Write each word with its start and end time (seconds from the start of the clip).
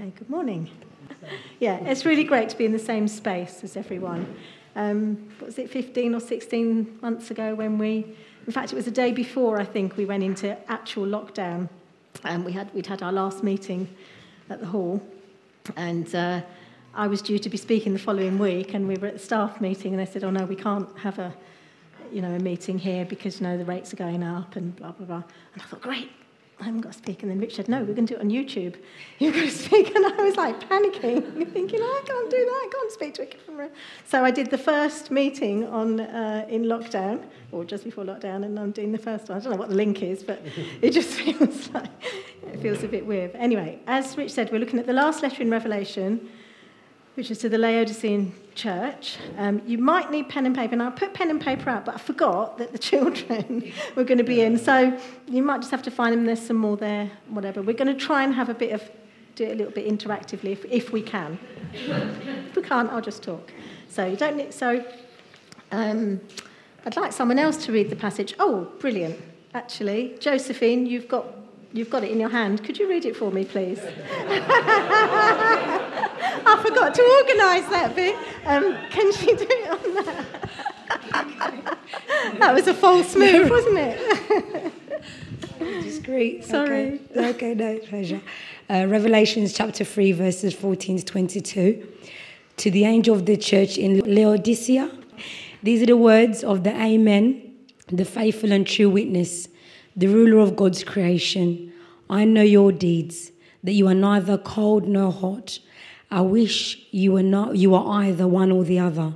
Okay, 0.00 0.12
good 0.16 0.30
morning. 0.30 0.70
Yeah, 1.58 1.78
it's 1.78 2.04
really 2.04 2.22
great 2.22 2.48
to 2.50 2.56
be 2.56 2.64
in 2.64 2.70
the 2.70 2.78
same 2.78 3.08
space 3.08 3.64
as 3.64 3.76
everyone. 3.76 4.32
Um, 4.76 5.28
what 5.38 5.46
was 5.46 5.58
it, 5.58 5.70
15 5.70 6.14
or 6.14 6.20
16 6.20 7.00
months 7.02 7.32
ago 7.32 7.56
when 7.56 7.78
we, 7.78 8.06
in 8.46 8.52
fact, 8.52 8.72
it 8.72 8.76
was 8.76 8.84
the 8.84 8.92
day 8.92 9.10
before 9.10 9.58
I 9.58 9.64
think 9.64 9.96
we 9.96 10.04
went 10.04 10.22
into 10.22 10.56
actual 10.70 11.04
lockdown. 11.04 11.68
And 12.22 12.44
we 12.44 12.52
had, 12.52 12.72
we'd 12.74 12.86
had 12.86 13.02
our 13.02 13.10
last 13.10 13.42
meeting 13.42 13.88
at 14.48 14.60
the 14.60 14.66
hall. 14.66 15.02
And 15.74 16.14
uh, 16.14 16.42
I 16.94 17.08
was 17.08 17.20
due 17.20 17.40
to 17.40 17.48
be 17.48 17.56
speaking 17.56 17.92
the 17.92 17.98
following 17.98 18.38
week, 18.38 18.74
and 18.74 18.86
we 18.86 18.94
were 18.94 19.08
at 19.08 19.14
the 19.14 19.18
staff 19.18 19.60
meeting, 19.60 19.94
and 19.94 20.00
they 20.00 20.08
said, 20.08 20.22
Oh, 20.22 20.30
no, 20.30 20.44
we 20.44 20.54
can't 20.54 20.96
have 20.98 21.18
a, 21.18 21.34
you 22.12 22.22
know, 22.22 22.32
a 22.34 22.38
meeting 22.38 22.78
here 22.78 23.04
because, 23.04 23.40
you 23.40 23.48
know, 23.48 23.58
the 23.58 23.64
rates 23.64 23.92
are 23.92 23.96
going 23.96 24.22
up 24.22 24.54
and 24.54 24.76
blah, 24.76 24.92
blah, 24.92 25.06
blah. 25.06 25.24
And 25.54 25.60
I 25.60 25.64
thought, 25.64 25.80
Great, 25.82 26.12
I 26.60 26.64
haven't 26.64 26.80
got 26.80 26.92
to 26.92 26.98
speak. 26.98 27.22
And 27.22 27.30
then 27.30 27.38
Rich 27.38 27.56
said, 27.56 27.68
No, 27.68 27.78
we're 27.80 27.94
going 27.94 28.06
to 28.06 28.14
do 28.14 28.16
it 28.16 28.20
on 28.20 28.30
YouTube. 28.30 28.76
You've 29.18 29.34
got 29.34 29.42
to 29.42 29.50
speak. 29.50 29.94
And 29.94 30.04
I 30.04 30.22
was 30.22 30.36
like 30.36 30.68
panicking, 30.68 31.52
thinking, 31.52 31.80
I 31.80 32.02
can't 32.04 32.30
do 32.30 32.36
that. 32.36 32.50
I 32.50 32.68
can't 32.72 32.92
speak 32.92 33.14
to 33.14 33.22
a 33.22 33.26
camera. 33.26 33.68
So 34.06 34.24
I 34.24 34.30
did 34.30 34.50
the 34.50 34.58
first 34.58 35.10
meeting 35.10 35.64
on, 35.66 36.00
uh, 36.00 36.46
in 36.48 36.64
lockdown, 36.64 37.24
or 37.52 37.64
just 37.64 37.84
before 37.84 38.04
lockdown, 38.04 38.44
and 38.44 38.58
I'm 38.58 38.72
doing 38.72 38.90
the 38.90 38.98
first 38.98 39.28
one. 39.28 39.38
I 39.38 39.40
don't 39.40 39.52
know 39.52 39.58
what 39.58 39.68
the 39.68 39.76
link 39.76 40.02
is, 40.02 40.22
but 40.22 40.42
it 40.82 40.90
just 40.90 41.10
feels 41.20 41.70
like 41.70 41.90
it 42.52 42.60
feels 42.60 42.82
a 42.82 42.88
bit 42.88 43.06
weird. 43.06 43.34
Anyway, 43.36 43.78
as 43.86 44.16
Rich 44.16 44.32
said, 44.32 44.50
we're 44.50 44.58
looking 44.58 44.78
at 44.80 44.86
the 44.86 44.92
last 44.92 45.22
letter 45.22 45.42
in 45.42 45.50
Revelation, 45.50 46.28
which 47.14 47.30
is 47.30 47.38
to 47.38 47.48
the 47.48 47.58
Laodicean 47.58 48.34
church. 48.58 49.16
Um, 49.38 49.62
you 49.64 49.78
might 49.78 50.10
need 50.10 50.28
pen 50.28 50.44
and 50.44 50.54
paper. 50.54 50.74
And 50.74 50.82
I 50.82 50.90
put 50.90 51.14
pen 51.14 51.30
and 51.30 51.40
paper 51.40 51.70
out, 51.70 51.84
but 51.84 51.94
I 51.94 51.98
forgot 51.98 52.58
that 52.58 52.72
the 52.72 52.78
children 52.90 53.72
were 53.94 54.04
going 54.04 54.18
to 54.18 54.24
be 54.24 54.40
in. 54.42 54.58
So 54.58 54.98
you 55.26 55.42
might 55.42 55.58
just 55.58 55.70
have 55.70 55.82
to 55.84 55.90
find 55.90 56.12
them. 56.12 56.26
There's 56.26 56.44
some 56.44 56.56
more 56.56 56.76
there, 56.76 57.10
whatever. 57.28 57.62
We're 57.62 57.76
going 57.76 57.94
to 57.96 58.06
try 58.06 58.24
and 58.24 58.34
have 58.34 58.48
a 58.48 58.54
bit 58.54 58.72
of, 58.72 58.82
do 59.36 59.44
it 59.44 59.52
a 59.52 59.54
little 59.54 59.72
bit 59.72 59.86
interactively 59.86 60.50
if, 60.52 60.64
if 60.66 60.92
we 60.92 61.00
can. 61.00 61.38
if 61.72 62.56
we 62.56 62.62
can't, 62.62 62.90
I'll 62.90 63.00
just 63.00 63.22
talk. 63.22 63.50
So 63.88 64.04
you 64.04 64.16
don't 64.16 64.36
need, 64.36 64.52
so 64.52 64.84
um, 65.70 66.20
I'd 66.84 66.96
like 66.96 67.12
someone 67.12 67.38
else 67.38 67.64
to 67.66 67.72
read 67.72 67.88
the 67.88 67.96
passage. 67.96 68.34
Oh, 68.38 68.72
brilliant. 68.80 69.18
Actually, 69.54 70.16
Josephine, 70.18 70.84
you've 70.84 71.08
got 71.08 71.24
You've 71.70 71.90
got 71.90 72.02
it 72.02 72.10
in 72.10 72.18
your 72.18 72.30
hand. 72.30 72.64
Could 72.64 72.78
you 72.78 72.88
read 72.88 73.04
it 73.04 73.14
for 73.14 73.30
me, 73.30 73.44
please? 73.44 73.78
I 76.48 76.62
forgot 76.62 76.94
to 76.94 77.02
organise 77.02 77.68
that 77.70 77.94
bit. 77.94 78.16
Um, 78.46 78.76
can 78.90 79.12
she 79.12 79.26
do 79.26 79.46
it 79.48 79.70
on 79.70 79.94
that? 79.94 80.24
that 82.38 82.54
was 82.54 82.66
a 82.66 82.74
false 82.74 83.14
move, 83.14 83.50
wasn't 83.50 83.78
it? 83.78 84.72
Discreet. 85.82 86.44
Sorry. 86.44 87.00
Okay, 87.10 87.28
okay 87.28 87.54
no, 87.54 87.78
pleasure. 87.78 88.20
Uh, 88.70 88.86
Revelations 88.88 89.52
chapter 89.52 89.84
3, 89.84 90.12
verses 90.12 90.54
14 90.54 90.98
to 90.98 91.04
22. 91.04 91.86
To 92.56 92.70
the 92.70 92.84
angel 92.84 93.14
of 93.14 93.26
the 93.26 93.36
church 93.36 93.76
in 93.76 94.00
Laodicea, 94.00 94.90
these 95.62 95.82
are 95.82 95.86
the 95.86 95.96
words 95.96 96.42
of 96.42 96.64
the 96.64 96.74
Amen, 96.74 97.54
the 97.88 98.04
faithful 98.04 98.52
and 98.52 98.66
true 98.66 98.90
witness 98.90 99.48
the 99.98 100.06
ruler 100.06 100.38
of 100.38 100.54
God's 100.54 100.84
creation. 100.84 101.72
I 102.08 102.24
know 102.24 102.42
your 102.42 102.70
deeds, 102.70 103.32
that 103.64 103.72
you 103.72 103.88
are 103.88 103.94
neither 103.94 104.38
cold 104.38 104.86
nor 104.86 105.10
hot. 105.10 105.58
I 106.10 106.22
wish 106.22 106.86
you 106.90 107.12
were 107.12 107.22
not 107.22 107.56
you 107.56 107.74
are 107.74 108.02
either 108.04 108.26
one 108.26 108.50
or 108.50 108.64
the 108.64 108.78
other. 108.78 109.14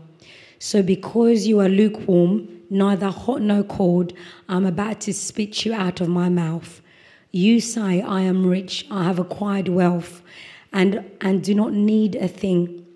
So 0.59 0.83
because 0.83 1.47
you 1.47 1.61
are 1.61 1.69
lukewarm, 1.69 2.49
neither 2.71 3.09
hot 3.09 3.43
nor 3.43 3.63
cold, 3.65 4.13
I'm 4.49 4.67
about 4.67 5.01
to 5.03 5.13
spit 5.13 5.65
you 5.65 5.73
out 5.75 6.01
of 6.01 6.09
my 6.09 6.29
mouth. 6.29 6.81
You 7.31 7.61
say, 7.61 8.03
I 8.03 8.21
am 8.21 8.47
rich, 8.47 8.87
I 8.91 9.05
have 9.05 9.19
acquired 9.19 9.69
wealth, 9.69 10.23
and, 10.73 11.11
and 11.21 11.43
do 11.43 11.55
not 11.55 11.73
need 11.73 12.15
a 12.15 12.29
thing. 12.29 12.87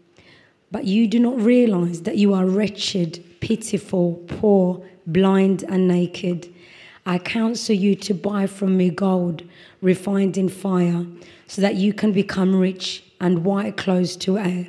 But 0.70 0.84
you 0.84 1.08
do 1.08 1.18
not 1.18 1.40
realize 1.40 2.02
that 2.02 2.18
you 2.18 2.34
are 2.34 2.46
wretched, 2.46 3.24
pitiful, 3.40 4.22
poor, 4.26 4.84
blind, 5.06 5.64
and 5.68 5.88
naked. 5.88 6.52
I 7.06 7.18
counsel 7.18 7.74
you 7.74 7.94
to 7.96 8.14
buy 8.14 8.46
from 8.46 8.76
me 8.76 8.90
gold 8.90 9.42
refined 9.80 10.36
in 10.36 10.48
fire, 10.48 11.06
so 11.46 11.62
that 11.62 11.76
you 11.76 11.92
can 11.92 12.12
become 12.12 12.54
rich, 12.54 13.04
and 13.20 13.44
white 13.44 13.76
clothes 13.76 14.16
to 14.16 14.34
wear, 14.34 14.68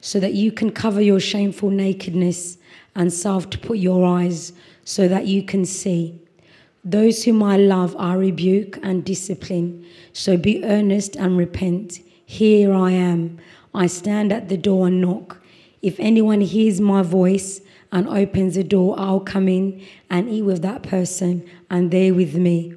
so 0.00 0.20
that 0.20 0.34
you 0.34 0.52
can 0.52 0.70
cover 0.70 1.00
your 1.00 1.20
shameful 1.20 1.70
nakedness, 1.70 2.58
and 2.94 3.12
salve 3.12 3.50
to 3.50 3.58
put 3.58 3.78
your 3.78 4.04
eyes, 4.04 4.52
so 4.84 5.06
that 5.08 5.26
you 5.26 5.42
can 5.42 5.64
see. 5.64 6.18
Those 6.84 7.24
whom 7.24 7.42
I 7.42 7.56
love, 7.56 7.94
I 7.98 8.14
rebuke 8.14 8.78
and 8.82 9.04
discipline. 9.04 9.84
So 10.12 10.36
be 10.36 10.64
earnest 10.64 11.14
and 11.14 11.36
repent. 11.36 12.00
Here 12.24 12.72
I 12.72 12.92
am. 12.92 13.38
I 13.74 13.86
stand 13.86 14.32
at 14.32 14.48
the 14.48 14.56
door 14.56 14.86
and 14.86 15.00
knock. 15.00 15.40
If 15.82 16.00
anyone 16.00 16.40
hears 16.40 16.80
my 16.80 17.02
voice 17.02 17.60
and 17.92 18.08
opens 18.08 18.54
the 18.54 18.64
door, 18.64 18.94
I'll 18.98 19.20
come 19.20 19.48
in 19.48 19.84
and 20.08 20.28
eat 20.28 20.42
with 20.42 20.62
that 20.62 20.82
person 20.82 21.48
and 21.68 21.90
they 21.90 22.10
with 22.12 22.34
me. 22.34 22.74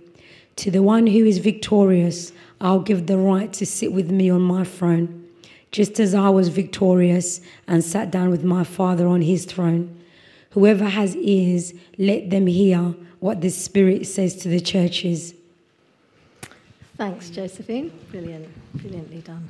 To 0.58 0.70
the 0.70 0.84
one 0.84 1.08
who 1.08 1.26
is 1.26 1.38
victorious, 1.40 2.34
I'll 2.64 2.80
give 2.80 3.08
the 3.08 3.18
right 3.18 3.52
to 3.54 3.66
sit 3.66 3.92
with 3.92 4.10
me 4.10 4.30
on 4.30 4.42
my 4.42 4.64
throne, 4.64 5.28
just 5.72 6.00
as 6.00 6.16
I 6.16 6.30
was 6.30 6.48
victorious 6.48 7.42
and 7.68 7.84
sat 7.84 8.10
down 8.10 8.30
with 8.30 8.46
my 8.46 8.64
Father 8.64 9.06
on 9.06 9.22
his 9.22 9.44
throne. 9.44 10.00
Whoever 10.52 10.86
has 10.86 11.14
ears, 11.18 11.74
let 11.98 12.30
them 12.30 12.48
hear 12.48 12.96
what 13.20 13.42
the 13.42 13.50
Spirit 13.50 14.08
says 14.08 14.38
to 14.38 14.48
the 14.48 14.62
churches. 14.62 15.34
Thanks, 16.96 17.30
Josephine. 17.30 17.92
Brilliant, 18.12 18.48
brilliantly 18.76 19.20
done. 19.20 19.50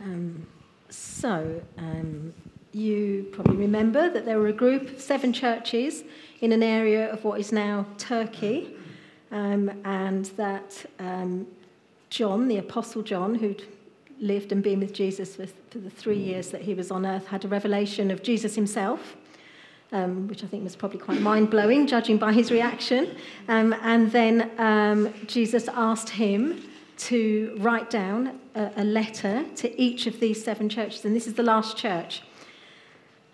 Um, 0.00 0.46
so, 0.90 1.60
um, 1.76 2.32
you 2.72 3.26
probably 3.32 3.56
remember 3.56 4.10
that 4.10 4.26
there 4.26 4.38
were 4.38 4.48
a 4.48 4.52
group 4.52 4.90
of 4.90 5.00
seven 5.00 5.32
churches 5.32 6.04
in 6.40 6.52
an 6.52 6.62
area 6.62 7.10
of 7.10 7.24
what 7.24 7.40
is 7.40 7.50
now 7.50 7.86
Turkey, 7.96 8.76
um, 9.32 9.72
and 9.84 10.26
that 10.36 10.86
um, 11.00 11.48
John, 12.10 12.48
the 12.48 12.58
Apostle 12.58 13.02
John, 13.02 13.34
who'd 13.36 13.64
lived 14.20 14.52
and 14.52 14.62
been 14.62 14.80
with 14.80 14.92
Jesus 14.92 15.36
for, 15.36 15.46
for, 15.70 15.78
the 15.78 15.90
three 15.90 16.18
years 16.18 16.50
that 16.50 16.62
he 16.62 16.74
was 16.74 16.90
on 16.90 17.06
earth, 17.06 17.28
had 17.28 17.44
a 17.44 17.48
revelation 17.48 18.10
of 18.10 18.22
Jesus 18.22 18.54
himself. 18.54 19.16
Um, 19.90 20.28
which 20.28 20.44
I 20.44 20.46
think 20.46 20.64
was 20.64 20.76
probably 20.76 20.98
quite 20.98 21.22
mind 21.22 21.48
blowing, 21.48 21.86
judging 21.86 22.18
by 22.18 22.34
his 22.34 22.50
reaction. 22.50 23.16
Um, 23.48 23.74
and 23.80 24.12
then 24.12 24.50
um, 24.58 25.14
Jesus 25.26 25.66
asked 25.68 26.10
him 26.10 26.62
to 26.98 27.56
write 27.58 27.88
down 27.88 28.38
a, 28.54 28.70
a 28.76 28.84
letter 28.84 29.46
to 29.56 29.80
each 29.80 30.06
of 30.06 30.20
these 30.20 30.44
seven 30.44 30.68
churches. 30.68 31.06
And 31.06 31.16
this 31.16 31.26
is 31.26 31.34
the 31.34 31.42
last 31.42 31.78
church. 31.78 32.22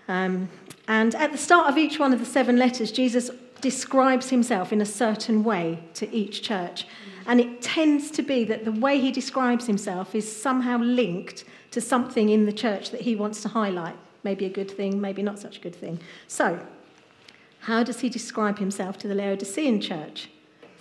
Um, 0.07 0.49
and 0.87 1.15
at 1.15 1.33
the 1.33 1.39
start 1.39 1.69
of 1.69 1.79
each 1.79 1.99
one 1.99 2.13
of 2.13 2.21
the 2.21 2.27
seven 2.27 2.57
letters, 2.57 2.93
Jesus 2.93 3.31
describes 3.61 4.31
himself 4.31 4.73
in 4.73 4.81
a 4.81 4.87
certain 4.87 5.43
way 5.43 5.83
to 5.95 6.09
each 6.15 6.43
church. 6.43 6.87
And 7.27 7.41
it 7.41 7.63
tends 7.63 8.11
to 8.13 8.23
be 8.23 8.45
that 8.45 8.65
the 8.65 8.73
way 8.73 9.01
he 9.01 9.11
describes 9.11 9.67
himself 9.67 10.15
is 10.15 10.31
somehow 10.31 10.79
linked 10.79 11.45
to 11.71 11.81
something 11.81 12.29
in 12.29 12.47
the 12.47 12.53
church 12.53 12.91
that 12.91 13.03
he 13.03 13.17
wants 13.17 13.43
to 13.43 13.49
highlight. 13.49 13.97
Maybe 14.23 14.45
a 14.45 14.51
good 14.51 14.71
thing, 14.71 15.01
maybe 15.01 15.23
not 15.23 15.39
such 15.39 15.59
a 15.59 15.61
good 15.61 15.75
thing. 15.75 16.01
So, 16.29 16.65
how 17.61 17.83
does 17.83 18.01
he 18.01 18.09
describe 18.09 18.59
himself 18.59 18.99
to 18.99 19.09
the 19.09 19.15
Laodicean 19.15 19.81
church? 19.81 20.29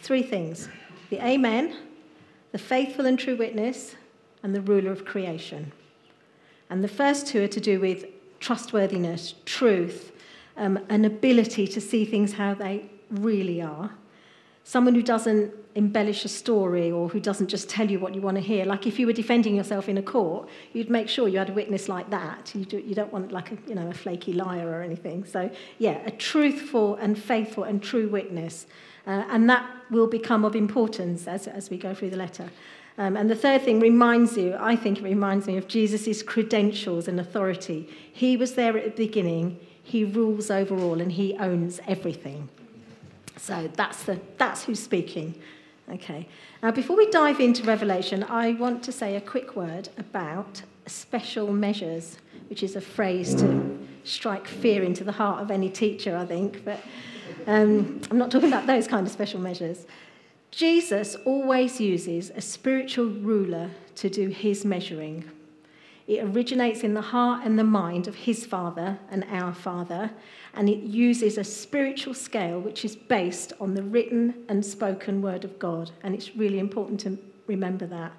Three 0.02 0.24
things 0.24 0.70
the 1.10 1.26
Amen, 1.26 1.78
the 2.52 2.58
faithful 2.58 3.06
and 3.06 3.18
true 3.18 3.36
witness, 3.36 3.96
and 4.42 4.54
the 4.54 4.62
ruler 4.62 4.92
of 4.92 5.06
creation. 5.06 5.72
And 6.70 6.84
the 6.84 6.88
first 6.88 7.28
two 7.28 7.44
are 7.44 7.50
to 7.50 7.60
do 7.62 7.80
with 7.80 8.06
trustworthiness, 8.40 9.36
truth, 9.46 10.12
um, 10.58 10.80
an 10.90 11.06
ability 11.06 11.68
to 11.68 11.80
see 11.80 12.04
things 12.06 12.34
how 12.34 12.54
they 12.54 12.90
really 13.10 13.62
are. 13.62 13.92
Someone 14.64 14.96
who 14.96 15.04
doesn't 15.04 15.54
embellish 15.76 16.24
a 16.24 16.30
story 16.30 16.90
or 16.92 17.10
who 17.10 17.20
doesn't 17.20 17.48
just 17.48 17.70
tell 17.70 17.90
you 17.90 18.00
what 18.00 18.16
you 18.16 18.22
want 18.22 18.36
to 18.36 18.42
hear. 18.42 18.66
Like 18.66 18.88
if 18.88 18.98
you 18.98 19.08
were 19.08 19.14
defending 19.14 19.56
yourself 19.56 19.90
in 19.90 19.98
a 19.98 20.02
court, 20.02 20.48
you'd 20.72 20.90
make 20.90 21.10
sure 21.10 21.28
you 21.28 21.40
had 21.40 21.50
a 21.50 21.54
witness 21.54 21.90
like 21.90 22.10
that. 22.12 22.52
You, 22.56 22.64
do, 22.64 22.78
you 22.78 22.96
don't 22.96 23.12
want 23.12 23.32
like 23.32 23.52
a, 23.52 23.58
you 23.68 23.76
know, 23.76 23.90
a 23.90 23.94
flaky 23.94 24.34
liar 24.34 24.70
or 24.70 24.82
anything. 24.82 25.26
So, 25.26 25.50
yeah, 25.80 26.02
a 26.06 26.12
truthful 26.12 26.96
and 26.96 27.22
faithful 27.22 27.64
and 27.64 27.84
true 27.84 28.08
witness. 28.08 28.66
Uh, 29.06 29.26
and 29.30 29.50
that 29.50 29.70
will 29.92 30.08
become 30.08 30.46
of 30.46 30.56
importance 30.56 31.28
as, 31.28 31.48
as 31.48 31.70
we 31.70 31.78
go 31.78 31.94
through 31.94 32.12
the 32.12 32.18
letter. 32.18 32.50
Um, 32.98 33.18
and 33.18 33.30
the 33.30 33.36
third 33.36 33.64
thing 33.64 33.80
reminds 33.80 34.38
you, 34.38 34.56
I 34.60 34.76
think 34.76 35.00
it 35.00 35.04
reminds 35.04 35.48
me 35.48 35.58
of 35.58 35.68
Jesus' 35.68 36.22
credentials 36.22 37.08
and 37.08 37.20
authority. 37.20 37.90
He 38.12 38.38
was 38.38 38.54
there 38.54 38.78
at 38.78 38.96
the 38.96 39.08
beginning, 39.08 39.60
he 39.82 40.06
rules 40.06 40.52
over 40.52 40.78
all, 40.80 41.02
and 41.02 41.12
he 41.12 41.36
owns 41.38 41.82
everything. 41.88 42.50
So 43.38 43.70
that's, 43.76 44.04
the, 44.04 44.20
that's 44.38 44.64
who's 44.64 44.80
speaking. 44.80 45.36
Okay. 45.92 46.28
Now, 46.62 46.72
before 46.72 46.96
we 46.96 47.10
dive 47.10 47.40
into 47.40 47.64
Revelation, 47.64 48.24
I 48.24 48.54
want 48.54 48.84
to 48.84 48.92
say 48.92 49.16
a 49.16 49.22
quick 49.22 49.56
word 49.56 49.90
about 49.98 50.62
special 50.86 51.52
measures, 51.52 52.18
which 52.50 52.64
is 52.64 52.76
a 52.76 52.82
phrase 52.82 53.36
to 53.36 53.88
strike 54.04 54.48
fear 54.48 54.84
into 54.84 55.04
the 55.04 55.12
heart 55.12 55.42
of 55.42 55.52
any 55.52 55.70
teacher, 55.70 56.16
I 56.16 56.26
think. 56.26 56.64
But 56.64 56.80
um, 57.48 58.02
I'm 58.10 58.18
not 58.18 58.32
talking 58.32 58.48
about 58.48 58.68
those 58.68 58.88
kind 58.88 59.06
of 59.06 59.12
special 59.12 59.40
measures. 59.40 59.86
Jesus 60.52 61.16
always 61.26 61.82
uses 61.82 62.30
a 62.30 62.42
spiritual 62.42 63.08
ruler 63.08 63.72
to 63.96 64.10
do 64.10 64.30
his 64.30 64.64
measuring. 64.64 65.30
It 66.06 66.24
originates 66.24 66.84
in 66.84 66.94
the 66.94 67.02
heart 67.02 67.46
and 67.46 67.58
the 67.58 67.64
mind 67.64 68.08
of 68.08 68.16
his 68.16 68.46
Father 68.46 69.00
and 69.10 69.24
our 69.30 69.54
Father, 69.54 70.12
and 70.54 70.70
it 70.70 70.80
uses 70.80 71.38
a 71.38 71.44
spiritual 71.44 72.14
scale 72.14 72.60
which 72.60 72.84
is 72.84 72.96
based 72.96 73.54
on 73.60 73.74
the 73.74 73.84
written 73.84 74.44
and 74.50 74.66
spoken 74.66 75.22
word 75.22 75.46
of 75.46 75.58
God. 75.60 75.92
And 76.04 76.14
it's 76.14 76.36
really 76.36 76.60
important 76.60 77.00
to 77.02 77.18
remember 77.48 77.86
that. 77.88 78.12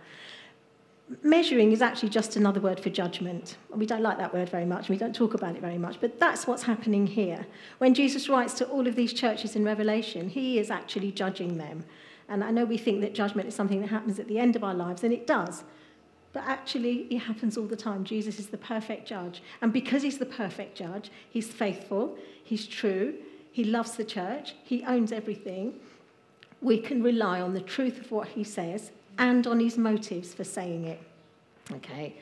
Measuring 1.22 1.72
is 1.72 1.82
actually 1.82 2.08
just 2.08 2.36
another 2.36 2.60
word 2.60 2.80
for 2.80 2.88
judgment. 2.88 3.58
We 3.70 3.84
don't 3.84 4.02
like 4.02 4.16
that 4.16 4.32
word 4.32 4.48
very 4.48 4.64
much, 4.64 4.88
we 4.88 4.96
don't 4.96 5.14
talk 5.14 5.34
about 5.34 5.54
it 5.54 5.60
very 5.60 5.76
much, 5.76 6.00
but 6.00 6.18
that's 6.18 6.46
what's 6.46 6.62
happening 6.62 7.06
here. 7.06 7.46
When 7.76 7.92
Jesus 7.92 8.30
writes 8.30 8.54
to 8.54 8.66
all 8.68 8.86
of 8.86 8.96
these 8.96 9.12
churches 9.12 9.54
in 9.54 9.64
Revelation, 9.64 10.30
he 10.30 10.58
is 10.58 10.70
actually 10.70 11.12
judging 11.12 11.58
them. 11.58 11.84
And 12.30 12.42
I 12.42 12.50
know 12.50 12.64
we 12.64 12.78
think 12.78 13.02
that 13.02 13.14
judgment 13.14 13.48
is 13.48 13.54
something 13.54 13.82
that 13.82 13.90
happens 13.90 14.18
at 14.18 14.28
the 14.28 14.38
end 14.38 14.56
of 14.56 14.64
our 14.64 14.74
lives, 14.74 15.04
and 15.04 15.12
it 15.12 15.26
does. 15.26 15.64
But 16.34 16.42
actually, 16.46 17.06
it 17.10 17.20
happens 17.20 17.56
all 17.56 17.66
the 17.66 17.76
time. 17.76 18.04
Jesus 18.04 18.38
is 18.40 18.48
the 18.48 18.58
perfect 18.58 19.06
judge. 19.06 19.40
And 19.62 19.72
because 19.72 20.02
he's 20.02 20.18
the 20.18 20.26
perfect 20.26 20.76
judge, 20.76 21.10
he's 21.30 21.46
faithful, 21.46 22.18
he's 22.42 22.66
true, 22.66 23.14
he 23.52 23.62
loves 23.62 23.92
the 23.92 24.04
church, 24.04 24.56
he 24.64 24.82
owns 24.84 25.12
everything. 25.12 25.74
We 26.60 26.78
can 26.78 27.02
rely 27.04 27.40
on 27.40 27.54
the 27.54 27.60
truth 27.60 28.00
of 28.00 28.10
what 28.10 28.28
he 28.28 28.42
says 28.42 28.90
and 29.16 29.46
on 29.46 29.60
his 29.60 29.78
motives 29.78 30.34
for 30.34 30.42
saying 30.42 30.86
it. 30.86 31.00
Okay. 31.70 32.16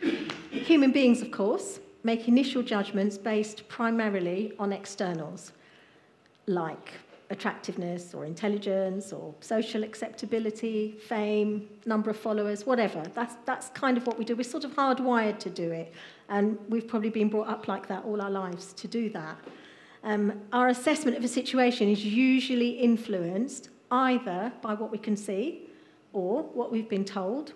Human 0.51 0.93
beings, 0.93 1.23
of 1.23 1.31
course, 1.31 1.81
make 2.05 2.29
initial 2.29 2.63
judgments 2.63 3.17
based 3.17 3.67
primarily 3.69 4.53
on 4.59 4.75
externals, 4.75 5.53
like 6.47 6.93
attractiveness 7.33 8.15
or 8.15 8.25
intelligence 8.25 9.13
or 9.13 9.35
social 9.41 9.83
acceptability, 9.83 10.93
fame, 11.09 11.69
number 11.87 12.11
of 12.11 12.17
followers, 12.17 12.65
whatever. 12.65 13.03
That's, 13.15 13.35
that's 13.47 13.71
kind 13.71 13.97
of 13.97 14.07
what 14.07 14.19
we 14.19 14.25
do. 14.25 14.37
We're 14.37 14.45
sort 14.45 14.65
of 14.65 14.73
hardwired 14.75 15.39
to 15.41 15.51
do 15.51 15.73
it. 15.73 15.93
And 16.29 16.59
we've 16.69 16.87
probably 16.87 17.11
been 17.11 17.29
brought 17.29 17.49
up 17.49 17.67
like 17.67 17.89
that 17.89 18.05
all 18.05 18.21
our 18.23 18.31
lives 18.31 18.73
to 18.75 18.87
do 18.87 19.09
that. 19.11 19.39
Um, 20.05 20.41
our 20.53 20.69
assessment 20.69 21.17
of 21.17 21.25
a 21.25 21.29
situation 21.29 21.89
is 21.89 22.05
usually 22.05 22.71
influenced 22.71 23.71
either 23.91 24.53
by 24.61 24.75
what 24.75 24.91
we 24.93 24.99
can 24.99 25.17
see 25.17 25.69
or 26.13 26.43
what 26.43 26.71
we've 26.71 26.89
been 26.89 27.05
told 27.05 27.55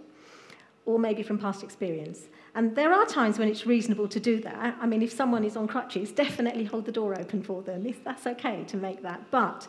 or 0.86 0.98
maybe 0.98 1.22
from 1.22 1.38
past 1.38 1.62
experience. 1.62 2.28
And 2.54 2.74
there 2.74 2.92
are 2.92 3.04
times 3.04 3.38
when 3.38 3.48
it's 3.48 3.66
reasonable 3.66 4.08
to 4.08 4.20
do 4.20 4.40
that. 4.40 4.76
I 4.80 4.86
mean, 4.86 5.02
if 5.02 5.12
someone 5.12 5.44
is 5.44 5.56
on 5.56 5.66
crutches, 5.66 6.12
definitely 6.24 6.64
hold 6.64 6.86
the 6.86 6.92
door 6.92 7.18
open 7.18 7.42
for 7.42 7.62
them. 7.62 7.86
If 7.86 8.02
that's 8.02 8.26
okay 8.26 8.64
to 8.68 8.76
make 8.76 9.02
that. 9.02 9.30
But 9.30 9.66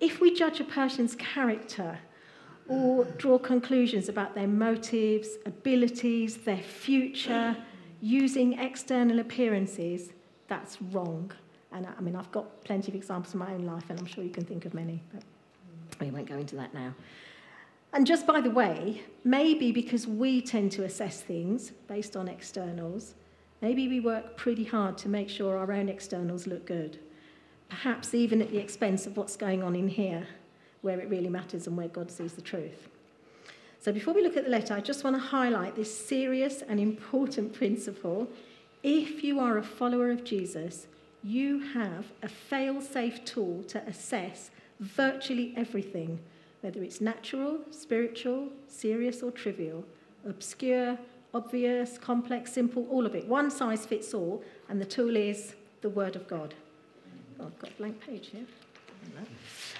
if 0.00 0.20
we 0.20 0.32
judge 0.32 0.60
a 0.60 0.64
person's 0.64 1.14
character 1.16 1.98
or 2.66 3.04
draw 3.04 3.38
conclusions 3.38 4.08
about 4.08 4.34
their 4.34 4.46
motives, 4.46 5.28
abilities, 5.44 6.38
their 6.38 6.62
future, 6.62 7.56
using 8.00 8.58
external 8.58 9.18
appearances, 9.18 10.12
that's 10.48 10.80
wrong. 10.80 11.30
And 11.72 11.86
I 11.86 12.00
mean, 12.00 12.16
I've 12.16 12.30
got 12.30 12.64
plenty 12.64 12.90
of 12.90 12.94
examples 12.94 13.34
in 13.34 13.40
my 13.40 13.52
own 13.52 13.64
life, 13.64 13.84
and 13.88 13.98
I'm 13.98 14.06
sure 14.06 14.22
you 14.22 14.30
can 14.30 14.44
think 14.44 14.64
of 14.64 14.72
many, 14.72 15.02
but 15.12 15.22
we 16.00 16.10
won't 16.10 16.28
go 16.28 16.36
into 16.36 16.56
that 16.56 16.72
now. 16.72 16.94
And 17.94 18.08
just 18.08 18.26
by 18.26 18.40
the 18.40 18.50
way, 18.50 19.02
maybe 19.22 19.70
because 19.70 20.04
we 20.04 20.42
tend 20.42 20.72
to 20.72 20.82
assess 20.82 21.20
things 21.22 21.70
based 21.86 22.16
on 22.16 22.26
externals, 22.26 23.14
maybe 23.62 23.86
we 23.86 24.00
work 24.00 24.36
pretty 24.36 24.64
hard 24.64 24.98
to 24.98 25.08
make 25.08 25.30
sure 25.30 25.56
our 25.56 25.70
own 25.70 25.88
externals 25.88 26.48
look 26.48 26.66
good, 26.66 26.98
perhaps 27.68 28.12
even 28.12 28.42
at 28.42 28.50
the 28.50 28.58
expense 28.58 29.06
of 29.06 29.16
what's 29.16 29.36
going 29.36 29.62
on 29.62 29.76
in 29.76 29.86
here, 29.86 30.26
where 30.82 30.98
it 30.98 31.08
really 31.08 31.28
matters 31.28 31.68
and 31.68 31.76
where 31.76 31.86
God 31.86 32.10
sees 32.10 32.32
the 32.32 32.42
truth. 32.42 32.88
So 33.78 33.92
before 33.92 34.12
we 34.12 34.24
look 34.24 34.36
at 34.36 34.42
the 34.42 34.50
letter, 34.50 34.74
I 34.74 34.80
just 34.80 35.04
want 35.04 35.14
to 35.14 35.22
highlight 35.22 35.76
this 35.76 35.96
serious 35.96 36.62
and 36.62 36.80
important 36.80 37.52
principle. 37.60 38.28
If 38.82 39.22
you 39.22 39.38
are 39.38 39.56
a 39.56 39.62
follower 39.62 40.10
of 40.10 40.24
Jesus, 40.24 40.88
you 41.22 41.60
have 41.60 42.10
a 42.24 42.28
fail 42.28 42.80
safe 42.80 43.24
tool 43.24 43.62
to 43.68 43.78
assess 43.86 44.50
virtually 44.80 45.54
everything 45.56 46.18
whether 46.64 46.82
it's 46.82 47.02
natural, 47.02 47.58
spiritual, 47.70 48.48
serious, 48.68 49.22
or 49.22 49.30
trivial, 49.30 49.84
obscure, 50.26 50.96
obvious, 51.34 51.98
complex, 51.98 52.54
simple, 52.54 52.86
all 52.90 53.04
of 53.04 53.14
it. 53.14 53.28
One 53.28 53.50
size 53.50 53.84
fits 53.84 54.14
all, 54.14 54.42
and 54.70 54.80
the 54.80 54.86
tool 54.86 55.14
is 55.14 55.56
the 55.82 55.90
Word 55.90 56.16
of 56.16 56.26
God. 56.26 56.54
Oh, 57.38 57.44
I've 57.44 57.58
got 57.58 57.70
a 57.70 57.74
blank 57.74 58.00
page 58.00 58.30
here. 58.32 58.46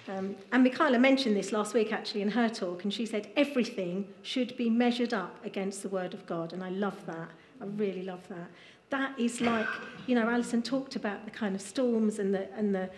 Um, 0.08 0.36
and 0.52 0.62
Michaela 0.62 0.98
mentioned 0.98 1.34
this 1.34 1.52
last 1.52 1.72
week 1.72 1.90
actually 1.90 2.20
in 2.20 2.28
her 2.32 2.50
talk, 2.50 2.84
and 2.84 2.92
she 2.92 3.06
said 3.06 3.30
everything 3.34 4.06
should 4.20 4.54
be 4.58 4.69
measured 4.69 5.14
up 5.14 5.42
against 5.42 5.82
the 5.82 5.88
Word 5.88 6.12
of 6.12 6.26
God, 6.26 6.52
and 6.52 6.62
I 6.62 6.69
love 6.69 7.06
that. 7.06 7.30
I 7.62 7.64
really 7.64 8.02
love 8.02 8.28
that. 8.28 8.50
That 8.90 9.19
is 9.19 9.40
like, 9.40 9.69
you 10.06 10.14
know, 10.14 10.28
Alison 10.28 10.60
talked 10.60 10.96
about 10.96 11.25
the 11.25 11.30
kind 11.30 11.54
of 11.54 11.62
storms 11.62 12.19
and 12.19 12.34
the, 12.34 12.52
and 12.52 12.75
the 12.75 12.90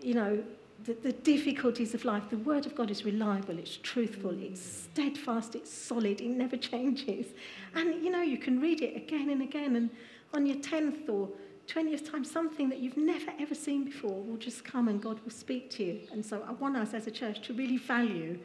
you 0.00 0.14
know, 0.14 0.42
the, 0.84 0.94
the 0.94 1.12
difficulties 1.12 1.94
of 1.94 2.04
life, 2.04 2.24
the 2.30 2.38
Word 2.38 2.66
of 2.66 2.74
God 2.74 2.90
is 2.90 3.04
reliable, 3.04 3.58
it's 3.58 3.76
truthful, 3.78 4.36
it's 4.38 4.60
steadfast, 4.60 5.54
it's 5.54 5.72
solid, 5.72 6.20
it 6.20 6.28
never 6.28 6.56
changes. 6.56 7.26
And 7.74 8.04
you 8.04 8.10
know, 8.10 8.22
you 8.22 8.38
can 8.38 8.60
read 8.60 8.82
it 8.82 8.96
again 8.96 9.30
and 9.30 9.42
again, 9.42 9.76
and 9.76 9.90
on 10.32 10.46
your 10.46 10.56
10th 10.56 11.08
or 11.08 11.28
20th 11.68 12.10
time, 12.10 12.24
something 12.24 12.68
that 12.68 12.80
you've 12.80 12.96
never 12.96 13.32
ever 13.40 13.54
seen 13.54 13.84
before 13.84 14.22
will 14.22 14.36
just 14.36 14.64
come 14.64 14.88
and 14.88 15.00
God 15.00 15.18
will 15.24 15.30
speak 15.30 15.70
to 15.70 15.84
you. 15.84 16.00
And 16.12 16.24
so 16.24 16.44
I 16.46 16.52
want 16.52 16.76
us 16.76 16.92
as 16.92 17.06
a 17.06 17.10
church 17.10 17.40
to 17.46 17.54
really 17.54 17.78
value 17.78 18.38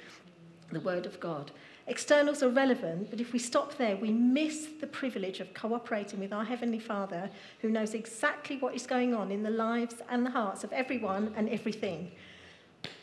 the 0.71 0.79
Word 0.79 1.05
of 1.05 1.19
God. 1.19 1.51
Externals 1.87 2.43
are 2.43 2.49
relevant, 2.49 3.09
but 3.09 3.19
if 3.19 3.33
we 3.33 3.39
stop 3.39 3.75
there, 3.77 3.97
we 3.97 4.11
miss 4.11 4.67
the 4.79 4.85
privilege 4.85 5.39
of 5.39 5.53
cooperating 5.55 6.19
with 6.19 6.31
our 6.31 6.45
Heavenly 6.45 6.79
Father 6.79 7.31
who 7.61 7.69
knows 7.69 7.95
exactly 7.95 8.57
what 8.57 8.75
is 8.75 8.85
going 8.85 9.15
on 9.15 9.31
in 9.31 9.41
the 9.41 9.49
lives 9.49 9.95
and 10.07 10.23
the 10.23 10.29
hearts 10.29 10.63
of 10.63 10.71
everyone 10.71 11.33
and 11.35 11.49
everything. 11.49 12.11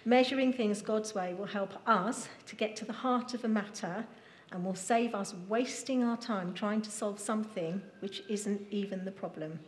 Measuring 0.06 0.52
things 0.52 0.82
God's 0.82 1.16
way 1.16 1.34
will 1.34 1.46
help 1.46 1.74
us 1.84 2.28
to 2.46 2.54
get 2.54 2.76
to 2.76 2.84
the 2.84 2.92
heart 2.92 3.34
of 3.34 3.42
the 3.42 3.48
matter 3.48 4.06
and 4.52 4.64
will 4.64 4.76
save 4.76 5.16
us 5.16 5.34
wasting 5.48 6.04
our 6.04 6.16
time 6.16 6.54
trying 6.54 6.80
to 6.82 6.92
solve 6.92 7.18
something 7.18 7.82
which 7.98 8.22
isn't 8.28 8.62
even 8.70 9.04
the 9.04 9.10
problem. 9.10 9.58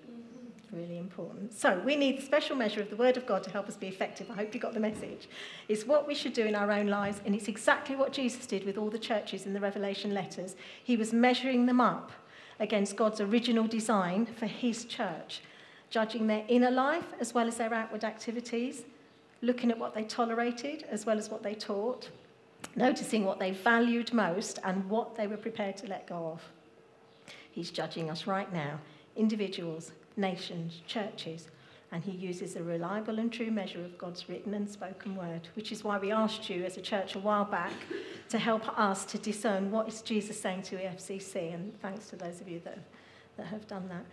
Really 0.70 0.98
important. 0.98 1.52
So, 1.52 1.82
we 1.84 1.96
need 1.96 2.18
the 2.18 2.22
special 2.22 2.54
measure 2.54 2.80
of 2.80 2.88
the 2.88 2.94
Word 2.94 3.16
of 3.16 3.26
God 3.26 3.42
to 3.42 3.50
help 3.50 3.66
us 3.66 3.76
be 3.76 3.88
effective. 3.88 4.30
I 4.30 4.34
hope 4.34 4.54
you 4.54 4.60
got 4.60 4.74
the 4.74 4.80
message. 4.80 5.28
It's 5.68 5.84
what 5.84 6.06
we 6.06 6.14
should 6.14 6.34
do 6.34 6.44
in 6.44 6.54
our 6.54 6.70
own 6.70 6.86
lives, 6.86 7.20
and 7.24 7.34
it's 7.34 7.48
exactly 7.48 7.96
what 7.96 8.12
Jesus 8.12 8.46
did 8.46 8.64
with 8.64 8.78
all 8.78 8.90
the 8.90 8.98
churches 8.98 9.44
in 9.44 9.54
the 9.54 9.60
Revelation 9.60 10.14
letters. 10.14 10.54
He 10.84 10.96
was 10.96 11.12
measuring 11.12 11.66
them 11.66 11.80
up 11.80 12.12
against 12.60 12.94
God's 12.94 13.20
original 13.20 13.66
design 13.66 14.26
for 14.26 14.46
His 14.46 14.84
church, 14.84 15.40
judging 15.90 16.28
their 16.28 16.44
inner 16.46 16.70
life 16.70 17.12
as 17.18 17.34
well 17.34 17.48
as 17.48 17.56
their 17.56 17.74
outward 17.74 18.04
activities 18.04 18.84
looking 19.40 19.70
at 19.70 19.78
what 19.78 19.94
they 19.94 20.04
tolerated 20.04 20.84
as 20.90 21.06
well 21.06 21.18
as 21.18 21.30
what 21.30 21.42
they 21.42 21.54
taught, 21.54 22.10
noticing 22.74 23.24
what 23.24 23.38
they 23.38 23.52
valued 23.52 24.12
most 24.12 24.58
and 24.64 24.88
what 24.88 25.16
they 25.16 25.26
were 25.26 25.36
prepared 25.36 25.76
to 25.76 25.86
let 25.86 26.06
go 26.06 26.32
of. 26.32 26.42
He's 27.50 27.70
judging 27.70 28.10
us 28.10 28.26
right 28.26 28.52
now, 28.52 28.80
individuals, 29.16 29.92
nations, 30.16 30.80
churches, 30.86 31.48
and 31.90 32.04
he 32.04 32.12
uses 32.12 32.56
a 32.56 32.62
reliable 32.62 33.18
and 33.18 33.32
true 33.32 33.50
measure 33.50 33.82
of 33.82 33.96
God's 33.96 34.28
written 34.28 34.52
and 34.54 34.68
spoken 34.68 35.16
word, 35.16 35.48
which 35.54 35.72
is 35.72 35.82
why 35.82 35.98
we 35.98 36.12
asked 36.12 36.50
you 36.50 36.64
as 36.64 36.76
a 36.76 36.82
church 36.82 37.14
a 37.14 37.18
while 37.18 37.46
back 37.46 37.72
to 38.28 38.38
help 38.38 38.78
us 38.78 39.06
to 39.06 39.18
discern 39.18 39.70
what 39.70 39.88
is 39.88 40.02
Jesus 40.02 40.38
saying 40.38 40.62
to 40.62 40.76
EFCC, 40.76 41.54
and 41.54 41.80
thanks 41.80 42.10
to 42.10 42.16
those 42.16 42.40
of 42.40 42.48
you 42.48 42.60
that, 42.64 42.78
that 43.38 43.46
have 43.46 43.66
done 43.66 43.88
that. 43.88 44.04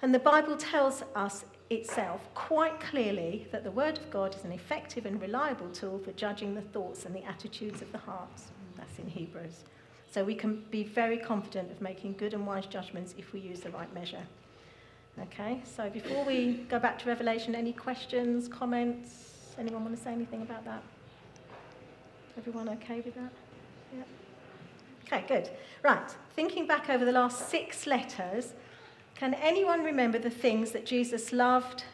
And 0.00 0.14
the 0.14 0.18
Bible 0.18 0.56
tells 0.56 1.02
us 1.14 1.44
itself 1.70 2.20
quite 2.34 2.78
clearly 2.80 3.48
that 3.50 3.64
the 3.64 3.70
Word 3.70 3.98
of 3.98 4.10
God 4.10 4.34
is 4.34 4.44
an 4.44 4.52
effective 4.52 5.06
and 5.06 5.20
reliable 5.20 5.68
tool 5.70 5.98
for 5.98 6.12
judging 6.12 6.54
the 6.54 6.60
thoughts 6.60 7.04
and 7.04 7.14
the 7.14 7.24
attitudes 7.24 7.82
of 7.82 7.90
the 7.92 7.98
hearts. 7.98 8.44
That's 8.76 8.98
in 8.98 9.08
Hebrews. 9.08 9.64
So 10.10 10.24
we 10.24 10.34
can 10.34 10.64
be 10.70 10.84
very 10.84 11.18
confident 11.18 11.70
of 11.70 11.80
making 11.80 12.14
good 12.14 12.34
and 12.34 12.46
wise 12.46 12.66
judgments 12.66 13.14
if 13.18 13.32
we 13.32 13.40
use 13.40 13.60
the 13.60 13.70
right 13.70 13.92
measure. 13.92 14.22
Okay, 15.20 15.60
so 15.64 15.88
before 15.88 16.24
we 16.24 16.64
go 16.68 16.78
back 16.78 16.98
to 17.00 17.08
Revelation, 17.08 17.54
any 17.54 17.72
questions, 17.72 18.48
comments? 18.48 19.54
Anyone 19.58 19.84
want 19.84 19.96
to 19.96 20.02
say 20.02 20.12
anything 20.12 20.42
about 20.42 20.64
that? 20.66 20.82
Everyone 22.36 22.68
okay 22.68 23.00
with 23.00 23.14
that? 23.14 23.32
Yeah. 23.96 24.02
Okay, 25.06 25.24
good. 25.26 25.50
Right, 25.82 26.14
thinking 26.34 26.66
back 26.66 26.90
over 26.90 27.04
the 27.04 27.12
last 27.12 27.48
six 27.48 27.86
letters, 27.86 28.52
can 29.18 29.34
anyone 29.34 29.82
remember 29.82 30.18
the 30.18 30.30
things 30.30 30.72
that 30.72 30.84
Jesus 30.84 31.32
loved 31.32 31.84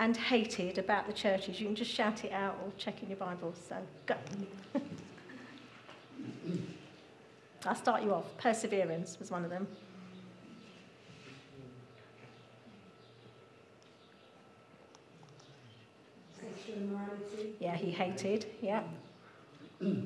and 0.00 0.16
hated 0.16 0.78
about 0.78 1.06
the 1.06 1.12
churches? 1.12 1.60
You 1.60 1.66
can 1.66 1.76
just 1.76 1.92
shout 1.92 2.24
it 2.24 2.32
out 2.32 2.58
or 2.64 2.72
check 2.76 3.02
in 3.02 3.08
your 3.08 3.18
Bibles. 3.18 3.56
So 3.68 3.76
go. 4.06 4.16
I'll 7.66 7.76
start 7.76 8.02
you 8.02 8.12
off. 8.12 8.24
Perseverance 8.36 9.18
was 9.18 9.30
one 9.30 9.44
of 9.44 9.50
them. 9.50 9.66
Sexual 16.34 16.82
immorality. 16.82 17.54
Yeah, 17.60 17.76
he 17.76 17.90
hated. 17.92 18.46
Yeah. 18.60 18.82
the 19.78 20.04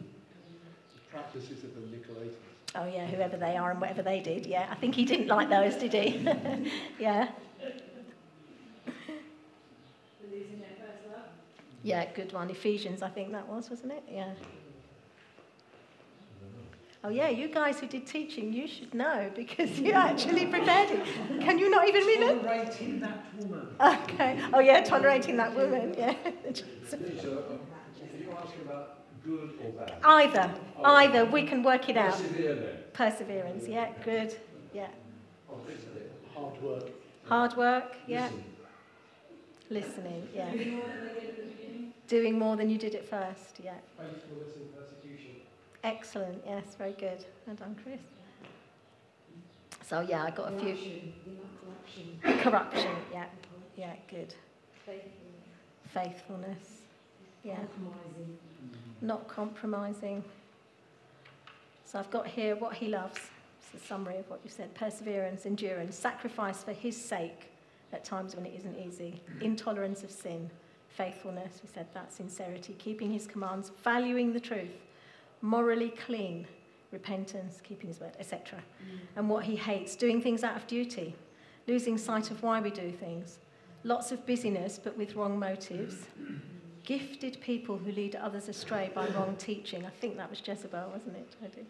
Practices 1.10 1.64
of 1.64 1.74
the 1.74 1.80
Nicolaitans. 1.80 2.47
Oh, 2.74 2.86
yeah, 2.86 3.06
whoever 3.06 3.36
they 3.36 3.56
are 3.56 3.70
and 3.70 3.80
whatever 3.80 4.02
they 4.02 4.20
did. 4.20 4.46
Yeah, 4.46 4.68
I 4.70 4.74
think 4.74 4.94
he 4.94 5.04
didn't 5.04 5.26
like 5.28 5.48
those, 5.48 5.76
did 5.76 5.92
he? 5.94 6.26
yeah. 6.98 7.28
Yeah, 11.82 12.04
good 12.12 12.32
one. 12.32 12.50
Ephesians, 12.50 13.02
I 13.02 13.08
think 13.08 13.32
that 13.32 13.48
was, 13.48 13.70
wasn't 13.70 13.92
it? 13.92 14.02
Yeah. 14.10 14.32
Oh, 17.04 17.10
yeah, 17.10 17.28
you 17.28 17.48
guys 17.48 17.78
who 17.78 17.86
did 17.86 18.06
teaching, 18.06 18.52
you 18.52 18.66
should 18.66 18.92
know 18.92 19.30
because 19.34 19.78
you 19.78 19.92
actually 19.92 20.46
prepared 20.46 20.90
it. 20.90 21.40
Can 21.40 21.58
you 21.58 21.70
not 21.70 21.86
even 21.88 22.02
remember? 22.04 22.48
Tolerating 22.48 23.00
that 23.00 23.24
woman. 23.36 23.76
Okay. 23.80 24.40
Oh, 24.52 24.58
yeah, 24.58 24.80
tolerating 24.82 25.36
that 25.36 25.54
woman. 25.54 25.94
Yeah. 25.96 26.14
If 28.00 28.20
you 28.20 28.30
ask 28.32 28.54
about 28.64 28.97
good 29.24 29.50
or 29.62 29.70
bad, 29.72 29.94
Either. 30.02 30.54
Oh. 30.78 30.84
Either. 30.84 31.24
We 31.24 31.44
can 31.44 31.62
work 31.62 31.88
it 31.88 31.96
out. 31.96 32.12
persevere 32.12 32.54
then. 32.54 32.76
Perseverance. 32.92 33.68
Yeah, 33.68 33.90
good. 34.04 34.36
Oh, 34.36 34.74
yeah. 34.74 34.88
Hard 36.34 36.62
work. 36.62 36.90
Hard 37.24 37.56
work. 37.56 37.96
Yeah. 38.06 38.28
Listening. 39.70 40.28
Yeah. 40.34 40.52
Doing 42.06 42.38
more 42.38 42.56
than 42.56 42.70
you 42.70 42.78
did 42.78 42.94
at 42.94 43.06
first. 43.08 43.60
Yeah. 43.62 43.74
Faithfulness 43.98 44.56
in 44.56 44.68
persecution. 44.74 45.30
Excellent. 45.84 46.42
Yes, 46.46 46.74
very 46.76 46.92
good. 46.92 47.24
Well 47.46 47.56
done, 47.56 47.76
Chris. 47.82 48.00
So, 49.84 50.00
yeah, 50.00 50.24
I 50.24 50.30
got 50.30 50.52
a 50.52 50.58
few. 50.58 51.12
Corruption. 52.42 52.96
Yeah. 53.12 53.26
Yeah, 53.76 53.94
good. 54.10 54.34
Faithfulness. 55.92 56.82
Yeah. 57.44 57.58
Not 59.00 59.28
compromising. 59.28 60.24
So, 61.84 61.98
I've 61.98 62.10
got 62.10 62.26
here 62.26 62.56
what 62.56 62.74
he 62.74 62.88
loves. 62.88 63.18
It's 63.60 63.82
a 63.82 63.86
summary 63.86 64.18
of 64.18 64.28
what 64.28 64.40
you 64.44 64.50
said 64.50 64.74
perseverance, 64.74 65.46
endurance, 65.46 65.96
sacrifice 65.96 66.62
for 66.62 66.72
his 66.72 66.96
sake 66.96 67.50
at 67.92 68.04
times 68.04 68.36
when 68.36 68.46
it 68.46 68.54
isn't 68.56 68.78
easy, 68.78 69.20
intolerance 69.40 70.02
of 70.02 70.10
sin, 70.10 70.50
faithfulness, 70.88 71.60
we 71.62 71.68
said 71.72 71.86
that, 71.94 72.12
sincerity, 72.12 72.74
keeping 72.78 73.12
his 73.12 73.26
commands, 73.26 73.70
valuing 73.82 74.32
the 74.32 74.40
truth, 74.40 74.84
morally 75.40 75.90
clean, 75.90 76.46
repentance, 76.90 77.60
keeping 77.62 77.88
his 77.88 78.00
word, 78.00 78.12
etc. 78.18 78.58
Mm. 78.58 78.98
And 79.16 79.30
what 79.30 79.44
he 79.44 79.56
hates, 79.56 79.96
doing 79.96 80.20
things 80.20 80.44
out 80.44 80.56
of 80.56 80.66
duty, 80.66 81.14
losing 81.66 81.98
sight 81.98 82.30
of 82.30 82.42
why 82.42 82.60
we 82.60 82.70
do 82.70 82.90
things, 82.90 83.38
lots 83.84 84.10
of 84.12 84.26
busyness 84.26 84.78
but 84.82 84.96
with 84.96 85.14
wrong 85.14 85.38
motives, 85.38 86.06
gifted 86.88 87.38
people 87.42 87.76
who 87.76 87.92
lead 87.92 88.16
others 88.16 88.48
astray 88.48 88.90
by 88.94 89.06
wrong 89.08 89.36
teaching. 89.36 89.84
I 89.84 89.90
think 89.90 90.16
that 90.16 90.30
was 90.30 90.40
Jezebel, 90.42 90.88
wasn't 90.90 91.16
it? 91.16 91.36
Jody? 91.38 91.66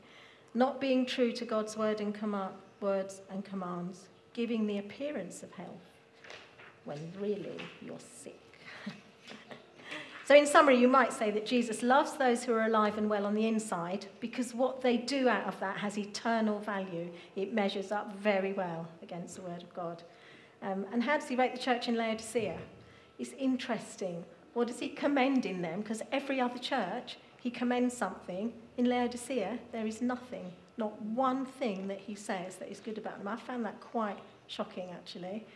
Not 0.54 0.80
being 0.80 1.04
true 1.04 1.32
to 1.32 1.44
God's 1.44 1.76
word 1.76 2.00
and 2.00 2.16
words 2.80 3.20
and 3.28 3.44
commands, 3.44 4.04
giving 4.32 4.68
the 4.68 4.78
appearance 4.78 5.42
of 5.42 5.50
health 5.50 5.90
when 6.84 7.12
really 7.20 7.58
you're 7.82 7.98
sick. 7.98 8.40
So, 10.24 10.34
in 10.34 10.46
summary, 10.46 10.76
you 10.76 10.88
might 10.88 11.14
say 11.14 11.30
that 11.30 11.46
Jesus 11.46 11.82
loves 11.82 12.18
those 12.18 12.44
who 12.44 12.52
are 12.52 12.66
alive 12.66 12.98
and 12.98 13.08
well 13.08 13.24
on 13.24 13.34
the 13.34 13.48
inside 13.48 14.04
because 14.20 14.54
what 14.54 14.82
they 14.82 14.98
do 14.98 15.26
out 15.26 15.46
of 15.46 15.58
that 15.60 15.78
has 15.78 15.96
eternal 15.96 16.58
value. 16.58 17.08
It 17.34 17.54
measures 17.54 17.90
up 17.90 18.14
very 18.14 18.52
well 18.52 18.86
against 19.02 19.36
the 19.36 19.40
Word 19.40 19.62
of 19.62 19.72
God. 19.72 20.02
Um, 20.60 20.84
and 20.92 21.02
how 21.02 21.16
does 21.16 21.28
he 21.28 21.34
rate 21.34 21.54
the 21.54 21.58
church 21.58 21.88
in 21.88 21.96
Laodicea? 21.96 22.58
It's 23.18 23.32
interesting. 23.38 24.22
What 24.58 24.66
does 24.66 24.80
he 24.80 24.88
commend 24.88 25.46
in 25.46 25.62
them? 25.62 25.82
Because 25.82 26.02
every 26.10 26.40
other 26.40 26.58
church, 26.58 27.16
he 27.40 27.48
commends 27.48 27.96
something. 27.96 28.52
In 28.76 28.86
Laodicea, 28.86 29.56
there 29.70 29.86
is 29.86 30.02
nothing, 30.02 30.50
not 30.76 31.00
one 31.00 31.46
thing 31.46 31.86
that 31.86 32.00
he 32.00 32.16
says 32.16 32.56
that 32.56 32.68
is 32.68 32.80
good 32.80 32.98
about 32.98 33.18
them. 33.18 33.28
I 33.28 33.36
found 33.36 33.64
that 33.66 33.80
quite 33.80 34.18
shocking, 34.48 34.88
actually. 34.90 35.46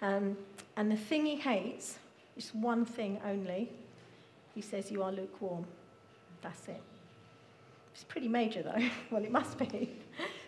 Um, 0.00 0.36
and 0.76 0.92
the 0.92 0.96
thing 0.96 1.26
he 1.26 1.34
hates 1.34 1.98
is 2.36 2.54
one 2.54 2.84
thing 2.84 3.18
only 3.26 3.68
he 4.54 4.60
says 4.60 4.92
you 4.92 5.02
are 5.02 5.10
lukewarm. 5.10 5.66
That's 6.40 6.68
it. 6.68 6.80
It's 7.94 8.04
pretty 8.04 8.28
major, 8.28 8.62
though. 8.62 8.88
well, 9.10 9.24
it 9.24 9.32
must 9.32 9.58
be. 9.58 9.90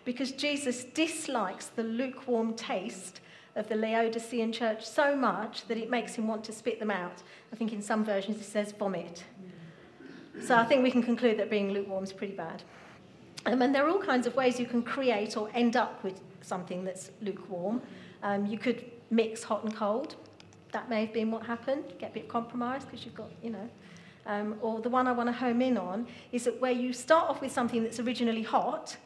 because 0.05 0.31
Jesus 0.31 0.85
dislikes 0.85 1.65
the 1.65 1.83
lukewarm 1.83 2.53
taste 2.53 3.19
of 3.55 3.67
the 3.67 3.75
Laodicean 3.75 4.51
church 4.51 4.85
so 4.85 5.15
much 5.15 5.67
that 5.67 5.77
it 5.77 5.89
makes 5.89 6.15
him 6.15 6.27
want 6.27 6.43
to 6.45 6.51
spit 6.51 6.79
them 6.79 6.91
out. 6.91 7.23
I 7.51 7.55
think 7.55 7.73
in 7.73 7.81
some 7.81 8.05
versions 8.05 8.39
it 8.39 8.45
says 8.45 8.71
vomit. 8.71 9.23
So 10.41 10.55
I 10.55 10.63
think 10.65 10.83
we 10.83 10.91
can 10.91 11.03
conclude 11.03 11.37
that 11.39 11.49
being 11.49 11.71
lukewarm 11.71 12.03
is 12.03 12.13
pretty 12.13 12.35
bad. 12.35 12.63
Um, 13.45 13.61
and 13.61 13.73
there 13.73 13.85
are 13.85 13.89
all 13.89 14.01
kinds 14.01 14.27
of 14.27 14.35
ways 14.35 14.59
you 14.59 14.65
can 14.65 14.83
create 14.83 15.35
or 15.37 15.49
end 15.53 15.75
up 15.75 16.03
with 16.03 16.21
something 16.41 16.83
that's 16.83 17.11
lukewarm. 17.21 17.81
Um, 18.23 18.45
you 18.45 18.57
could 18.57 18.85
mix 19.09 19.43
hot 19.43 19.63
and 19.63 19.75
cold. 19.75 20.15
That 20.71 20.89
may 20.89 21.01
have 21.05 21.13
been 21.13 21.31
what 21.31 21.45
happened. 21.45 21.85
Get 21.99 22.11
a 22.11 22.13
bit 22.13 22.27
compromised 22.27 22.87
because 22.89 23.05
you've 23.05 23.15
got, 23.15 23.29
you 23.41 23.49
know, 23.49 23.69
um, 24.25 24.57
or 24.61 24.81
the 24.81 24.89
one 24.89 25.07
I 25.07 25.11
want 25.11 25.27
to 25.27 25.33
home 25.33 25.61
in 25.61 25.77
on, 25.77 26.07
is 26.31 26.43
that 26.43 26.59
where 26.61 26.71
you 26.71 26.93
start 26.93 27.29
off 27.29 27.41
with 27.41 27.51
something 27.51 27.81
that's 27.81 27.99
originally 27.99 28.43
hot 28.43 28.97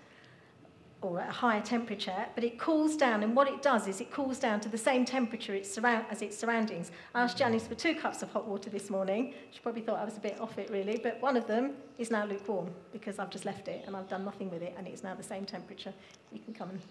or 1.05 1.19
at 1.19 1.29
a 1.29 1.31
higher 1.31 1.61
temperature, 1.61 2.25
but 2.35 2.43
it 2.43 2.57
cools 2.57 2.95
down, 2.95 3.23
and 3.23 3.35
what 3.35 3.47
it 3.47 3.61
does 3.61 3.87
is 3.87 4.01
it 4.01 4.11
cools 4.11 4.39
down 4.39 4.59
to 4.61 4.69
the 4.69 4.77
same 4.77 5.05
temperature 5.05 5.53
it's 5.53 5.71
surround, 5.71 6.05
as 6.09 6.21
its 6.21 6.37
surroundings. 6.37 6.91
I 7.13 7.21
asked 7.21 7.37
Janice 7.37 7.67
for 7.67 7.75
two 7.75 7.95
cups 7.95 8.21
of 8.21 8.31
hot 8.31 8.47
water 8.47 8.69
this 8.69 8.89
morning. 8.89 9.33
She 9.51 9.59
probably 9.59 9.81
thought 9.81 9.99
I 9.99 10.05
was 10.05 10.17
a 10.17 10.21
bit 10.21 10.39
off 10.39 10.57
it, 10.57 10.69
really, 10.69 10.99
but 11.01 11.21
one 11.21 11.37
of 11.37 11.47
them 11.47 11.73
is 11.97 12.11
now 12.11 12.25
lukewarm 12.25 12.69
because 12.91 13.19
I've 13.19 13.29
just 13.29 13.45
left 13.45 13.67
it 13.67 13.83
and 13.85 13.95
I've 13.95 14.07
done 14.07 14.25
nothing 14.25 14.49
with 14.49 14.61
it, 14.61 14.75
and 14.77 14.87
it's 14.87 15.03
now 15.03 15.15
the 15.15 15.23
same 15.23 15.45
temperature. 15.45 15.93
You 16.31 16.39
can 16.39 16.53
come 16.53 16.69
and 16.69 16.81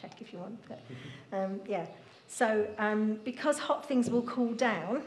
check 0.00 0.20
if 0.20 0.32
you 0.32 0.38
want. 0.38 0.58
But, 0.68 0.80
um, 1.32 1.60
yeah. 1.66 1.86
So, 2.26 2.66
um, 2.78 3.20
because 3.24 3.58
hot 3.58 3.86
things 3.86 4.10
will 4.10 4.22
cool 4.22 4.54
down, 4.54 5.02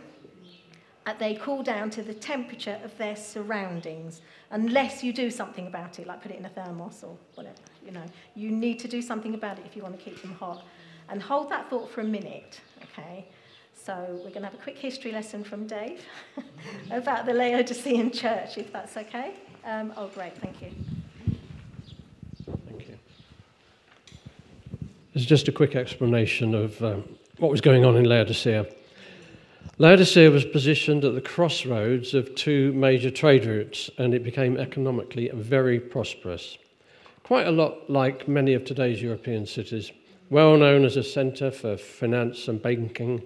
uh, 1.08 1.14
they 1.18 1.36
cool 1.36 1.64
down 1.64 1.90
to 1.90 2.02
the 2.04 2.14
temperature 2.14 2.80
of 2.84 2.98
their 2.98 3.16
surroundings, 3.16 4.22
unless 4.52 5.04
you 5.04 5.14
do 5.14 5.32
something 5.32 5.66
about 5.66 6.00
it, 6.00 6.06
like 6.06 6.22
put 6.22 6.32
it 6.32 6.38
in 6.38 6.46
a 6.46 6.50
thermos 6.50 7.04
or 7.04 7.18
whatever. 7.36 7.56
You 7.88 7.94
know, 7.94 8.06
you 8.36 8.52
need 8.52 8.80
to 8.80 8.88
do 8.90 9.02
something 9.02 9.34
about 9.34 9.58
it 9.60 9.66
if 9.66 9.78
you 9.78 9.82
want 9.82 9.98
to 9.98 10.04
keep 10.04 10.22
them 10.22 10.34
hot. 10.34 10.66
And 11.08 11.24
hold 11.24 11.50
that 11.50 11.70
thought 11.70 11.90
for 11.90 12.02
a 12.02 12.04
minute, 12.04 12.60
okay? 12.84 13.26
So 13.74 13.96
we're 14.10 14.32
going 14.32 14.42
to 14.42 14.50
have 14.50 14.54
a 14.54 14.62
quick 14.62 14.78
history 14.78 15.14
lesson 15.14 15.46
from 15.46 15.66
Dave 15.66 16.02
about 16.92 17.26
the 17.26 17.34
Laodicean 17.34 18.12
church, 18.12 18.58
if 18.58 18.74
that's 18.74 18.98
okay. 18.98 19.36
Um, 19.64 19.94
oh, 19.96 20.08
great, 20.08 20.38
thank 20.38 20.62
you. 20.62 20.72
Thank 22.68 22.90
you. 22.90 23.00
It's 25.14 25.24
just 25.24 25.48
a 25.48 25.54
quick 25.54 25.78
explanation 25.78 26.54
of 26.54 26.84
um, 26.84 27.06
what 27.38 27.50
was 27.50 27.62
going 27.62 27.86
on 27.86 27.96
in 27.96 28.04
Laodicea. 28.04 28.66
Laodicea 29.78 30.30
was 30.30 30.44
positioned 30.44 31.06
at 31.06 31.16
the 31.16 31.22
crossroads 31.22 32.14
of 32.14 32.36
two 32.36 32.74
major 32.74 33.12
trade 33.12 33.46
routes 33.46 33.90
and 33.98 34.14
it 34.14 34.24
became 34.24 34.58
economically 34.58 35.30
very 35.34 35.80
prosperous. 35.80 36.58
Quite 37.28 37.48
a 37.48 37.52
lot 37.52 37.90
like 37.90 38.30
many 38.30 38.54
of 38.54 38.64
today's 38.64 39.02
European 39.02 39.46
cities, 39.46 39.92
well 40.30 40.56
known 40.56 40.86
as 40.86 40.96
a 40.96 41.04
centre 41.04 41.52
for 41.52 41.76
finance 41.76 42.48
and 42.48 42.62
banking, 42.62 43.22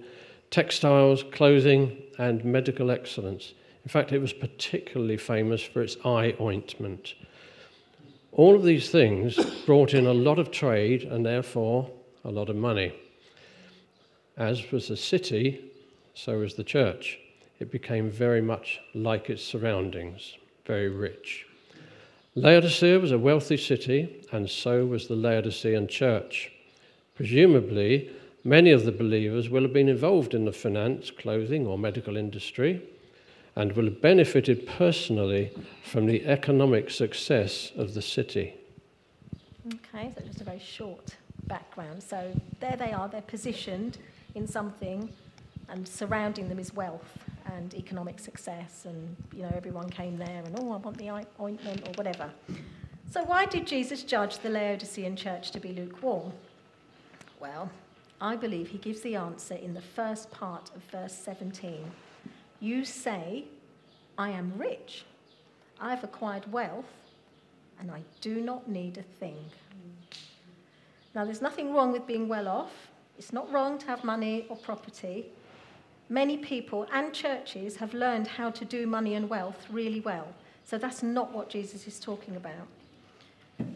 textiles, 0.49 1.23
clothing, 1.31 2.01
and 2.17 2.43
medical 2.43 2.89
excellence. 2.89 3.53
In 3.85 3.89
fact, 3.89 4.11
it 4.11 4.17
was 4.17 4.33
particularly 4.33 5.17
famous 5.17 5.61
for 5.61 5.83
its 5.83 5.97
eye 6.03 6.35
ointment. 6.41 7.13
All 8.31 8.55
of 8.55 8.63
these 8.63 8.89
things 8.89 9.37
brought 9.67 9.93
in 9.93 10.07
a 10.07 10.13
lot 10.15 10.39
of 10.39 10.49
trade 10.49 11.03
and 11.03 11.23
therefore 11.23 11.87
a 12.23 12.31
lot 12.31 12.49
of 12.49 12.55
money. 12.55 12.95
As 14.35 14.71
was 14.71 14.87
the 14.87 14.97
city, 14.97 15.63
so 16.15 16.39
was 16.39 16.55
the 16.55 16.63
church. 16.63 17.19
It 17.59 17.69
became 17.69 18.09
very 18.09 18.41
much 18.41 18.79
like 18.95 19.29
its 19.29 19.43
surroundings, 19.43 20.37
very 20.65 20.89
rich. 20.89 21.45
Laodicea 22.35 22.97
was 22.97 23.11
a 23.11 23.19
wealthy 23.19 23.57
city, 23.57 24.25
and 24.31 24.49
so 24.49 24.85
was 24.85 25.07
the 25.07 25.15
Laodicean 25.15 25.87
church. 25.87 26.49
Presumably, 27.13 28.09
many 28.45 28.71
of 28.71 28.85
the 28.85 28.91
believers 28.91 29.49
will 29.49 29.63
have 29.63 29.73
been 29.73 29.89
involved 29.89 30.33
in 30.33 30.45
the 30.45 30.53
finance, 30.53 31.11
clothing, 31.11 31.67
or 31.67 31.77
medical 31.77 32.15
industry 32.15 32.81
and 33.57 33.73
will 33.73 33.85
have 33.85 34.01
benefited 34.01 34.65
personally 34.65 35.51
from 35.83 36.05
the 36.05 36.25
economic 36.25 36.89
success 36.89 37.71
of 37.75 37.93
the 37.93 38.01
city. 38.01 38.53
Okay, 39.67 40.09
so 40.15 40.21
just 40.25 40.39
a 40.39 40.45
very 40.45 40.59
short 40.59 41.15
background. 41.47 42.01
So 42.01 42.31
there 42.61 42.77
they 42.77 42.93
are, 42.93 43.09
they're 43.09 43.21
positioned 43.21 43.97
in 44.35 44.47
something 44.47 45.09
and 45.67 45.85
surrounding 45.85 46.47
them 46.47 46.59
is 46.59 46.73
wealth 46.73 47.17
and 47.45 47.73
economic 47.73 48.19
success 48.19 48.85
and 48.85 49.15
you 49.33 49.41
know 49.41 49.51
everyone 49.55 49.89
came 49.89 50.17
there 50.17 50.43
and 50.45 50.59
oh 50.59 50.71
I 50.71 50.77
want 50.77 50.97
the 50.97 51.09
ointment 51.39 51.87
or 51.87 51.91
whatever. 51.95 52.29
So 53.09 53.23
why 53.23 53.45
did 53.45 53.67
Jesus 53.67 54.03
judge 54.03 54.39
the 54.39 54.49
Laodicean 54.49 55.15
church 55.15 55.51
to 55.51 55.59
be 55.59 55.73
lukewarm? 55.73 56.31
Well, 57.39 57.69
I 58.21 58.35
believe 58.35 58.69
he 58.69 58.77
gives 58.77 59.01
the 59.01 59.15
answer 59.15 59.55
in 59.55 59.73
the 59.73 59.81
first 59.81 60.31
part 60.31 60.71
of 60.75 60.83
verse 60.83 61.13
17. 61.13 61.91
You 62.59 62.85
say, 62.85 63.45
I 64.17 64.29
am 64.29 64.53
rich. 64.55 65.05
I've 65.79 66.03
acquired 66.03 66.49
wealth 66.51 66.85
and 67.79 67.89
I 67.89 68.03
do 68.21 68.39
not 68.39 68.69
need 68.69 68.97
a 68.99 69.01
thing. 69.01 69.37
Now, 71.13 71.25
there's 71.25 71.41
nothing 71.41 71.73
wrong 71.73 71.91
with 71.91 72.07
being 72.07 72.27
well 72.27 72.47
off. 72.47 72.71
It's 73.17 73.33
not 73.33 73.51
wrong 73.51 73.77
to 73.79 73.87
have 73.87 74.03
money 74.03 74.45
or 74.49 74.55
property. 74.55 75.25
Many 76.11 76.35
people 76.35 76.85
and 76.91 77.13
churches 77.13 77.77
have 77.77 77.93
learned 77.93 78.27
how 78.27 78.49
to 78.49 78.65
do 78.65 78.85
money 78.85 79.15
and 79.15 79.29
wealth 79.29 79.65
really 79.71 80.01
well. 80.01 80.27
So 80.65 80.77
that's 80.77 81.01
not 81.01 81.31
what 81.31 81.49
Jesus 81.49 81.87
is 81.87 82.01
talking 82.01 82.35
about. 82.35 82.67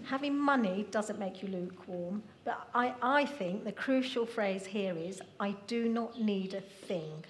Having 0.04 0.38
money 0.38 0.86
doesn't 0.92 1.18
make 1.18 1.42
you 1.42 1.48
lukewarm, 1.48 2.22
but 2.44 2.68
I, 2.76 2.94
I 3.02 3.26
think 3.26 3.64
the 3.64 3.72
crucial 3.72 4.26
phrase 4.26 4.66
here 4.66 4.98
is 4.98 5.22
I 5.40 5.56
do 5.68 5.88
not 5.88 6.20
need 6.20 6.56
a 6.56 6.60
thing. 6.60 7.24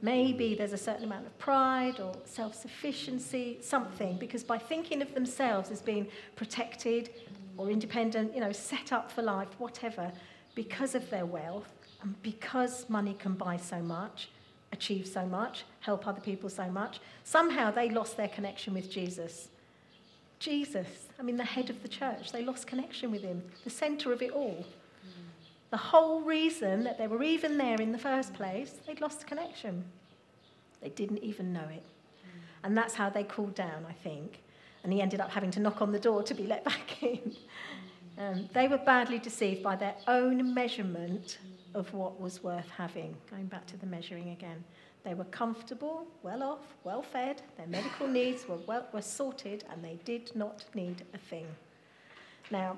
Maybe 0.00 0.54
there's 0.54 0.72
a 0.72 0.78
certain 0.78 1.04
amount 1.04 1.26
of 1.26 1.38
pride 1.38 2.00
or 2.00 2.14
self 2.24 2.54
sufficiency, 2.54 3.58
something, 3.60 4.16
because 4.16 4.42
by 4.42 4.56
thinking 4.56 5.02
of 5.02 5.12
themselves 5.12 5.70
as 5.70 5.82
being 5.82 6.08
protected 6.36 7.10
or 7.58 7.68
independent, 7.68 8.34
you 8.34 8.40
know, 8.40 8.52
set 8.52 8.94
up 8.94 9.12
for 9.12 9.20
life, 9.20 9.48
whatever, 9.58 10.10
because 10.54 10.94
of 10.94 11.10
their 11.10 11.26
wealth 11.26 11.81
and 12.02 12.20
because 12.22 12.88
money 12.88 13.14
can 13.18 13.34
buy 13.34 13.56
so 13.56 13.80
much, 13.80 14.28
achieve 14.72 15.06
so 15.06 15.24
much, 15.24 15.64
help 15.80 16.06
other 16.06 16.20
people 16.20 16.50
so 16.50 16.68
much, 16.68 17.00
somehow 17.24 17.70
they 17.70 17.88
lost 17.88 18.16
their 18.16 18.28
connection 18.28 18.74
with 18.74 18.90
Jesus. 18.90 19.48
Jesus, 20.38 21.06
I 21.18 21.22
mean, 21.22 21.36
the 21.36 21.44
head 21.44 21.70
of 21.70 21.82
the 21.82 21.88
church, 21.88 22.32
they 22.32 22.44
lost 22.44 22.66
connection 22.66 23.12
with 23.12 23.22
him, 23.22 23.42
the 23.62 23.70
center 23.70 24.12
of 24.12 24.22
it 24.22 24.32
all. 24.32 24.64
The 25.70 25.76
whole 25.76 26.20
reason 26.20 26.84
that 26.84 26.98
they 26.98 27.06
were 27.06 27.22
even 27.22 27.56
there 27.56 27.80
in 27.80 27.92
the 27.92 27.98
first 27.98 28.34
place, 28.34 28.74
they'd 28.86 29.00
lost 29.00 29.26
connection. 29.26 29.84
They 30.82 30.90
didn't 30.90 31.22
even 31.22 31.52
know 31.52 31.66
it. 31.72 31.84
And 32.64 32.76
that's 32.76 32.94
how 32.94 33.08
they 33.08 33.24
cooled 33.24 33.54
down, 33.54 33.86
I 33.88 33.92
think. 33.92 34.42
And 34.84 34.92
he 34.92 35.00
ended 35.00 35.20
up 35.20 35.30
having 35.30 35.50
to 35.52 35.60
knock 35.60 35.80
on 35.80 35.92
the 35.92 35.98
door 35.98 36.22
to 36.24 36.34
be 36.34 36.46
let 36.46 36.64
back 36.72 37.02
in. 37.02 37.36
Um, 38.18 38.48
they 38.52 38.68
were 38.68 38.78
badly 38.78 39.18
deceived 39.18 39.62
by 39.62 39.76
their 39.76 39.94
own 40.06 40.52
measurement 40.52 41.38
of 41.74 41.92
what 41.94 42.20
was 42.20 42.42
worth 42.42 42.68
having. 42.70 43.14
Going 43.30 43.46
back 43.46 43.66
to 43.66 43.76
the 43.76 43.86
measuring 43.86 44.30
again. 44.30 44.62
They 45.04 45.14
were 45.14 45.24
comfortable, 45.24 46.06
well 46.22 46.42
off, 46.42 46.74
well 46.84 47.02
fed, 47.02 47.42
their 47.56 47.66
medical 47.66 48.06
needs 48.20 48.46
were, 48.46 48.58
well, 48.66 48.86
were 48.92 49.02
sorted, 49.02 49.64
and 49.70 49.84
they 49.84 49.98
did 50.04 50.34
not 50.34 50.64
need 50.74 51.04
a 51.12 51.18
thing. 51.18 51.46
Now, 52.50 52.76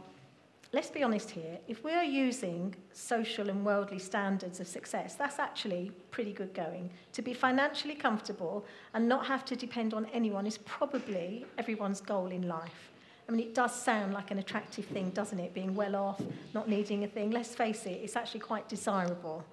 let's 0.73 0.91
be 0.91 1.03
honest 1.03 1.31
here, 1.31 1.59
if 1.69 1.85
we're 1.85 2.03
using 2.03 2.75
social 2.93 3.51
and 3.51 3.65
worldly 3.65 3.99
standards 3.99 4.59
of 4.59 4.67
success, 4.67 5.15
that's 5.15 5.39
actually 5.39 5.93
pretty 6.11 6.33
good 6.33 6.55
going. 6.55 6.91
To 7.13 7.23
be 7.23 7.35
financially 7.35 7.95
comfortable 7.95 8.65
and 8.95 9.09
not 9.09 9.27
have 9.27 9.45
to 9.47 9.57
depend 9.57 9.93
on 9.93 10.07
anyone 10.07 10.47
is 10.47 10.59
probably 10.59 11.45
everyone's 11.59 12.01
goal 12.01 12.29
in 12.29 12.49
life. 12.49 12.94
I 13.29 13.33
mean, 13.33 13.41
it 13.41 13.55
does 13.55 13.75
sound 13.75 14.13
like 14.13 14.31
an 14.31 14.39
attractive 14.39 14.85
thing, 14.85 15.11
doesn't 15.11 15.39
it? 15.39 15.55
Being 15.55 15.75
well 15.75 15.97
off, 15.97 16.21
not 16.53 16.69
needing 16.69 17.05
a 17.05 17.09
thing. 17.09 17.31
Let's 17.31 17.55
face 17.55 17.87
it, 17.87 18.01
it's 18.03 18.17
actually 18.17 18.41
quite 18.41 18.69
desirable. 18.69 19.45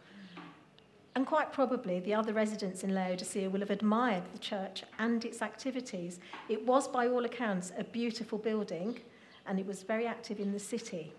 And 1.15 1.25
quite 1.25 1.51
probably 1.51 1.99
the 1.99 2.13
other 2.13 2.33
residents 2.33 2.83
in 2.83 2.93
Laodicea 2.93 3.49
will 3.49 3.59
have 3.59 3.69
admired 3.69 4.23
the 4.31 4.39
church 4.39 4.83
and 4.99 5.23
its 5.25 5.41
activities. 5.41 6.19
It 6.47 6.65
was, 6.65 6.87
by 6.87 7.07
all 7.07 7.25
accounts, 7.25 7.71
a 7.77 7.83
beautiful 7.83 8.37
building 8.37 8.99
and 9.45 9.59
it 9.59 9.65
was 9.65 9.83
very 9.83 10.05
active 10.05 10.39
in 10.39 10.51
the 10.51 10.59
city. 10.59 11.11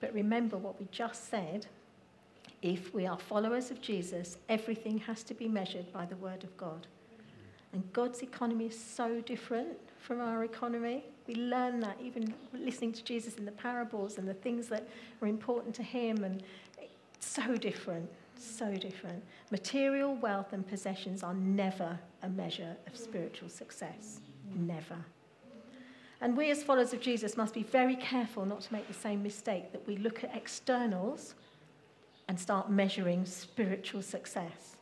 But 0.00 0.12
remember 0.12 0.58
what 0.58 0.78
we 0.78 0.86
just 0.90 1.28
said 1.30 1.66
if 2.60 2.92
we 2.92 3.06
are 3.06 3.18
followers 3.18 3.70
of 3.70 3.80
Jesus, 3.80 4.36
everything 4.48 4.98
has 4.98 5.22
to 5.24 5.34
be 5.34 5.46
measured 5.48 5.92
by 5.92 6.04
the 6.04 6.16
Word 6.16 6.42
of 6.42 6.56
God. 6.56 6.86
And 7.72 7.92
God's 7.92 8.22
economy 8.22 8.66
is 8.66 8.78
so 8.78 9.20
different 9.20 9.78
from 9.98 10.20
our 10.20 10.44
economy. 10.44 11.04
We 11.26 11.34
learn 11.34 11.80
that 11.80 11.98
even 12.02 12.32
listening 12.52 12.92
to 12.94 13.04
Jesus 13.04 13.36
in 13.36 13.44
the 13.44 13.52
parables 13.52 14.18
and 14.18 14.26
the 14.26 14.34
things 14.34 14.68
that 14.68 14.88
are 15.20 15.28
important 15.28 15.74
to 15.76 15.82
him, 15.82 16.24
and 16.24 16.42
so 17.20 17.56
different, 17.56 18.08
so 18.36 18.74
different. 18.74 19.22
Material 19.50 20.14
wealth 20.16 20.52
and 20.52 20.66
possessions 20.66 21.22
are 21.22 21.34
never 21.34 21.98
a 22.22 22.28
measure 22.28 22.76
of 22.86 22.96
spiritual 22.96 23.48
success. 23.48 24.20
Never. 24.54 24.96
And 26.20 26.36
we, 26.36 26.50
as 26.50 26.62
followers 26.62 26.92
of 26.92 27.00
Jesus, 27.00 27.36
must 27.36 27.54
be 27.54 27.62
very 27.62 27.96
careful 27.96 28.44
not 28.44 28.62
to 28.62 28.72
make 28.72 28.88
the 28.88 28.94
same 28.94 29.22
mistake 29.22 29.72
that 29.72 29.86
we 29.86 29.96
look 29.96 30.24
at 30.24 30.34
externals 30.34 31.34
and 32.26 32.38
start 32.38 32.70
measuring 32.70 33.24
spiritual 33.24 34.02
success 34.02 34.77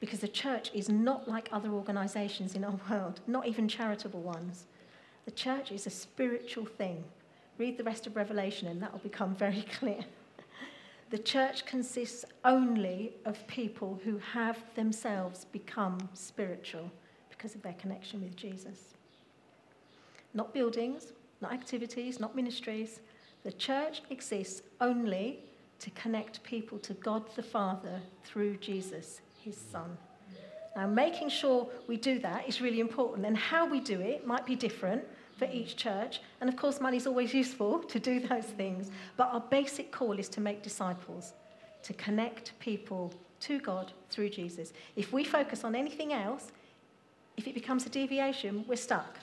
because 0.00 0.20
the 0.20 0.28
church 0.28 0.70
is 0.74 0.88
not 0.88 1.28
like 1.28 1.48
other 1.52 1.70
organizations 1.70 2.54
in 2.54 2.64
our 2.64 2.78
world, 2.90 3.20
not 3.26 3.46
even 3.46 3.68
charitable 3.68 4.22
ones. 4.22 4.64
The 5.26 5.30
church 5.30 5.70
is 5.70 5.86
a 5.86 5.90
spiritual 5.90 6.64
thing. 6.64 7.04
Read 7.58 7.76
the 7.76 7.84
rest 7.84 8.06
of 8.06 8.16
Revelation, 8.16 8.66
and 8.68 8.82
that 8.82 8.92
will 8.92 9.00
become 9.00 9.34
very 9.34 9.62
clear. 9.78 10.04
The 11.10 11.18
church 11.18 11.66
consists 11.66 12.24
only 12.44 13.12
of 13.24 13.46
people 13.48 14.00
who 14.04 14.18
have 14.32 14.58
themselves 14.76 15.44
become 15.44 15.98
spiritual 16.14 16.90
because 17.28 17.54
of 17.54 17.62
their 17.62 17.74
connection 17.74 18.22
with 18.22 18.36
Jesus. 18.36 18.94
Not 20.32 20.54
buildings, 20.54 21.12
not 21.40 21.52
activities, 21.52 22.20
not 22.20 22.36
ministries. 22.36 23.00
The 23.42 23.52
church 23.52 24.02
exists 24.10 24.62
only 24.80 25.40
to 25.80 25.90
connect 25.90 26.42
people 26.44 26.78
to 26.78 26.94
God 26.94 27.24
the 27.34 27.42
Father 27.42 28.00
through 28.22 28.58
Jesus, 28.58 29.20
his 29.44 29.56
Son. 29.56 29.96
Now, 30.76 30.86
making 30.86 31.30
sure 31.30 31.68
we 31.88 31.96
do 31.96 32.18
that 32.20 32.48
is 32.48 32.60
really 32.60 32.80
important, 32.80 33.26
and 33.26 33.36
how 33.36 33.66
we 33.66 33.80
do 33.80 34.00
it 34.00 34.26
might 34.26 34.46
be 34.46 34.54
different 34.54 35.04
for 35.36 35.48
each 35.50 35.76
church. 35.76 36.20
And 36.40 36.48
of 36.48 36.56
course, 36.56 36.80
money 36.80 36.96
is 36.96 37.06
always 37.06 37.34
useful 37.42 37.80
to 37.80 37.98
do 37.98 38.20
those 38.20 38.44
things, 38.44 38.90
but 39.16 39.28
our 39.32 39.40
basic 39.40 39.90
call 39.90 40.18
is 40.18 40.28
to 40.30 40.40
make 40.40 40.62
disciples, 40.62 41.32
to 41.82 41.92
connect 41.94 42.58
people 42.60 43.12
to 43.40 43.58
God 43.58 43.92
through 44.10 44.30
Jesus. 44.30 44.72
If 44.96 45.12
we 45.12 45.24
focus 45.24 45.64
on 45.64 45.74
anything 45.74 46.12
else, 46.12 46.52
if 47.36 47.48
it 47.48 47.54
becomes 47.54 47.86
a 47.86 47.88
deviation, 47.88 48.64
we're 48.68 48.76
stuck. 48.76 49.18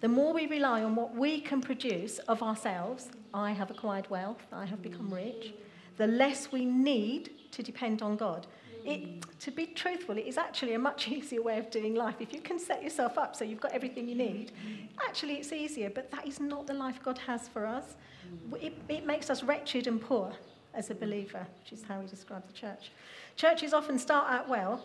The 0.00 0.08
more 0.08 0.32
we 0.32 0.46
rely 0.46 0.82
on 0.82 0.96
what 0.96 1.14
we 1.14 1.40
can 1.40 1.60
produce 1.60 2.18
of 2.20 2.42
ourselves, 2.42 3.10
I 3.32 3.52
have 3.52 3.70
acquired 3.70 4.10
wealth, 4.10 4.42
I 4.52 4.64
have 4.64 4.82
become 4.82 5.12
rich, 5.12 5.52
the 5.96 6.06
less 6.06 6.50
we 6.50 6.64
need 6.64 7.30
to 7.52 7.62
depend 7.62 8.02
on 8.02 8.16
God. 8.16 8.46
It, 8.84 9.40
to 9.40 9.50
be 9.50 9.66
truthful, 9.66 10.16
it 10.16 10.26
is 10.26 10.38
actually 10.38 10.74
a 10.74 10.78
much 10.78 11.08
easier 11.16 11.42
way 11.42 11.58
of 11.58 11.70
doing 11.70 11.94
life. 11.94 12.16
If 12.20 12.32
you 12.32 12.40
can 12.40 12.58
set 12.58 12.82
yourself 12.82 13.18
up 13.18 13.36
so 13.36 13.44
you've 13.44 13.60
got 13.60 13.72
everything 13.72 14.08
you 14.08 14.14
need, 14.14 14.52
actually 15.06 15.34
it's 15.34 15.52
easier, 15.52 15.90
but 15.90 16.10
that 16.10 16.26
is 16.26 16.40
not 16.40 16.66
the 16.66 16.74
life 16.74 17.00
God 17.02 17.18
has 17.18 17.48
for 17.48 17.66
us. 17.66 17.96
It, 18.60 18.74
it 18.88 19.06
makes 19.06 19.30
us 19.30 19.42
wretched 19.42 19.86
and 19.86 20.00
poor 20.00 20.32
as 20.74 20.90
a 20.90 20.94
believer, 20.94 21.46
which 21.60 21.72
is 21.72 21.84
how 21.86 22.00
he 22.00 22.06
describes 22.06 22.46
the 22.46 22.52
church. 22.52 22.90
Churches 23.36 23.72
often 23.72 23.98
start 23.98 24.30
out 24.30 24.48
well 24.48 24.84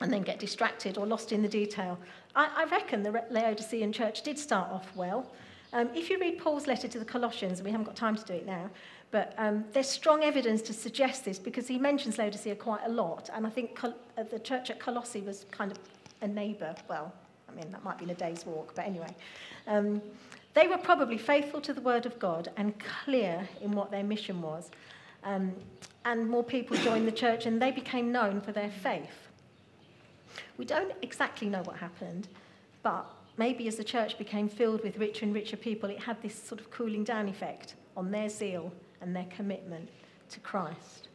and 0.00 0.12
then 0.12 0.22
get 0.22 0.38
distracted 0.38 0.96
or 0.96 1.06
lost 1.06 1.32
in 1.32 1.42
the 1.42 1.48
detail. 1.48 1.98
I, 2.34 2.50
I 2.56 2.64
reckon 2.64 3.02
the 3.02 3.24
Laodicean 3.30 3.92
church 3.92 4.22
did 4.22 4.38
start 4.38 4.70
off 4.70 4.94
well. 4.94 5.30
Um, 5.72 5.90
if 5.94 6.08
you 6.08 6.18
read 6.18 6.38
Paul's 6.38 6.66
letter 6.66 6.88
to 6.88 6.98
the 6.98 7.04
Colossians, 7.04 7.62
we 7.62 7.70
haven't 7.70 7.84
got 7.84 7.96
time 7.96 8.16
to 8.16 8.24
do 8.24 8.32
it 8.32 8.46
now, 8.46 8.70
but 9.10 9.34
um, 9.38 9.64
there's 9.72 9.88
strong 9.88 10.22
evidence 10.22 10.60
to 10.62 10.72
suggest 10.72 11.24
this 11.24 11.38
because 11.38 11.66
he 11.66 11.78
mentions 11.78 12.18
Laodicea 12.18 12.56
quite 12.56 12.82
a 12.84 12.90
lot. 12.90 13.30
And 13.32 13.46
I 13.46 13.50
think 13.50 13.74
Col- 13.74 13.94
uh, 14.18 14.24
the 14.24 14.38
church 14.38 14.70
at 14.70 14.78
Colossae 14.78 15.22
was 15.22 15.46
kind 15.50 15.72
of 15.72 15.78
a 16.20 16.28
neighbour. 16.28 16.74
Well, 16.88 17.12
I 17.48 17.54
mean, 17.54 17.70
that 17.72 17.82
might 17.82 17.98
be 17.98 18.04
in 18.04 18.10
a 18.10 18.14
day's 18.14 18.44
walk, 18.44 18.74
but 18.74 18.84
anyway. 18.84 19.14
Um, 19.66 20.02
they 20.54 20.66
were 20.66 20.78
probably 20.78 21.18
faithful 21.18 21.60
to 21.62 21.72
the 21.72 21.80
word 21.80 22.04
of 22.04 22.18
God 22.18 22.50
and 22.56 22.74
clear 23.04 23.48
in 23.62 23.72
what 23.72 23.90
their 23.90 24.02
mission 24.02 24.42
was. 24.42 24.70
Um, 25.24 25.54
and 26.04 26.28
more 26.28 26.44
people 26.44 26.76
joined 26.78 27.06
the 27.06 27.12
church 27.12 27.46
and 27.46 27.60
they 27.60 27.70
became 27.70 28.12
known 28.12 28.40
for 28.40 28.52
their 28.52 28.70
faith. 28.70 29.28
We 30.56 30.64
don't 30.64 30.92
exactly 31.02 31.48
know 31.48 31.62
what 31.62 31.76
happened, 31.76 32.28
but 32.82 33.06
maybe 33.36 33.68
as 33.68 33.76
the 33.76 33.84
church 33.84 34.18
became 34.18 34.48
filled 34.48 34.82
with 34.82 34.98
richer 34.98 35.24
and 35.24 35.34
richer 35.34 35.56
people, 35.56 35.88
it 35.90 36.00
had 36.00 36.20
this 36.22 36.34
sort 36.34 36.60
of 36.60 36.70
cooling 36.70 37.04
down 37.04 37.28
effect 37.28 37.74
on 37.96 38.10
their 38.10 38.28
zeal 38.28 38.72
and 39.00 39.14
their 39.14 39.26
commitment 39.34 39.88
to 40.30 40.40
Christ. 40.40 41.08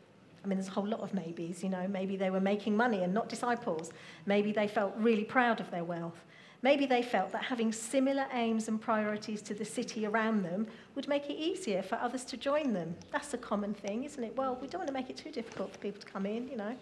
I 0.43 0.47
mean, 0.47 0.57
there's 0.57 0.67
a 0.67 0.71
whole 0.71 0.87
lot 0.87 0.99
of 0.99 1.13
maybes, 1.13 1.63
you 1.63 1.69
know. 1.69 1.87
Maybe 1.87 2.17
they 2.17 2.29
were 2.29 2.41
making 2.41 2.75
money 2.75 3.03
and 3.03 3.13
not 3.13 3.29
disciples. 3.29 3.91
Maybe 4.25 4.51
they 4.51 4.67
felt 4.67 4.93
really 4.97 5.23
proud 5.23 5.59
of 5.61 5.71
their 5.71 5.83
wealth. 5.83 6.25
Maybe 6.61 6.85
they 6.85 7.01
felt 7.01 7.31
that 7.33 7.43
having 7.43 7.73
similar 7.73 8.25
aims 8.33 8.69
and 8.69 8.79
priorities 8.79 9.41
to 9.43 9.53
the 9.53 9.65
city 9.65 10.05
around 10.05 10.43
them 10.43 10.67
would 10.95 11.09
make 11.09 11.29
it 11.29 11.33
easier 11.33 11.81
for 11.81 11.95
others 11.95 12.23
to 12.25 12.37
join 12.37 12.71
them. 12.73 12.95
That's 13.11 13.33
a 13.33 13.37
common 13.37 13.73
thing, 13.73 14.05
isn't 14.05 14.23
it? 14.23 14.35
Well, 14.37 14.57
we 14.61 14.67
don't 14.67 14.79
want 14.79 14.87
to 14.87 14.93
make 14.93 15.09
it 15.09 15.17
too 15.17 15.31
difficult 15.31 15.73
for 15.73 15.79
people 15.79 16.01
to 16.01 16.07
come 16.07 16.25
in, 16.25 16.47
you 16.47 16.55
know. 16.55 16.75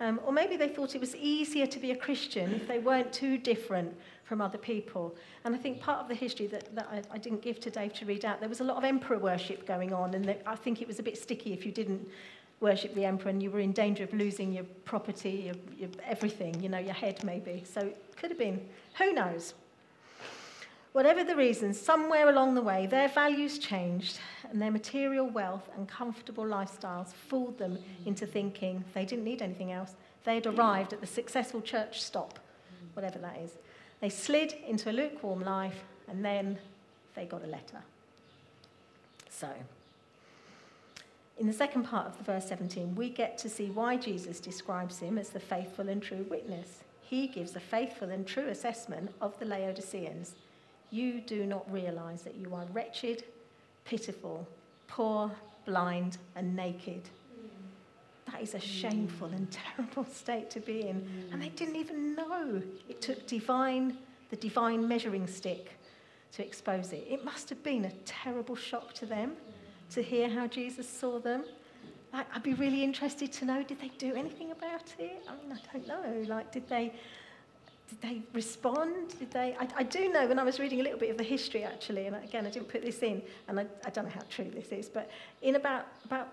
Um, 0.00 0.18
or 0.24 0.32
maybe 0.32 0.56
they 0.56 0.68
thought 0.68 0.94
it 0.94 1.00
was 1.00 1.14
easier 1.14 1.66
to 1.66 1.78
be 1.78 1.90
a 1.90 1.96
Christian 1.96 2.54
if 2.54 2.66
they 2.66 2.78
weren't 2.78 3.12
too 3.12 3.36
different 3.36 3.94
from 4.24 4.40
other 4.40 4.56
people. 4.56 5.14
And 5.44 5.54
I 5.54 5.58
think 5.58 5.80
part 5.80 6.00
of 6.00 6.08
the 6.08 6.14
history 6.14 6.46
that, 6.46 6.74
that 6.74 6.88
I, 6.90 7.02
I 7.14 7.18
didn't 7.18 7.42
give 7.42 7.60
to 7.60 7.70
Dave 7.70 7.92
to 7.94 8.06
read 8.06 8.24
out, 8.24 8.40
there 8.40 8.48
was 8.48 8.60
a 8.60 8.64
lot 8.64 8.78
of 8.78 8.84
emperor 8.84 9.18
worship 9.18 9.66
going 9.66 9.92
on, 9.92 10.14
and 10.14 10.36
I 10.46 10.56
think 10.56 10.80
it 10.80 10.88
was 10.88 10.98
a 10.98 11.02
bit 11.02 11.18
sticky 11.18 11.52
if 11.52 11.66
you 11.66 11.72
didn't 11.72 12.08
worship 12.60 12.94
the 12.94 13.04
emperor 13.04 13.30
and 13.30 13.42
you 13.42 13.50
were 13.50 13.60
in 13.60 13.72
danger 13.72 14.04
of 14.04 14.12
losing 14.12 14.52
your 14.52 14.64
property, 14.84 15.44
your, 15.46 15.54
your 15.78 15.90
everything, 16.06 16.62
you 16.62 16.68
know, 16.68 16.78
your 16.78 16.94
head 16.94 17.22
maybe. 17.24 17.64
So 17.66 17.80
it 17.80 18.16
could 18.16 18.30
have 18.30 18.38
been, 18.38 18.60
who 18.98 19.12
knows? 19.12 19.54
Whatever 20.92 21.22
the 21.22 21.36
reason, 21.36 21.72
somewhere 21.72 22.28
along 22.28 22.54
the 22.54 22.62
way, 22.62 22.86
their 22.86 23.08
values 23.08 23.58
changed 23.58 24.18
and 24.50 24.60
their 24.60 24.72
material 24.72 25.28
wealth 25.28 25.68
and 25.76 25.88
comfortable 25.88 26.44
lifestyles 26.44 27.12
fooled 27.12 27.58
them 27.58 27.78
into 28.06 28.26
thinking 28.26 28.84
they 28.92 29.04
didn't 29.04 29.24
need 29.24 29.40
anything 29.40 29.70
else. 29.70 29.94
They 30.24 30.34
had 30.34 30.46
arrived 30.46 30.92
at 30.92 31.00
the 31.00 31.06
successful 31.06 31.60
church 31.60 32.02
stop, 32.02 32.40
whatever 32.94 33.18
that 33.20 33.38
is. 33.38 33.52
They 34.00 34.08
slid 34.08 34.54
into 34.66 34.90
a 34.90 34.92
lukewarm 34.92 35.42
life 35.42 35.84
and 36.08 36.24
then 36.24 36.58
they 37.14 37.24
got 37.24 37.44
a 37.44 37.46
letter. 37.46 37.82
So, 39.28 39.48
in 41.38 41.46
the 41.46 41.52
second 41.52 41.84
part 41.84 42.06
of 42.06 42.18
the 42.18 42.24
verse 42.24 42.48
17, 42.48 42.94
we 42.96 43.08
get 43.08 43.38
to 43.38 43.48
see 43.48 43.70
why 43.70 43.96
Jesus 43.96 44.40
describes 44.40 44.98
him 44.98 45.18
as 45.18 45.30
the 45.30 45.40
faithful 45.40 45.88
and 45.88 46.02
true 46.02 46.26
witness. 46.28 46.82
He 47.00 47.28
gives 47.28 47.54
a 47.56 47.60
faithful 47.60 48.10
and 48.10 48.26
true 48.26 48.48
assessment 48.48 49.14
of 49.20 49.38
the 49.38 49.46
Laodiceans. 49.46 50.34
You 50.90 51.20
do 51.20 51.46
not 51.46 51.70
realize 51.72 52.22
that 52.22 52.34
you 52.36 52.54
are 52.54 52.66
wretched, 52.72 53.24
pitiful, 53.84 54.46
poor, 54.88 55.30
blind, 55.64 56.18
and 56.34 56.56
naked. 56.56 57.02
That 58.30 58.42
is 58.42 58.54
a 58.54 58.60
shameful 58.60 59.28
and 59.28 59.50
terrible 59.76 60.04
state 60.04 60.50
to 60.50 60.60
be 60.60 60.82
in. 60.82 61.28
And 61.32 61.40
they 61.40 61.48
didn't 61.48 61.76
even 61.76 62.14
know. 62.14 62.62
It 62.88 63.00
took 63.00 63.26
divine, 63.26 63.98
the 64.30 64.36
divine 64.36 64.86
measuring 64.86 65.26
stick 65.26 65.72
to 66.32 66.44
expose 66.44 66.92
it. 66.92 67.06
It 67.08 67.24
must 67.24 67.48
have 67.48 67.62
been 67.62 67.86
a 67.86 67.92
terrible 68.04 68.56
shock 68.56 68.92
to 68.94 69.06
them 69.06 69.32
to 69.90 70.02
hear 70.02 70.28
how 70.28 70.46
Jesus 70.46 70.88
saw 70.88 71.18
them. 71.18 71.44
Like, 72.12 72.26
I'd 72.34 72.42
be 72.42 72.54
really 72.54 72.82
interested 72.82 73.32
to 73.34 73.44
know 73.44 73.62
did 73.62 73.80
they 73.80 73.90
do 73.98 74.14
anything 74.14 74.50
about 74.52 74.94
it? 74.98 75.22
I 75.28 75.32
mean, 75.36 75.52
I 75.52 75.78
don't 75.78 75.86
know. 75.86 76.34
Like, 76.34 76.52
did 76.52 76.68
they, 76.68 76.92
did 77.90 78.00
they 78.00 78.22
respond? 78.32 79.18
Did 79.18 79.30
they? 79.32 79.56
I, 79.58 79.68
I 79.78 79.82
do 79.82 80.08
know 80.12 80.26
when 80.26 80.38
I 80.38 80.44
was 80.44 80.58
reading 80.60 80.80
a 80.80 80.82
little 80.82 80.98
bit 80.98 81.10
of 81.10 81.18
the 81.18 81.24
history 81.24 81.64
actually, 81.64 82.06
and 82.06 82.16
again 82.16 82.46
I 82.46 82.50
didn't 82.50 82.68
put 82.68 82.82
this 82.82 83.02
in, 83.02 83.20
and 83.48 83.60
I, 83.60 83.66
I 83.84 83.90
don't 83.90 84.04
know 84.04 84.12
how 84.14 84.24
true 84.30 84.50
this 84.50 84.68
is, 84.68 84.88
but 84.88 85.10
in 85.42 85.56
about 85.56 85.86
about 86.04 86.28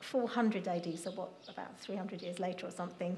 400 0.00 0.66
AD, 0.66 0.98
so 0.98 1.10
what 1.12 1.30
about 1.48 1.78
300 1.78 2.22
years 2.22 2.40
later 2.40 2.66
or 2.66 2.70
something, 2.70 3.16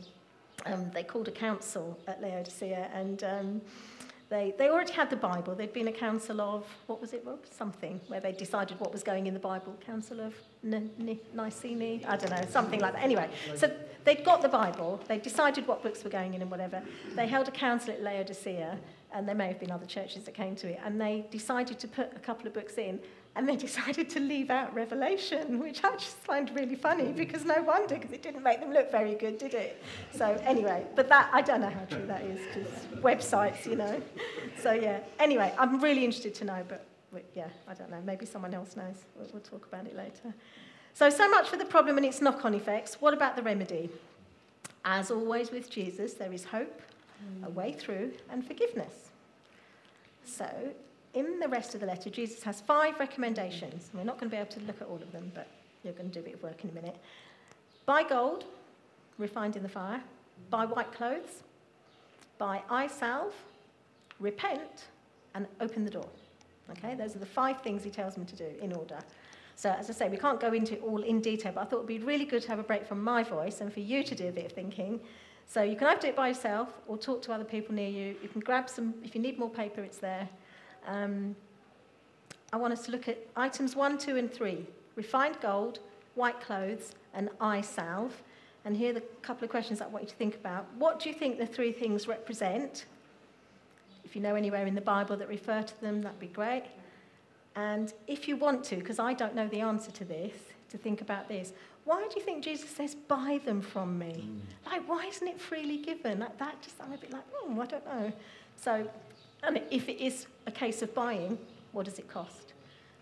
um, 0.66 0.90
they 0.92 1.02
called 1.02 1.28
a 1.28 1.32
council 1.32 1.98
at 2.06 2.20
Laodicea 2.20 2.90
and 2.92 3.24
um, 3.24 3.60
they, 4.30 4.54
they 4.58 4.68
already 4.68 4.92
had 4.92 5.10
the 5.10 5.16
Bible. 5.16 5.54
They'd 5.54 5.72
been 5.72 5.88
a 5.88 5.92
council 5.92 6.40
of, 6.40 6.66
what 6.86 7.00
was 7.00 7.12
it, 7.12 7.22
Rob? 7.24 7.40
Something, 7.50 8.00
where 8.08 8.20
they 8.20 8.32
decided 8.32 8.80
what 8.80 8.92
was 8.92 9.02
going 9.02 9.26
in 9.26 9.34
the 9.34 9.40
Bible. 9.40 9.76
Council 9.84 10.20
of 10.20 10.34
N- 10.64 10.90
N- 10.98 11.18
Nicene? 11.34 12.04
I 12.06 12.16
don't 12.16 12.30
know, 12.30 12.44
something 12.48 12.80
like 12.80 12.94
that. 12.94 13.02
Anyway, 13.04 13.28
so 13.54 13.70
they'd 14.04 14.24
got 14.24 14.42
the 14.42 14.48
Bible. 14.48 15.00
They 15.08 15.18
decided 15.18 15.66
what 15.66 15.82
books 15.82 16.02
were 16.04 16.10
going 16.10 16.34
in 16.34 16.42
and 16.42 16.50
whatever. 16.50 16.82
They 17.14 17.26
held 17.26 17.48
a 17.48 17.52
council 17.52 17.92
at 17.92 18.02
Laodicea, 18.02 18.78
and 19.12 19.28
there 19.28 19.34
may 19.34 19.46
have 19.48 19.60
been 19.60 19.70
other 19.70 19.86
churches 19.86 20.24
that 20.24 20.34
came 20.34 20.56
to 20.56 20.68
it, 20.68 20.80
and 20.84 21.00
they 21.00 21.26
decided 21.30 21.78
to 21.80 21.88
put 21.88 22.12
a 22.16 22.18
couple 22.18 22.46
of 22.46 22.54
books 22.54 22.78
in, 22.78 22.98
and 23.36 23.48
they 23.48 23.56
decided 23.68 24.08
to 24.10 24.20
leave 24.20 24.50
out 24.50 24.74
Revelation, 24.74 25.58
which 25.58 25.82
I 25.84 25.92
just 25.92 26.16
find 26.16 26.50
really 26.54 26.76
funny 26.76 27.12
because 27.12 27.44
no 27.44 27.62
wonder, 27.62 27.96
because 27.96 28.12
it 28.12 28.22
didn't 28.22 28.42
make 28.42 28.60
them 28.60 28.72
look 28.72 28.90
very 28.90 29.14
good, 29.14 29.38
did 29.38 29.54
it? 29.54 29.82
So, 30.12 30.40
anyway, 30.44 30.84
but 30.94 31.08
that, 31.08 31.30
I 31.32 31.42
don't 31.42 31.60
know 31.60 31.70
how 31.70 31.84
true 31.84 32.06
that 32.06 32.22
is 32.22 32.40
because 32.46 33.02
websites, 33.02 33.66
you 33.66 33.76
know. 33.76 34.00
So, 34.60 34.72
yeah, 34.72 35.00
anyway, 35.18 35.52
I'm 35.58 35.80
really 35.80 36.04
interested 36.04 36.34
to 36.36 36.44
know, 36.44 36.64
but 36.68 36.86
yeah, 37.34 37.48
I 37.68 37.74
don't 37.74 37.90
know. 37.90 38.00
Maybe 38.04 38.26
someone 38.26 38.54
else 38.54 38.76
knows. 38.76 39.04
We'll, 39.16 39.28
we'll 39.32 39.42
talk 39.42 39.66
about 39.66 39.86
it 39.86 39.96
later. 39.96 40.34
So, 40.94 41.10
so 41.10 41.28
much 41.28 41.48
for 41.48 41.56
the 41.56 41.64
problem 41.64 41.96
and 41.96 42.06
its 42.06 42.20
knock 42.20 42.44
on 42.44 42.54
effects. 42.54 43.00
What 43.00 43.14
about 43.14 43.36
the 43.36 43.42
remedy? 43.42 43.90
As 44.84 45.10
always 45.10 45.50
with 45.50 45.70
Jesus, 45.70 46.14
there 46.14 46.32
is 46.32 46.44
hope, 46.44 46.80
a 47.42 47.50
way 47.50 47.72
through, 47.72 48.12
and 48.30 48.46
forgiveness. 48.46 49.10
So, 50.24 50.46
in 51.14 51.38
the 51.40 51.48
rest 51.48 51.74
of 51.74 51.80
the 51.80 51.86
letter, 51.86 52.10
Jesus 52.10 52.42
has 52.42 52.60
five 52.60 52.98
recommendations. 52.98 53.90
We're 53.94 54.04
not 54.04 54.18
going 54.18 54.30
to 54.30 54.36
be 54.36 54.40
able 54.40 54.52
to 54.52 54.60
look 54.60 54.80
at 54.80 54.88
all 54.88 55.00
of 55.00 55.12
them, 55.12 55.30
but 55.34 55.46
you're 55.82 55.92
going 55.92 56.10
to 56.10 56.14
do 56.14 56.20
a 56.20 56.22
bit 56.22 56.34
of 56.34 56.42
work 56.42 56.62
in 56.64 56.70
a 56.70 56.72
minute. 56.72 56.96
Buy 57.86 58.02
gold, 58.02 58.44
refined 59.18 59.56
in 59.56 59.62
the 59.62 59.68
fire. 59.68 60.02
Buy 60.50 60.66
white 60.66 60.92
clothes. 60.92 61.42
Buy 62.38 62.62
eye 62.68 62.88
salve. 62.88 63.34
Repent, 64.20 64.86
and 65.34 65.46
open 65.60 65.84
the 65.84 65.90
door. 65.90 66.08
Okay, 66.70 66.94
those 66.94 67.14
are 67.14 67.18
the 67.18 67.26
five 67.26 67.60
things 67.62 67.84
he 67.84 67.90
tells 67.90 68.16
me 68.16 68.24
to 68.24 68.36
do 68.36 68.48
in 68.62 68.72
order. 68.72 68.98
So, 69.56 69.70
as 69.70 69.90
I 69.90 69.92
say, 69.92 70.08
we 70.08 70.16
can't 70.16 70.40
go 70.40 70.52
into 70.52 70.74
it 70.74 70.82
all 70.82 71.02
in 71.02 71.20
detail, 71.20 71.52
but 71.54 71.62
I 71.62 71.64
thought 71.64 71.76
it 71.76 71.80
would 71.80 71.86
be 71.86 71.98
really 71.98 72.24
good 72.24 72.42
to 72.42 72.48
have 72.48 72.58
a 72.58 72.64
break 72.64 72.86
from 72.86 73.02
my 73.02 73.22
voice 73.22 73.60
and 73.60 73.72
for 73.72 73.80
you 73.80 74.02
to 74.02 74.14
do 74.14 74.28
a 74.28 74.32
bit 74.32 74.46
of 74.46 74.52
thinking. 74.52 75.00
So, 75.46 75.62
you 75.62 75.76
can 75.76 75.88
either 75.88 76.00
do 76.00 76.08
it 76.08 76.16
by 76.16 76.28
yourself 76.28 76.68
or 76.88 76.96
talk 76.96 77.22
to 77.22 77.32
other 77.32 77.44
people 77.44 77.74
near 77.74 77.88
you. 77.88 78.16
You 78.22 78.28
can 78.28 78.40
grab 78.40 78.68
some, 78.68 78.94
if 79.04 79.14
you 79.14 79.20
need 79.20 79.38
more 79.38 79.50
paper, 79.50 79.82
it's 79.82 79.98
there. 79.98 80.28
Um, 80.86 81.36
I 82.52 82.56
want 82.56 82.72
us 82.72 82.84
to 82.86 82.92
look 82.92 83.08
at 83.08 83.18
items 83.36 83.74
one, 83.74 83.98
two, 83.98 84.16
and 84.16 84.32
three 84.32 84.66
refined 84.96 85.38
gold, 85.40 85.80
white 86.14 86.40
clothes, 86.40 86.92
and 87.14 87.28
eye 87.40 87.60
salve. 87.60 88.22
And 88.64 88.76
here 88.76 88.90
are 88.90 88.94
the 88.94 89.02
couple 89.22 89.44
of 89.44 89.50
questions 89.50 89.80
I 89.80 89.86
want 89.86 90.04
you 90.04 90.10
to 90.10 90.16
think 90.16 90.36
about. 90.36 90.66
What 90.78 91.00
do 91.00 91.08
you 91.08 91.14
think 91.14 91.38
the 91.38 91.46
three 91.46 91.72
things 91.72 92.08
represent? 92.08 92.86
If 94.04 94.14
you 94.14 94.22
know 94.22 94.36
anywhere 94.36 94.66
in 94.66 94.74
the 94.74 94.80
Bible 94.80 95.16
that 95.16 95.28
refer 95.28 95.62
to 95.62 95.80
them, 95.80 96.02
that'd 96.02 96.20
be 96.20 96.28
great. 96.28 96.64
And 97.56 97.92
if 98.06 98.26
you 98.26 98.36
want 98.36 98.64
to, 98.64 98.76
because 98.76 98.98
I 98.98 99.12
don't 99.14 99.34
know 99.34 99.48
the 99.48 99.60
answer 99.60 99.90
to 99.90 100.04
this, 100.04 100.34
to 100.70 100.78
think 100.78 101.00
about 101.00 101.28
this, 101.28 101.52
why 101.84 102.06
do 102.08 102.18
you 102.18 102.24
think 102.24 102.42
Jesus 102.42 102.70
says, 102.70 102.94
buy 102.94 103.40
them 103.44 103.60
from 103.60 103.98
me? 103.98 104.28
Mm. 104.28 104.70
Like, 104.70 104.88
why 104.88 105.04
isn't 105.06 105.26
it 105.26 105.40
freely 105.40 105.76
given? 105.76 106.20
Like, 106.20 106.38
that 106.38 106.60
just, 106.62 106.76
I'm 106.80 106.92
a 106.92 106.96
bit 106.96 107.12
like, 107.12 107.24
hmm, 107.32 107.60
I 107.60 107.66
don't 107.66 107.84
know. 107.84 108.12
So, 108.56 108.88
and 109.46 109.60
if 109.70 109.88
it 109.88 110.02
is 110.02 110.26
a 110.46 110.50
case 110.50 110.82
of 110.82 110.94
buying, 110.94 111.38
what 111.72 111.84
does 111.84 111.98
it 111.98 112.08
cost? 112.08 112.52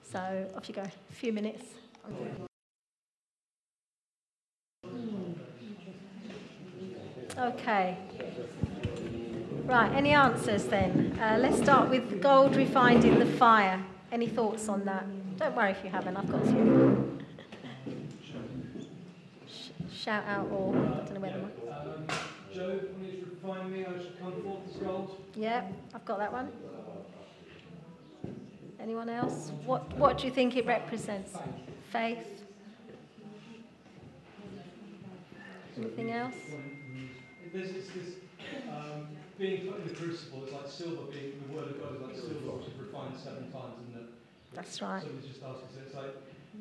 So, 0.02 0.48
off 0.57 0.68
you 0.68 0.74
go. 0.74 0.83
A 0.83 1.12
few 1.12 1.33
minutes. 1.33 1.64
Okay. 7.38 7.96
Right, 9.64 9.92
any 9.92 10.11
answers 10.11 10.64
then? 10.64 11.18
Uh, 11.20 11.38
let's 11.38 11.57
start 11.59 11.88
with 11.88 12.20
gold 12.20 12.57
refined 12.57 13.05
in 13.05 13.18
the 13.18 13.26
fire. 13.26 13.83
Any 14.11 14.26
thoughts 14.26 14.68
on 14.68 14.85
that? 14.85 15.07
Don't 15.38 15.57
worry 15.57 15.70
if 15.70 15.83
you 15.83 15.90
haven't, 15.90 16.16
I've 16.16 16.31
got 16.31 16.42
a 16.42 16.46
few. 16.46 17.18
shout 19.94 20.24
out 20.26 20.50
or 20.50 20.74
I 20.74 21.05
don't 21.05 21.14
know 21.14 21.20
where 21.20 22.28
Job, 22.54 22.82
when 22.98 23.10
he's 23.10 23.24
refined 23.24 23.72
me, 23.72 23.84
I 23.84 23.98
should 23.98 24.18
come 24.20 24.42
forth 24.42 24.68
as 24.68 24.76
gold. 24.76 25.16
Yeah, 25.34 25.64
I've 25.94 26.04
got 26.04 26.18
that 26.18 26.32
one. 26.32 26.50
Anyone 28.78 29.08
else? 29.08 29.52
What, 29.64 29.90
what 29.96 30.18
do 30.18 30.26
you 30.26 30.32
think 30.32 30.56
it 30.56 30.66
represents? 30.66 31.32
Faith? 31.90 32.44
Anything 35.78 36.10
else? 36.10 36.34
This, 37.52 37.70
this 37.70 38.14
um, 38.68 39.08
being 39.38 39.68
put 39.68 39.80
in 39.80 39.88
the 39.88 39.94
crucible, 39.94 40.44
it's 40.44 40.52
like 40.52 40.68
silver 40.68 41.10
being, 41.10 41.42
the 41.46 41.54
word 41.54 41.68
of 41.68 41.80
God 41.80 41.94
is 41.96 42.02
like 42.02 42.16
silver, 42.16 42.56
which 42.56 42.66
is 42.66 42.74
refined 42.78 43.16
seven 43.16 43.50
times, 43.50 43.74
isn't 43.88 44.02
it? 44.02 44.08
That's 44.54 44.82
right. 44.82 45.02
Somebody's 45.02 45.30
just 45.30 45.42
asking, 45.42 45.68
so 45.72 45.80
it's 45.86 45.94
like 45.94 46.14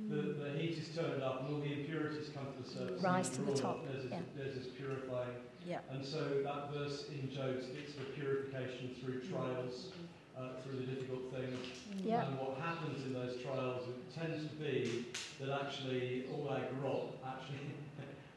the, 0.10 0.34
the 0.34 0.50
heat 0.58 0.78
is 0.78 0.90
turned 0.96 1.22
up 1.22 1.42
and 1.42 1.54
all 1.54 1.60
the 1.60 1.74
impurities 1.74 2.30
come 2.34 2.48
to 2.56 2.64
the 2.64 2.70
surface. 2.70 3.04
Rise 3.04 3.30
to 3.30 3.42
the 3.42 3.54
top. 3.54 3.86
There's 3.88 4.04
this, 4.04 4.12
yeah. 4.12 4.20
there's 4.36 4.56
this 4.56 4.68
purifying. 4.78 5.36
Yeah. 5.68 5.80
And 5.92 6.04
so 6.04 6.42
that 6.44 6.74
verse 6.74 7.06
in 7.10 7.30
Job 7.30 7.62
speaks 7.62 7.94
of 7.98 8.14
purification 8.16 8.96
through 9.02 9.22
trials, 9.22 9.90
uh, 10.38 10.62
through 10.64 10.80
the 10.80 10.86
difficult 10.86 11.34
things. 11.34 11.58
Yeah. 12.04 12.26
And 12.26 12.40
what 12.40 12.58
happens 12.58 13.04
in 13.06 13.14
those 13.14 13.42
trials, 13.42 13.84
it 13.90 14.20
tends 14.20 14.48
to 14.48 14.56
be 14.56 15.06
that 15.40 15.50
actually 15.62 16.26
all 16.34 16.50
our 16.50 16.66
grot 16.80 17.16
actually 17.26 17.76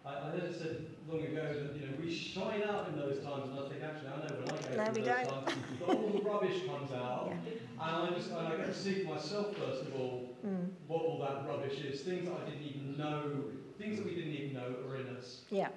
I, 0.04 0.10
I 0.10 0.52
said 0.52 0.86
long 1.08 1.22
ago 1.22 1.42
that 1.42 1.76
you 1.76 1.86
know 1.86 1.94
we 2.00 2.14
shine 2.14 2.62
out 2.62 2.88
in 2.88 2.96
those 2.96 3.24
times, 3.24 3.48
and 3.48 3.58
I 3.58 3.68
think 3.68 3.82
actually 3.82 4.08
I 4.08 4.16
know 4.16 4.34
when 4.36 4.48
I 4.48 4.60
go 4.60 4.76
no, 4.76 4.92
through 4.92 5.04
those 5.04 5.26
don't. 5.26 5.46
times, 5.46 5.58
all 5.88 6.10
the 6.12 6.28
rubbish 6.28 6.66
comes 6.66 6.92
out, 6.92 7.28
yeah. 7.30 7.86
and 7.86 8.14
I 8.14 8.16
just 8.16 8.30
and 8.30 8.46
I 8.46 8.56
get 8.56 8.66
to 8.66 8.74
see 8.74 9.04
for 9.04 9.14
myself 9.14 9.56
first 9.56 9.82
of 9.82 9.94
all 9.94 10.36
mm. 10.46 10.68
what 10.86 11.02
all 11.02 11.18
that 11.20 11.48
rubbish 11.48 11.78
is, 11.80 12.02
things 12.02 12.28
that 12.28 12.36
I 12.36 12.50
didn't 12.50 12.66
even 12.66 12.98
know, 12.98 13.44
things 13.78 13.96
that 13.96 14.04
we 14.04 14.14
didn't 14.14 14.32
even 14.32 14.54
know 14.54 14.74
are 14.86 14.96
in 14.96 15.16
us. 15.16 15.40
Yeah, 15.48 15.68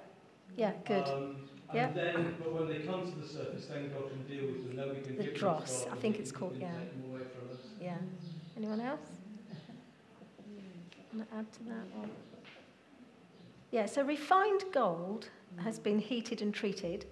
yeah, 0.56 0.72
good. 0.84 1.04
Um, 1.04 1.36
and 1.70 1.76
yeah. 1.76 1.90
then, 1.92 2.36
but 2.38 2.52
when 2.52 2.66
they 2.66 2.86
come 2.86 3.10
to 3.10 3.18
the 3.18 3.26
surface, 3.26 3.66
then 3.66 3.90
God 3.92 4.08
can 4.10 4.22
deal 4.26 4.46
with 4.46 4.68
them. 4.68 4.76
Then 4.76 4.88
we 4.94 5.02
can 5.02 5.16
the 5.16 5.32
dross. 5.38 5.84
them 5.84 5.92
I 5.92 5.96
think 5.96 6.18
it's 6.18 6.32
called. 6.32 6.56
Yeah. 6.58 6.70
Yeah. 7.80 7.96
Anyone 8.56 8.80
else? 8.80 9.00
Want 11.12 11.30
to 11.30 11.36
add 11.36 11.52
to 11.52 11.64
that? 11.64 11.86
Or? 11.96 12.08
Yeah, 13.70 13.86
so 13.86 14.02
refined 14.02 14.64
gold 14.72 15.28
has 15.58 15.78
been 15.78 15.98
heated 15.98 16.42
and 16.42 16.54
treated, 16.54 17.06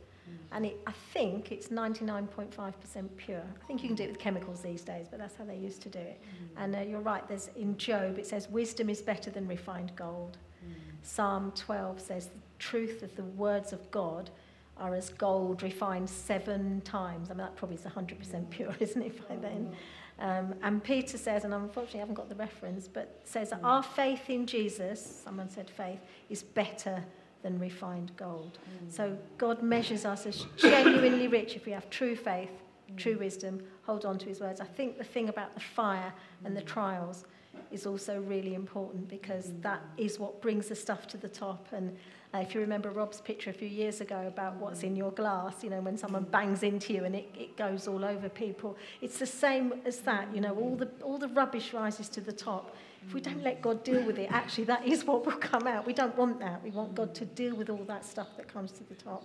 and 0.53 0.66
it, 0.66 0.81
I 0.87 0.92
think 1.12 1.53
it's 1.53 1.69
99.5% 1.69 3.16
pure. 3.16 3.42
I 3.62 3.66
think 3.66 3.83
you 3.83 3.88
can 3.88 3.97
do 3.97 4.05
it 4.05 4.11
with 4.11 4.19
chemicals 4.19 4.61
these 4.62 4.83
days, 4.83 5.07
but 5.09 5.19
that's 5.19 5.37
how 5.37 5.45
they 5.45 5.57
used 5.57 5.83
to 5.83 5.88
do 5.88 5.99
it. 5.99 6.21
Mm. 6.23 6.64
And 6.64 6.77
uh, 6.77 6.81
you're 6.81 7.01
right, 7.01 7.27
there's 7.29 7.51
in 7.57 7.77
Job, 7.77 8.19
it 8.19 8.27
says, 8.27 8.49
Wisdom 8.49 8.88
is 8.88 9.03
better 9.03 9.31
than 9.31 9.47
refined 9.47 9.92
gold. 9.97 10.38
Mm. 10.64 10.75
Psalm 11.03 11.53
12 11.57 12.01
says, 12.01 12.27
The 12.27 12.40
truth 12.59 13.03
of 13.03 13.14
the 13.16 13.25
words 13.25 13.73
of 13.73 13.90
God 13.90 14.31
are 14.79 14.95
as 14.95 15.11
gold 15.11 15.62
refined 15.62 16.09
seven 16.09 16.81
times. 16.83 17.31
I 17.31 17.35
mean, 17.35 17.38
that 17.38 17.57
probably 17.57 17.77
is 17.77 17.83
100% 17.83 18.51
pure, 18.51 18.75
isn't 18.81 19.03
it, 19.03 19.29
by 19.29 19.37
then? 19.37 19.75
Um, 20.18 20.55
and 20.62 20.83
Peter 20.83 21.18
says, 21.18 21.44
and 21.44 21.52
unfortunately 21.52 22.00
I 22.00 22.02
haven't 22.02 22.14
got 22.14 22.29
the 22.29 22.35
reference, 22.37 22.88
but 22.88 23.20
says 23.24 23.50
that 23.50 23.61
hmm. 23.61 23.66
our 23.66 23.83
faith 23.83 24.31
in 24.31 24.46
Jesus, 24.46 25.20
someone 25.24 25.50
said 25.50 25.68
faith, 25.68 26.00
is 26.31 26.42
better 26.42 27.05
than 27.42 27.59
refined 27.59 28.12
gold. 28.16 28.59
Hmm. 28.64 28.90
So 28.90 29.18
God 29.37 29.62
measures 29.62 30.05
us 30.05 30.26
as 30.26 30.46
genuinely 30.57 31.29
rich 31.29 31.55
if 31.55 31.66
we 31.66 31.72
have 31.72 31.90
true 31.90 32.16
faith, 32.16 32.50
hmm. 32.88 32.96
true 32.96 33.18
wisdom, 33.18 33.62
hold 33.83 34.07
on 34.07 34.18
to 34.18 34.26
his 34.26 34.40
words. 34.40 34.61
I 34.61 34.64
think 34.64 34.96
the 34.96 35.05
thing 35.05 35.29
about 35.29 35.55
the 35.55 35.61
fire 35.61 36.12
and 36.44 36.57
the 36.57 36.62
trials 36.62 37.24
is 37.70 37.87
also 37.87 38.20
really 38.20 38.55
important 38.55 39.09
because 39.09 39.52
that 39.61 39.83
is 39.96 40.18
what 40.18 40.40
brings 40.40 40.68
the 40.68 40.74
stuff 40.74 41.07
to 41.09 41.16
the 41.16 41.29
top. 41.29 41.66
And 41.72 41.96
uh, 42.37 42.40
if 42.40 42.55
you 42.55 42.61
remember 42.61 42.90
Rob's 42.90 43.20
picture 43.20 43.51
a 43.51 43.53
few 43.53 43.68
years 43.68 44.01
ago 44.01 44.25
about 44.27 44.57
what's 44.57 44.81
mm. 44.81 44.88
in 44.88 44.96
your 44.96 45.11
glass, 45.12 45.62
you 45.62 45.70
know, 45.70 45.81
when 45.81 45.96
someone 45.96 46.25
mm. 46.25 46.31
bangs 46.31 46.62
into 46.62 46.92
you 46.92 47.05
and 47.05 47.14
it, 47.14 47.29
it 47.38 47.57
goes 47.57 47.88
all 47.88 48.05
over 48.05 48.29
people, 48.29 48.77
it's 49.01 49.18
the 49.18 49.27
same 49.27 49.75
as 49.85 50.01
that. 50.01 50.29
You 50.35 50.40
know, 50.40 50.55
all 50.55 50.77
the, 50.77 50.88
all 51.03 51.18
the 51.18 51.29
rubbish 51.29 51.72
rises 51.72 52.09
to 52.11 52.20
the 52.20 52.33
top. 52.33 52.75
If 53.07 53.14
we 53.14 53.20
don't 53.20 53.40
mm. 53.40 53.44
let 53.44 53.62
God 53.62 53.85
deal 53.85 54.03
with 54.03 54.18
it, 54.18 54.31
actually, 54.31 54.64
that 54.64 54.87
is 54.87 55.05
what 55.05 55.25
will 55.25 55.33
come 55.33 55.66
out. 55.66 55.87
We 55.87 55.92
don't 55.92 56.16
want 56.16 56.38
that. 56.40 56.62
We 56.62 56.70
want 56.70 56.94
God 56.94 57.14
to 57.14 57.25
deal 57.25 57.55
with 57.55 57.70
all 57.70 57.85
that 57.87 58.05
stuff 58.05 58.29
that 58.37 58.49
comes 58.49 58.72
to 58.72 58.85
the 58.85 58.96
top. 58.96 59.25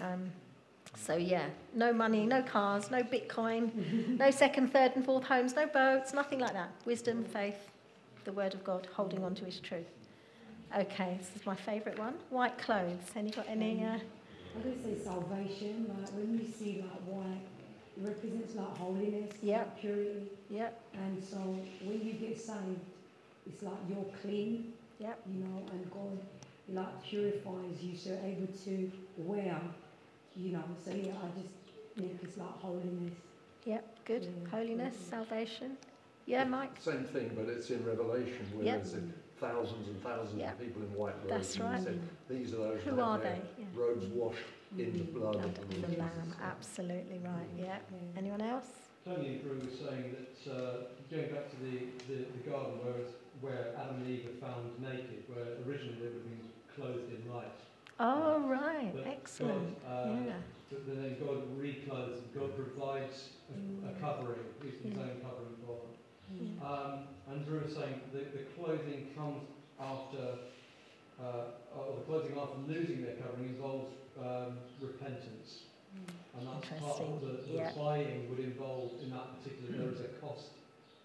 Um, 0.00 0.30
so, 0.96 1.16
yeah, 1.16 1.46
no 1.74 1.92
money, 1.92 2.26
no 2.26 2.42
cars, 2.42 2.90
no 2.90 3.02
Bitcoin, 3.02 4.18
no 4.18 4.30
second, 4.30 4.72
third, 4.72 4.92
and 4.94 5.04
fourth 5.04 5.24
homes, 5.24 5.54
no 5.54 5.66
boats, 5.66 6.12
nothing 6.12 6.40
like 6.40 6.52
that. 6.52 6.70
Wisdom, 6.84 7.24
faith, 7.24 7.70
the 8.24 8.32
Word 8.32 8.52
of 8.52 8.62
God, 8.62 8.88
holding 8.92 9.24
on 9.24 9.34
to 9.36 9.44
His 9.44 9.58
truth. 9.58 9.86
Okay, 10.78 11.16
this 11.18 11.30
is 11.36 11.44
my 11.46 11.54
favourite 11.54 11.98
one 11.98 12.14
white 12.30 12.56
clothes. 12.58 12.98
Any 13.14 13.30
got 13.30 13.46
any? 13.48 13.84
Uh... 13.84 13.98
I'm 14.54 14.62
going 14.62 14.76
to 14.76 14.82
say 14.82 15.04
salvation. 15.04 15.86
Like 15.98 16.10
when 16.12 16.38
you 16.38 16.46
see 16.46 16.82
like 16.82 17.00
white, 17.02 17.40
it 17.96 18.08
represents 18.08 18.54
like 18.54 18.76
holiness, 18.78 19.32
Yep. 19.42 19.58
like 19.66 19.80
purity. 19.80 20.22
Yep, 20.50 20.80
And 20.94 21.22
so 21.22 21.36
when 21.84 22.00
you 22.02 22.12
get 22.14 22.40
saved, 22.40 22.80
it's 23.46 23.62
like 23.62 23.74
you're 23.88 24.04
clean, 24.22 24.72
yep, 24.98 25.18
you 25.26 25.40
know, 25.44 25.62
and 25.72 25.90
God 25.90 26.18
like 26.68 27.02
purifies 27.02 27.82
you, 27.82 27.96
so 27.96 28.10
you're 28.10 28.18
able 28.20 28.46
to 28.64 28.92
wear, 29.18 29.60
you 30.36 30.52
know. 30.52 30.64
So 30.84 30.90
yeah, 30.92 31.12
I 31.22 31.28
just 31.40 31.48
think 31.98 32.18
it's 32.22 32.36
like 32.38 32.60
holiness. 32.60 33.12
yep, 33.66 33.84
good. 34.04 34.24
Yeah. 34.24 34.48
Holiness, 34.50 34.94
salvation. 35.10 35.76
Yeah, 36.26 36.44
Mike? 36.44 36.76
Same 36.80 37.04
thing, 37.04 37.32
but 37.34 37.48
it's 37.48 37.68
in 37.70 37.84
Revelation 37.84 38.46
where 38.54 38.64
Yep. 38.66 38.76
there's 38.84 38.94
thousands 39.42 39.88
and 39.88 40.02
thousands 40.02 40.38
Yep. 40.40 40.52
of 40.52 40.58
people 40.60 40.82
in 40.82 40.88
white 40.94 41.14
robes. 41.18 41.28
That's 41.28 41.56
and 41.56 41.64
right. 41.64 41.82
said, 41.82 42.00
These 42.30 42.54
are 42.54 42.56
those 42.58 42.82
Who 42.82 43.00
are 43.00 43.18
they? 43.18 43.40
Yeah. 43.58 43.66
robes 43.74 44.06
washed 44.06 44.38
in 44.78 44.92
the 44.92 45.04
blood 45.12 45.32
Blood 45.34 45.44
of 45.44 45.54
the 45.56 45.62
of 45.62 45.68
the 45.68 45.74
Jesus 45.74 45.98
Lamb. 45.98 46.10
Christ. 46.14 46.38
Absolutely 46.42 47.18
right. 47.24 47.48
Yeah. 47.58 47.64
Yeah. 47.66 48.18
Anyone 48.18 48.40
else? 48.40 48.70
Tony 49.04 49.28
and 49.34 49.42
Drew 49.42 49.58
were 49.58 49.76
saying 49.76 50.14
that 50.16 50.52
uh, 50.52 50.74
going 51.10 51.28
back 51.34 51.50
to 51.50 51.56
the, 51.66 51.76
the, 52.08 52.18
the 52.38 52.42
garden 52.50 52.78
where, 52.86 53.02
where 53.42 53.74
Adam 53.76 53.96
and 53.96 54.06
Eve 54.08 54.26
were 54.30 54.38
found 54.46 54.70
naked, 54.80 55.24
where 55.26 55.58
originally 55.66 55.98
they 55.98 56.06
would 56.06 56.22
have 56.22 56.30
been 56.30 56.48
clothed 56.74 57.10
in 57.12 57.20
light. 57.34 57.50
Oh, 57.98 58.40
right. 58.46 58.94
Excellent. 59.04 59.76
God, 59.84 60.08
uh, 60.08 60.22
Yeah. 60.24 60.32
But 60.70 60.86
then 60.86 61.16
God 61.20 61.42
reclothes, 61.58 62.20
God 62.34 62.56
provides 62.56 63.30
a, 63.52 63.58
Mm. 63.58 63.90
a 63.90 64.00
covering, 64.00 64.40
He's 64.62 64.72
his 64.80 64.96
own 64.96 65.20
covering 65.20 65.56
for 65.66 65.76
them. 65.82 65.92
Yeah. 66.40 66.66
Um, 66.68 66.98
and 67.30 67.44
Drew 67.46 67.60
was 67.60 67.74
saying 67.74 68.00
the, 68.12 68.18
the 68.20 68.44
clothing 68.56 69.08
comes 69.16 69.42
after, 69.80 70.38
uh, 71.20 71.76
or 71.76 71.96
the 71.96 72.02
clothing 72.06 72.36
after 72.38 72.58
losing 72.66 73.02
their 73.02 73.16
covering 73.16 73.48
involves 73.50 73.92
um, 74.20 74.58
repentance. 74.80 75.64
And 76.38 76.46
that's 76.48 76.80
part 76.82 77.00
of 77.00 77.20
the, 77.20 77.42
the 77.46 77.52
Yeah. 77.54 77.72
buying 77.76 78.30
would 78.30 78.38
involve, 78.38 78.92
in 79.02 79.10
that 79.10 79.42
particular, 79.42 79.76
there 79.78 79.92
is 79.92 80.00
a 80.00 80.08
cost 80.24 80.48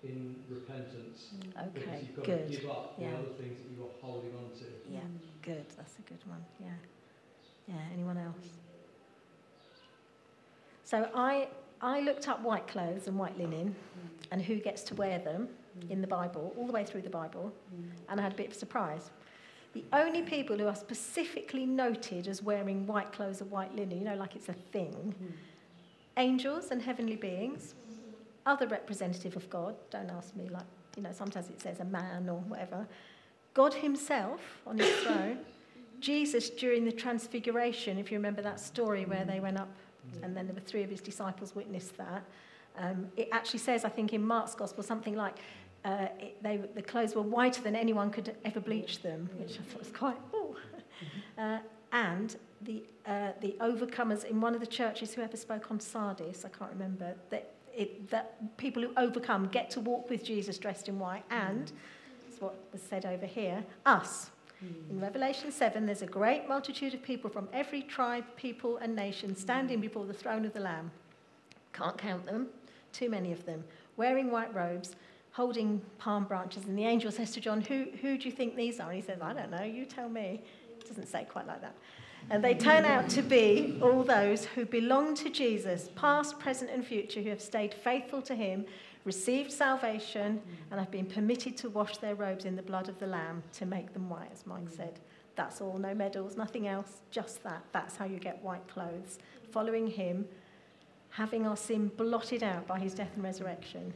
in 0.03 0.35
repentance. 0.49 1.27
Because 1.73 1.83
Okay, 1.83 2.07
you've 2.07 2.15
got 2.15 2.25
good. 2.25 2.51
to 2.51 2.57
give 2.57 2.69
up 2.69 2.95
Yeah. 2.97 3.11
the 3.11 3.17
other 3.17 3.33
things 3.37 3.57
that 3.59 3.69
you 3.75 3.83
are 3.83 3.91
holding 4.01 4.31
on 4.35 4.49
to. 4.59 4.65
Yeah, 4.89 5.01
good. 5.41 5.65
That's 5.75 5.99
a 5.99 6.01
good 6.03 6.23
one. 6.25 6.43
Yeah. 6.61 6.67
Yeah, 7.67 7.75
anyone 7.93 8.17
else? 8.17 8.47
So 10.85 11.09
I, 11.13 11.49
I 11.81 11.99
looked 11.99 12.29
up 12.29 12.41
white 12.41 12.67
clothes 12.67 13.07
and 13.07 13.17
white 13.19 13.37
linen 13.37 13.75
and 14.31 14.41
who 14.41 14.57
gets 14.57 14.83
to 14.83 14.95
wear 14.95 15.19
them 15.19 15.47
mm. 15.79 15.89
in 15.89 16.01
the 16.01 16.07
Bible, 16.07 16.53
all 16.57 16.65
the 16.65 16.73
way 16.73 16.83
through 16.83 17.01
the 17.01 17.09
Bible, 17.09 17.51
mm. 17.73 17.89
and 18.09 18.19
I 18.19 18.23
had 18.23 18.33
a 18.33 18.35
bit 18.35 18.47
of 18.47 18.53
a 18.53 18.55
surprise. 18.55 19.09
The 19.73 19.83
only 19.93 20.21
people 20.23 20.57
who 20.57 20.67
are 20.67 20.75
specifically 20.75 21.65
noted 21.65 22.27
as 22.27 22.41
wearing 22.41 22.87
white 22.87 23.11
clothes 23.11 23.41
or 23.41 23.45
white 23.45 23.75
linen, 23.75 23.99
you 23.99 24.05
know, 24.05 24.15
like 24.15 24.35
it's 24.35 24.49
a 24.49 24.53
thing, 24.53 25.13
mm. 25.21 25.31
angels 26.17 26.71
and 26.71 26.81
heavenly 26.81 27.15
beings, 27.15 27.75
other 28.45 28.67
representative 28.67 29.35
of 29.35 29.49
God, 29.49 29.75
don't 29.89 30.09
ask 30.09 30.35
me, 30.35 30.49
like, 30.49 30.65
you 30.95 31.03
know, 31.03 31.11
sometimes 31.11 31.49
it 31.49 31.61
says 31.61 31.79
a 31.79 31.85
man 31.85 32.29
or 32.29 32.39
whatever, 32.39 32.87
God 33.53 33.73
Himself 33.73 34.41
on 34.65 34.77
His 34.77 34.93
throne, 35.03 35.39
Jesus 35.99 36.49
during 36.49 36.85
the 36.85 36.91
Transfiguration, 36.91 37.97
if 37.97 38.11
you 38.11 38.17
remember 38.17 38.41
that 38.43 38.59
story 38.59 39.05
where 39.05 39.25
they 39.25 39.39
went 39.39 39.57
up 39.57 39.69
and 40.23 40.35
then 40.35 40.45
there 40.47 40.55
were 40.55 40.61
three 40.61 40.83
of 40.83 40.89
His 40.89 41.01
disciples 41.01 41.55
witnessed 41.55 41.97
that. 41.97 42.23
Um, 42.77 43.07
it 43.17 43.29
actually 43.31 43.59
says, 43.59 43.85
I 43.85 43.89
think, 43.89 44.13
in 44.13 44.25
Mark's 44.25 44.55
Gospel, 44.55 44.83
something 44.83 45.15
like 45.15 45.37
uh, 45.85 46.07
it, 46.19 46.41
they, 46.43 46.57
the 46.75 46.81
clothes 46.81 47.15
were 47.15 47.21
whiter 47.21 47.61
than 47.61 47.75
anyone 47.75 48.09
could 48.09 48.35
ever 48.45 48.59
bleach 48.59 49.01
them, 49.01 49.29
which 49.37 49.59
I 49.59 49.63
thought 49.63 49.79
was 49.79 49.91
quite, 49.91 50.17
oh. 50.33 50.55
Uh, 51.37 51.59
and 51.91 52.35
the, 52.61 52.83
uh, 53.05 53.31
the 53.41 53.55
overcomers 53.61 54.25
in 54.25 54.41
one 54.41 54.53
of 54.53 54.59
the 54.59 54.67
churches, 54.67 55.13
whoever 55.13 55.37
spoke 55.37 55.71
on 55.71 55.79
Sardis, 55.79 56.43
I 56.43 56.49
can't 56.49 56.71
remember, 56.71 57.13
that, 57.29 57.53
it, 57.75 58.09
that 58.09 58.57
people 58.57 58.81
who 58.83 58.91
overcome 58.97 59.47
get 59.47 59.69
to 59.71 59.79
walk 59.79 60.09
with 60.09 60.23
Jesus 60.23 60.57
dressed 60.57 60.89
in 60.89 60.99
white, 60.99 61.23
and, 61.29 61.71
that's 62.27 62.41
what 62.41 62.55
was 62.71 62.81
said 62.81 63.05
over 63.05 63.25
here, 63.25 63.63
us. 63.85 64.31
In 64.89 64.99
Revelation 64.99 65.51
7, 65.51 65.85
there's 65.85 66.01
a 66.01 66.07
great 66.07 66.49
multitude 66.49 66.95
of 66.95 67.03
people 67.03 67.29
from 67.29 67.47
every 67.53 67.83
tribe, 67.83 68.25
people, 68.35 68.77
and 68.77 68.95
nation 68.95 69.35
standing 69.35 69.79
before 69.79 70.05
the 70.05 70.13
throne 70.13 70.45
of 70.45 70.53
the 70.53 70.59
Lamb. 70.59 70.89
Can't 71.73 71.97
count 71.97 72.25
them, 72.25 72.47
too 72.93 73.09
many 73.09 73.31
of 73.31 73.45
them, 73.45 73.63
wearing 73.95 74.31
white 74.31 74.53
robes, 74.53 74.95
holding 75.31 75.81
palm 75.97 76.25
branches. 76.25 76.65
And 76.65 76.77
the 76.77 76.85
angel 76.85 77.11
says 77.11 77.31
to 77.31 77.41
John, 77.41 77.61
Who, 77.61 77.85
who 78.01 78.17
do 78.17 78.25
you 78.25 78.31
think 78.31 78.55
these 78.55 78.79
are? 78.79 78.87
And 78.89 78.95
he 78.95 79.01
says, 79.01 79.19
I 79.21 79.33
don't 79.33 79.51
know, 79.51 79.63
you 79.63 79.85
tell 79.85 80.09
me. 80.09 80.41
It 80.79 80.87
doesn't 80.87 81.07
say 81.07 81.25
quite 81.29 81.47
like 81.47 81.61
that. 81.61 81.75
And 82.29 82.43
they 82.43 82.55
turn 82.55 82.83
out 82.83 83.09
to 83.11 83.21
be 83.21 83.77
all 83.81 84.03
those 84.03 84.45
who 84.45 84.65
belong 84.65 85.15
to 85.15 85.29
Jesus, 85.29 85.89
past, 85.95 86.39
present, 86.39 86.69
and 86.71 86.85
future, 86.85 87.21
who 87.21 87.29
have 87.29 87.41
stayed 87.41 87.73
faithful 87.73 88.21
to 88.23 88.35
him, 88.35 88.65
received 89.05 89.51
salvation, 89.51 90.41
and 90.69 90.79
have 90.79 90.91
been 90.91 91.05
permitted 91.05 91.55
to 91.57 91.69
wash 91.69 91.97
their 91.97 92.15
robes 92.15 92.43
in 92.43 92.55
the 92.55 92.61
blood 92.61 92.89
of 92.89 92.99
the 92.99 93.07
Lamb 93.07 93.43
to 93.53 93.65
make 93.65 93.93
them 93.93 94.09
white, 94.09 94.29
as 94.33 94.45
Mike 94.45 94.69
said. 94.69 94.99
That's 95.35 95.61
all, 95.61 95.77
no 95.77 95.93
medals, 95.93 96.35
nothing 96.35 96.67
else, 96.67 97.01
just 97.11 97.43
that. 97.43 97.63
That's 97.71 97.95
how 97.95 98.05
you 98.05 98.19
get 98.19 98.43
white 98.43 98.67
clothes. 98.67 99.19
Following 99.51 99.87
him, 99.87 100.25
having 101.09 101.45
our 101.45 101.57
sin 101.57 101.89
blotted 101.97 102.43
out 102.43 102.67
by 102.67 102.79
his 102.79 102.93
death 102.93 103.11
and 103.15 103.23
resurrection. 103.23 103.93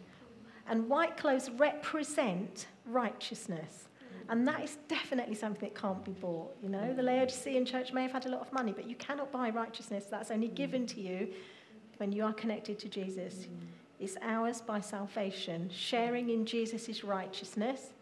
And 0.68 0.88
white 0.88 1.18
clothes 1.18 1.50
represent 1.50 2.68
righteousness. 2.86 3.88
And 4.30 4.48
that 4.48 4.64
is 4.64 4.78
definitely 4.88 5.36
something 5.36 5.68
that 5.68 5.76
can't 5.76 6.04
be 6.06 6.12
bought. 6.12 6.56
You 6.64 6.70
know, 6.70 6.94
the 6.94 7.04
Laodicean 7.04 7.66
church 7.66 7.92
may 7.92 8.04
have 8.04 8.12
had 8.12 8.26
a 8.28 8.30
lot 8.30 8.42
of 8.42 8.54
money, 8.54 8.72
but 8.72 8.88
you 8.90 8.96
cannot 8.96 9.32
buy 9.32 9.50
righteousness. 9.50 10.06
That's 10.10 10.32
only 10.32 10.48
given 10.48 10.86
to 10.88 11.02
you 11.02 11.30
when 11.98 12.12
you 12.12 12.24
are 12.24 12.34
connected 12.34 12.80
to 12.80 12.88
Jesus. 12.88 13.48
It's 14.00 14.18
ours 14.22 14.62
by 14.62 14.80
salvation, 14.80 15.70
sharing 15.70 16.30
in 16.30 16.46
Jesus' 16.46 17.04
righteousness, 17.04 17.94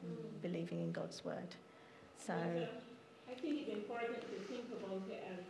believing 0.42 0.82
in 0.82 0.92
God's 0.92 1.26
word. 1.26 1.56
So, 2.18 2.34
I 2.34 3.34
think 3.42 3.56
uh, 3.58 3.62
it's 3.62 3.74
important 3.74 4.22
to 4.22 4.54
think 4.54 4.66
about 4.72 5.02
it 5.10 5.24
as 5.34 5.44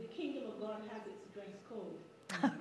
the 0.00 0.08
kingdom 0.14 0.50
of 0.50 0.60
God 0.60 0.82
has 0.92 1.02
its 1.06 1.34
dress 1.34 1.56
code. 1.68 1.98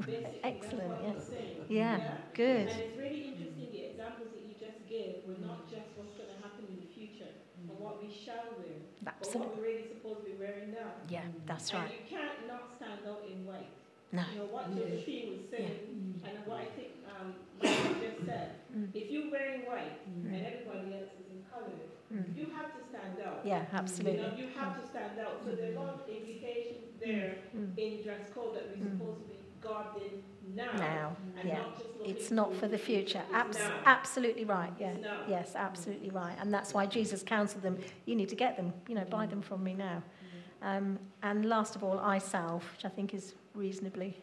Basically, 0.05 0.39
Excellent, 0.43 0.89
that's 1.03 1.29
what 1.29 1.39
yeah. 1.69 1.95
it's 1.95 2.03
yeah, 2.03 2.17
good. 2.34 2.67
And 2.67 2.79
it's 2.81 2.97
really 2.97 3.23
interesting, 3.31 3.67
the 3.71 3.84
examples 3.91 4.29
that 4.36 4.43
you 4.43 4.55
just 4.60 4.79
gave 4.89 5.23
were 5.27 5.39
not 5.45 5.69
just 5.69 5.88
what's 5.95 6.13
going 6.19 6.29
to 6.34 6.39
happen 6.43 6.65
in 6.69 6.77
the 6.84 6.89
future, 6.91 7.31
but 7.67 7.79
what 7.79 8.01
we 8.03 8.10
shall 8.12 8.51
wear, 8.60 8.81
but 9.03 9.15
what 9.15 9.25
Absolutely. 9.27 9.55
we're 9.57 9.63
really 9.67 9.88
supposed 9.88 10.19
to 10.21 10.25
be 10.31 10.36
wearing 10.38 10.71
now. 10.75 10.91
Yeah, 11.10 11.25
that's 11.45 11.71
And 11.71 11.84
right. 11.84 11.91
you 11.93 12.03
can't 12.10 12.47
not 12.47 12.75
stand 12.75 13.01
out 13.07 13.23
in 13.29 13.45
white. 13.45 13.71
No. 14.12 14.23
You 14.34 14.39
know, 14.43 14.49
what 14.51 14.67
Josephine 14.75 15.39
was 15.39 15.43
saying, 15.47 16.19
and 16.27 16.36
what 16.43 16.60
I 16.60 16.67
think 16.75 16.91
um, 17.07 17.31
you 17.63 17.95
just 18.03 18.25
said, 18.27 18.60
Mm. 18.71 18.88
if 18.95 19.12
you're 19.12 19.29
wearing 19.29 19.67
white 19.67 19.99
and 20.07 20.31
everybody 20.31 20.95
else 20.95 21.12
is 21.19 21.27
in 21.27 21.43
color, 21.51 21.75
Mm. 22.07 22.23
you 22.39 22.47
have 22.55 22.71
to 22.75 22.79
stand 22.88 23.19
out. 23.19 23.43
Yeah, 23.43 23.63
You 23.67 23.67
absolutely. 23.79 24.21
know, 24.23 24.31
you 24.36 24.47
have 24.55 24.79
to 24.79 24.88
stand 24.88 25.19
out. 25.19 25.43
So 25.43 25.51
there 25.55 25.71
are 25.71 25.75
a 25.75 25.79
lot 25.79 25.93
of 25.95 26.07
implications 26.07 26.95
there 26.99 27.36
Mm. 27.55 27.77
in 27.77 28.01
dress 28.03 28.31
code 28.34 28.55
that 28.55 28.67
we're 28.71 28.79
Mm. 28.84 28.95
supposed 28.99 29.19
to 29.23 29.27
be 29.27 29.39
guarding 29.62 30.24
now. 30.56 30.71
Now, 30.78 31.15
and 31.39 31.47
yeah. 31.50 31.58
not 31.60 31.78
just 31.78 31.89
looking 31.97 32.15
It's 32.15 32.32
not 32.32 32.56
for 32.56 32.67
the 32.67 32.78
future. 32.78 33.21
Abs- 33.34 33.60
absolutely 33.86 34.45
right. 34.45 34.71
Yeah. 34.80 34.93
Yes, 35.28 35.54
absolutely 35.56 36.10
right. 36.10 36.36
And 36.39 36.54
that's 36.54 36.74
why 36.74 36.86
Jesus 36.86 37.24
counseled 37.24 37.63
them. 37.63 37.78
You 38.06 38.15
need 38.15 38.30
to 38.30 38.36
get 38.36 38.58
them. 38.58 38.74
You 38.88 38.95
know, 38.95 39.06
buy 39.06 39.26
them 39.26 39.41
from 39.41 39.63
me 39.63 39.74
now. 39.74 40.04
Um, 40.62 41.00
and 41.24 41.45
last 41.45 41.76
of 41.76 41.84
all, 41.84 42.00
eye 42.00 42.19
salve, 42.19 42.63
which 42.74 42.86
I 42.86 42.89
think 42.89 43.13
is 43.13 43.34
reasonably 43.56 44.17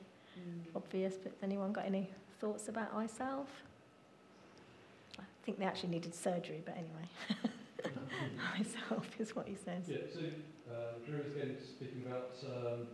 obvious. 0.74 1.14
But 1.16 1.33
has 1.33 1.42
anyone 1.42 1.72
got 1.72 1.85
any 1.85 2.09
thoughts 2.40 2.68
about 2.68 2.94
eye 2.94 3.07
salve? 3.07 3.48
I 5.18 5.24
think 5.44 5.59
they 5.59 5.64
actually 5.64 5.90
needed 5.90 6.14
surgery, 6.14 6.62
but 6.64 6.77
anyway. 6.77 7.09
eye 8.55 8.64
salve 8.64 9.09
is 9.18 9.35
what 9.35 9.46
he 9.46 9.55
says. 9.55 9.85
Yeah, 9.88 9.98
so 10.12 10.20
uh, 10.70 10.74
Drew 11.07 11.22
was 11.22 11.35
again 11.35 11.57
speaking 11.62 12.05
about, 12.07 12.35
um, 12.44 12.88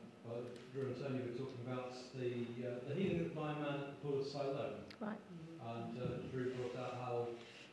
Drew 0.72 0.90
and 0.90 0.96
Tony 0.96 1.20
were 1.22 1.36
talking 1.36 1.62
about 1.66 1.94
the, 2.16 2.48
uh, 2.64 2.82
the 2.88 2.94
healing 2.94 3.20
of 3.20 3.28
the 3.28 3.34
blind 3.36 3.60
man 3.60 3.74
at 3.74 3.86
the 3.94 3.98
pool 4.02 4.20
of 4.20 4.26
Siloam. 4.26 4.82
Right. 5.00 5.20
And 5.62 5.96
uh, 6.00 6.18
Drew 6.32 6.50
brought 6.56 6.76
out 6.76 6.98
how 7.00 7.28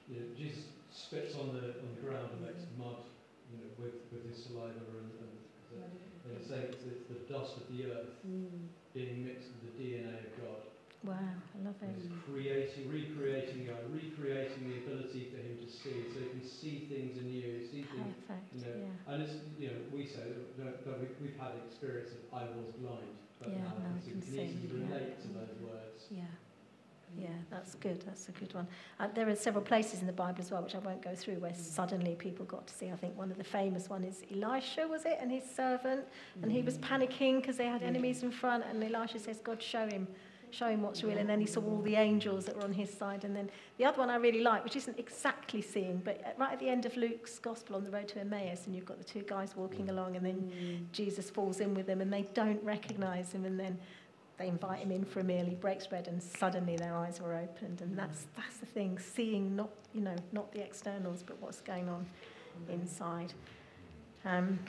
you 0.08 0.20
know, 0.20 0.26
Jesus 0.38 0.70
spits 0.92 1.36
on 1.36 1.56
the, 1.56 1.80
on 1.80 1.88
the 1.96 2.02
ground 2.04 2.30
and 2.36 2.42
makes 2.46 2.68
mud 2.78 3.04
you 3.52 3.58
know, 3.60 3.70
with, 3.80 4.04
with 4.12 4.28
his 4.28 4.44
saliva 4.44 4.72
and, 4.76 5.12
and, 5.24 5.34
and 5.80 6.32
it's 6.38 6.48
saying 6.48 6.72
it's, 6.72 6.84
it's 6.88 7.08
the 7.08 7.20
dust 7.32 7.58
of 7.58 7.68
the 7.72 7.92
earth 7.92 8.12
being 8.94 9.26
mixed 9.26 9.50
with 9.56 9.72
the 9.72 9.74
DNA 9.80 10.20
of 10.20 10.32
God. 10.40 10.71
Wow, 11.04 11.18
I 11.18 11.66
love 11.66 11.76
it. 11.82 11.90
It's 11.98 12.14
creating, 12.30 12.86
recreating 12.86 13.66
God, 13.66 13.90
recreating 13.90 14.70
the 14.70 14.86
ability 14.86 15.34
for 15.34 15.42
him 15.42 15.58
to 15.58 15.66
see, 15.66 16.06
so 16.14 16.22
he 16.22 16.30
can 16.30 16.46
see 16.46 16.86
things 16.86 17.18
anew, 17.18 17.66
see 17.66 17.82
things 17.90 18.14
Perfect. 18.28 18.54
you 18.54 18.62
know, 18.62 18.86
Yeah. 18.86 19.14
And 19.14 19.24
it's, 19.24 19.34
you 19.58 19.68
know, 19.70 19.78
we 19.92 20.06
say 20.06 20.30
that 20.30 20.86
that- 20.86 21.00
we, 21.02 21.08
we've 21.20 21.40
had 21.40 21.54
experience 21.66 22.12
of 22.14 22.22
I 22.32 22.44
was 22.54 22.70
blind, 22.78 23.18
but 23.40 23.50
Yeah, 23.50 23.58
now 23.66 23.74
now 23.82 23.98
I 23.98 24.02
can 24.06 24.12
can 24.12 24.22
see, 24.22 24.38
can 24.38 24.62
see, 24.62 24.78
yeah. 24.78 24.94
relate 24.94 25.22
to 25.22 25.28
those 25.30 25.56
words. 25.66 26.06
Yeah. 26.12 26.22
Yeah, 27.18 27.28
that's 27.50 27.76
good. 27.76 28.02
That's 28.06 28.30
a 28.30 28.32
good 28.32 28.54
one. 28.54 28.68
Uh, 29.00 29.08
there 29.14 29.28
are 29.28 29.36
several 29.36 29.64
places 29.64 30.00
in 30.00 30.08
the 30.08 30.14
Bible 30.14 30.40
as 30.40 30.50
well, 30.50 30.62
which 30.64 30.76
I 30.76 30.80
won't 30.80 31.02
go 31.02 31.14
through, 31.14 31.40
where 31.40 31.52
mm. 31.52 31.58
suddenly 31.58 32.16
people 32.16 32.46
got 32.46 32.68
to 32.68 32.74
see. 32.74 32.90
I 32.90 32.96
think 32.96 33.18
one 33.18 33.32
of 33.32 33.38
the 33.38 33.44
famous 33.44 33.90
one 33.90 34.04
is 34.04 34.24
Elisha, 34.32 34.88
was 34.88 35.06
it, 35.06 35.18
and 35.20 35.30
his 35.30 35.44
servant, 35.44 36.06
and 36.42 36.52
he 36.52 36.62
was 36.62 36.78
mm. 36.78 36.88
panicking 36.88 37.42
because 37.42 37.58
they 37.58 37.66
had 37.66 37.82
mm. 37.82 37.88
enemies 37.88 38.24
in 38.24 38.32
front, 38.32 38.64
and 38.64 38.82
Elisha 38.84 39.20
says, 39.20 39.40
"God, 39.44 39.62
show 39.62 39.88
him, 39.88 40.08
show 40.54 40.68
him 40.68 40.82
what's 40.82 41.04
real." 41.04 41.18
And 41.18 41.30
then 41.30 41.40
he 41.40 41.48
saw 41.48 41.62
all 41.62 41.82
the 41.82 41.96
angels 41.96 42.46
that 42.46 42.56
were 42.56 42.64
on 42.64 42.74
his 42.74 42.92
side. 42.92 43.24
And 43.24 43.36
then 43.36 43.50
the 43.78 43.86
other 43.86 44.00
one 44.00 44.10
I 44.10 44.16
really 44.16 44.42
like, 44.42 44.64
which 44.64 44.76
isn't 44.76 45.00
exactly 45.00 45.62
seeing, 45.62 45.98
but 46.04 46.36
right 46.38 46.54
at 46.54 46.60
the 46.60 46.70
end 46.70 46.86
of 46.86 46.96
Luke's 46.98 47.40
Gospel 47.40 47.76
on 47.76 47.84
the 47.84 47.92
road 47.92 48.08
to 48.10 48.20
Emmaus, 48.20 48.66
and 48.66 48.76
you've 48.76 48.86
got 48.86 48.98
the 48.98 49.04
two 49.04 49.22
guys 49.22 49.56
walking 49.56 49.90
along, 49.90 50.16
and 50.16 50.26
then 50.26 50.88
Jesus 50.92 51.30
falls 51.30 51.60
in 51.60 51.74
with 51.74 51.88
them, 51.88 52.02
and 52.02 52.12
they 52.12 52.24
don't 52.34 52.64
recognise 52.64 53.32
him, 53.32 53.46
and 53.46 53.60
then 53.60 53.78
they 54.38 54.48
invite 54.48 54.80
him 54.80 54.92
in 54.92 55.06
for 55.06 55.20
a 55.20 55.24
meal. 55.24 55.46
He 55.46 55.56
breaks 55.56 55.86
bread, 55.88 56.08
and 56.08 56.22
suddenly 56.22 56.76
their 56.76 56.96
eyes 56.96 57.22
were 57.22 57.36
opened. 57.36 57.82
And 57.82 57.98
that's 57.98 58.26
that's 58.36 58.58
the 58.58 58.66
thing: 58.66 58.98
seeing 58.98 59.56
not 59.56 59.70
you 59.94 60.02
know 60.02 60.16
not 60.32 60.52
the 60.52 60.62
externals, 60.62 61.24
but 61.24 61.40
what's 61.42 61.62
going 61.62 61.90
on 61.90 62.06
inside. 62.70 63.34
Um, 64.26 64.60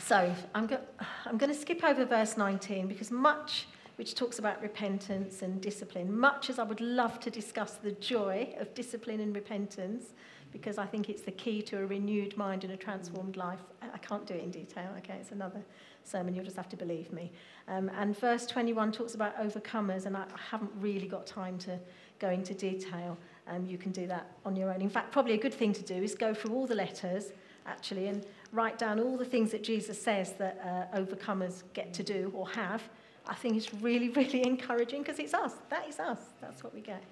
so 0.00 0.34
I'm 0.54 0.66
go- 0.66 0.80
I'm 1.26 1.36
going 1.36 1.52
to 1.52 1.58
skip 1.58 1.84
over 1.84 2.04
verse 2.04 2.36
19 2.36 2.88
because 2.88 3.10
much 3.10 3.66
which 3.96 4.14
talks 4.14 4.38
about 4.38 4.62
repentance 4.62 5.42
and 5.42 5.60
discipline, 5.60 6.16
much 6.16 6.50
as 6.50 6.58
I 6.58 6.64
would 6.64 6.80
love 6.80 7.20
to 7.20 7.30
discuss 7.30 7.74
the 7.74 7.92
joy 7.92 8.54
of 8.58 8.74
discipline 8.74 9.20
and 9.20 9.34
repentance, 9.34 10.12
because 10.52 10.78
I 10.78 10.86
think 10.86 11.08
it's 11.08 11.22
the 11.22 11.32
key 11.32 11.62
to 11.62 11.78
a 11.78 11.86
renewed 11.86 12.36
mind 12.36 12.64
and 12.64 12.72
a 12.72 12.76
transformed 12.76 13.36
life. 13.36 13.60
I 13.82 13.98
can't 13.98 14.26
do 14.26 14.34
it 14.34 14.42
in 14.42 14.50
detail. 14.50 14.90
Okay, 14.98 15.16
it's 15.20 15.32
another 15.32 15.62
sermon. 16.04 16.34
You'll 16.34 16.44
just 16.44 16.56
have 16.56 16.68
to 16.70 16.76
believe 16.76 17.12
me. 17.12 17.32
Um, 17.68 17.90
and 17.98 18.18
verse 18.18 18.46
21 18.46 18.92
talks 18.92 19.14
about 19.14 19.36
overcomers, 19.38 20.06
and 20.06 20.16
I, 20.16 20.22
I 20.22 20.40
haven't 20.50 20.72
really 20.78 21.08
got 21.08 21.26
time 21.26 21.58
to 21.58 21.78
go 22.18 22.30
into 22.30 22.54
detail. 22.54 23.16
Um, 23.48 23.66
you 23.66 23.78
can 23.78 23.92
do 23.92 24.06
that 24.06 24.30
on 24.44 24.54
your 24.54 24.72
own. 24.72 24.80
In 24.82 24.90
fact, 24.90 25.10
probably 25.10 25.34
a 25.34 25.38
good 25.38 25.54
thing 25.54 25.72
to 25.72 25.82
do 25.82 25.94
is 25.94 26.14
go 26.14 26.34
through 26.34 26.54
all 26.54 26.66
the 26.66 26.74
letters, 26.74 27.32
actually, 27.66 28.08
and 28.08 28.24
write 28.52 28.78
down 28.78 29.00
all 29.00 29.16
the 29.16 29.24
things 29.24 29.50
that 29.50 29.64
Jesus 29.64 30.00
says 30.00 30.32
that 30.34 30.60
uh, 30.94 30.96
overcomers 30.96 31.62
get 31.72 31.92
to 31.94 32.02
do 32.02 32.30
or 32.34 32.48
have. 32.50 32.82
I 33.26 33.34
think 33.34 33.56
it's 33.56 33.72
really, 33.74 34.08
really 34.20 34.46
encouraging 34.46 35.02
because 35.02 35.18
it's 35.18 35.34
us. 35.34 35.54
That 35.70 35.88
is 35.88 35.98
us. 35.98 36.18
That's 36.40 36.62
what 36.62 36.74
we 36.74 36.80
get. 36.80 37.02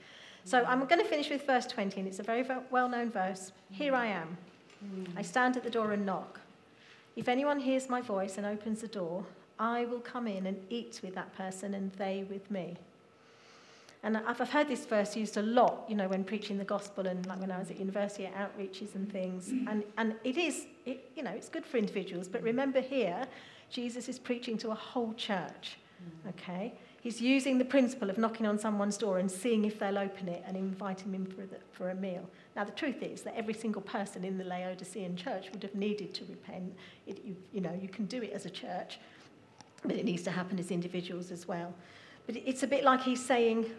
So 0.44 0.64
I'm 0.64 0.84
going 0.86 1.00
to 1.00 1.08
finish 1.08 1.28
with 1.28 1.46
verse 1.46 1.66
20, 1.66 2.00
and 2.00 2.08
it's 2.08 2.18
a 2.18 2.22
very 2.22 2.44
well 2.70 2.88
known 2.88 3.10
verse. 3.10 3.52
Here 3.70 3.94
I 3.94 4.06
am. 4.06 4.36
I 5.16 5.22
stand 5.22 5.56
at 5.56 5.64
the 5.64 5.70
door 5.70 5.92
and 5.92 6.06
knock. 6.06 6.40
If 7.16 7.28
anyone 7.28 7.60
hears 7.60 7.90
my 7.90 8.00
voice 8.00 8.38
and 8.38 8.46
opens 8.46 8.80
the 8.80 8.88
door, 8.88 9.26
I 9.58 9.84
will 9.84 10.00
come 10.00 10.26
in 10.26 10.46
and 10.46 10.56
eat 10.70 11.00
with 11.02 11.14
that 11.14 11.36
person 11.36 11.74
and 11.74 11.92
they 11.92 12.24
with 12.30 12.50
me. 12.50 12.76
And 14.02 14.16
I've 14.16 14.38
heard 14.38 14.68
this 14.68 14.86
verse 14.86 15.14
used 15.14 15.36
a 15.36 15.42
lot, 15.42 15.84
you 15.86 15.94
know, 15.94 16.08
when 16.08 16.24
preaching 16.24 16.56
the 16.56 16.64
gospel 16.64 17.06
and 17.06 17.26
like 17.26 17.38
when 17.40 17.50
I 17.50 17.58
was 17.58 17.70
at 17.70 17.78
university 17.78 18.24
at 18.24 18.34
outreaches 18.34 18.94
and 18.94 19.12
things. 19.12 19.50
And, 19.50 19.84
and 19.98 20.14
it 20.24 20.38
is, 20.38 20.66
it, 20.86 21.10
you 21.14 21.22
know, 21.22 21.32
it's 21.32 21.50
good 21.50 21.66
for 21.66 21.76
individuals. 21.76 22.26
But 22.26 22.42
remember 22.42 22.80
here, 22.80 23.26
Jesus 23.68 24.08
is 24.08 24.18
preaching 24.18 24.56
to 24.58 24.70
a 24.70 24.74
whole 24.74 25.12
church, 25.12 25.76
okay? 26.28 26.74
He's 27.00 27.20
using 27.20 27.56
the 27.58 27.64
principle 27.64 28.10
of 28.10 28.18
knocking 28.18 28.46
on 28.46 28.58
someone's 28.58 28.98
door 28.98 29.18
and 29.18 29.30
seeing 29.30 29.64
if 29.64 29.78
they'll 29.78 29.98
open 29.98 30.28
it 30.28 30.44
and 30.46 30.56
inviting 30.56 31.12
them 31.12 31.24
for, 31.24 31.46
the, 31.46 31.56
for 31.72 31.90
a 31.90 31.94
meal. 31.94 32.28
Now, 32.54 32.64
the 32.64 32.72
truth 32.72 33.02
is 33.02 33.22
that 33.22 33.34
every 33.36 33.54
single 33.54 33.80
person 33.80 34.24
in 34.24 34.36
the 34.36 34.44
Laodicean 34.44 35.16
church 35.16 35.50
would 35.52 35.62
have 35.62 35.74
needed 35.74 36.12
to 36.14 36.24
repent. 36.26 36.74
It, 37.06 37.24
you, 37.24 37.36
you 37.52 37.60
know, 37.60 37.78
you 37.80 37.88
can 37.88 38.04
do 38.04 38.22
it 38.22 38.32
as 38.32 38.44
a 38.44 38.50
church, 38.50 38.98
but 39.82 39.96
it 39.96 40.04
needs 40.04 40.22
to 40.24 40.30
happen 40.30 40.58
as 40.58 40.70
individuals 40.70 41.30
as 41.30 41.48
well. 41.48 41.72
But 42.26 42.36
it's 42.36 42.62
a 42.62 42.66
bit 42.66 42.84
like 42.84 43.02
he's 43.02 43.24
saying, 43.24 43.70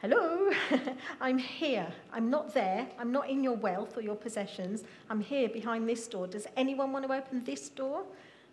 Hello, 0.00 0.50
I'm 1.20 1.36
here. 1.36 1.86
I'm 2.10 2.30
not 2.30 2.54
there. 2.54 2.88
I'm 2.98 3.12
not 3.12 3.28
in 3.28 3.44
your 3.44 3.56
wealth 3.56 3.98
or 3.98 4.00
your 4.00 4.14
possessions. 4.14 4.82
I'm 5.10 5.20
here 5.20 5.46
behind 5.46 5.86
this 5.86 6.08
door. 6.08 6.26
Does 6.26 6.46
anyone 6.56 6.90
want 6.90 7.06
to 7.06 7.12
open 7.12 7.44
this 7.44 7.68
door? 7.68 8.04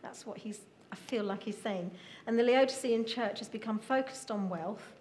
That's 0.01 0.25
what 0.25 0.37
he's, 0.39 0.59
I 0.91 0.95
feel 0.95 1.23
like 1.23 1.43
he's 1.43 1.57
saying. 1.57 1.91
And 2.25 2.37
the 2.37 2.43
Laodicean 2.43 3.05
church 3.05 3.39
has 3.39 3.49
become 3.49 3.79
focused 3.79 4.31
on 4.31 4.49
wealth. 4.49 4.93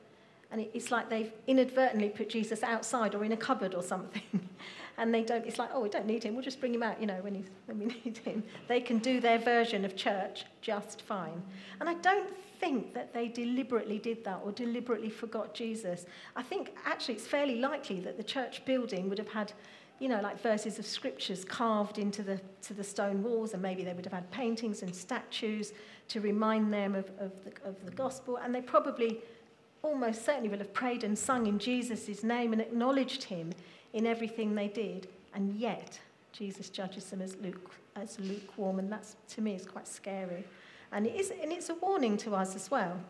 And 0.51 0.67
it's 0.73 0.91
like 0.91 1.11
they've 1.11 1.33
inadvertently 1.47 2.11
put 2.11 2.29
Jesus 2.29 2.63
outside 2.63 3.15
or 3.15 3.25
in 3.25 3.33
a 3.33 3.37
cupboard 3.37 3.75
or 3.75 3.83
something. 3.83 4.23
And 4.99 5.13
they 5.13 5.23
don't, 5.23 5.47
it's 5.47 5.59
like, 5.59 5.71
oh, 5.75 5.81
we 5.81 5.89
don't 5.89 6.07
need 6.07 6.25
him. 6.25 6.35
We'll 6.35 6.45
just 6.45 6.61
bring 6.61 6.75
him 6.75 6.83
out, 6.83 7.01
you 7.01 7.07
know, 7.07 7.19
when, 7.21 7.35
he's, 7.35 7.51
when 7.67 7.79
we 7.79 7.87
need 8.05 8.19
him. 8.19 8.43
They 8.67 8.81
can 8.81 8.99
do 8.99 9.21
their 9.21 9.39
version 9.39 9.85
of 9.85 9.95
church 9.95 10.45
just 10.63 11.03
fine. 11.03 11.43
And 11.81 11.89
I 11.89 11.95
don't 11.95 12.31
think 12.59 12.95
that 12.95 13.13
they 13.13 13.29
deliberately 13.29 13.99
did 13.99 14.25
that 14.25 14.41
or 14.43 14.53
deliberately 14.53 15.11
forgot 15.11 15.53
Jesus. 15.53 16.07
I 16.35 16.43
think 16.43 16.75
actually 16.87 17.17
it's 17.17 17.27
fairly 17.27 17.57
likely 17.57 18.01
that 18.01 18.17
the 18.17 18.23
church 18.23 18.65
building 18.65 19.11
would 19.11 19.19
have 19.19 19.29
had, 19.29 19.53
you 19.99 20.09
know, 20.09 20.21
like 20.21 20.41
verses 20.43 20.79
of 20.79 20.87
scriptures 20.87 21.45
carved 21.45 21.99
into 21.99 22.23
the, 22.23 22.41
to 22.63 22.75
the 22.75 22.85
stone 22.85 23.23
walls, 23.23 23.55
and 23.55 23.63
maybe 23.63 23.83
they 23.83 23.93
would 23.93 24.05
have 24.05 24.13
had 24.13 24.31
paintings 24.31 24.83
and 24.83 24.95
statues 24.95 25.73
to 26.09 26.21
remind 26.21 26.73
them 26.73 26.95
of, 26.95 27.11
of, 27.19 27.33
the, 27.45 27.69
of 27.69 27.83
the 27.85 27.91
gospel. 27.93 28.37
And 28.37 28.55
they 28.55 28.61
probably 28.61 29.21
almost 29.83 30.25
certainly 30.25 30.49
will 30.49 30.59
have 30.59 30.75
prayed 30.75 31.05
and 31.05 31.19
sung 31.19 31.47
in 31.47 31.59
Jesus' 31.59 32.23
name 32.23 32.53
and 32.53 32.61
acknowledged 32.61 33.25
him 33.25 33.53
in 33.93 34.07
everything 34.07 34.55
they 34.55 34.69
did. 34.69 35.09
And 35.35 35.55
yet, 35.57 35.99
Jesus 36.33 36.69
judges 36.69 37.05
them 37.07 37.23
as, 37.23 37.37
luke, 37.37 37.71
as 37.95 38.21
lukewarm, 38.21 38.79
and 38.79 38.93
that's, 38.93 39.17
to 39.31 39.41
me, 39.41 39.55
is 39.55 39.65
quite 39.65 39.89
scary. 39.89 40.45
And, 40.93 41.07
it 41.07 41.15
is, 41.15 41.31
and 41.31 41.53
it's 41.53 41.71
a 41.71 41.75
warning 41.75 42.17
to 42.19 42.35
us 42.35 42.55
as 42.55 42.71
well. 42.71 43.01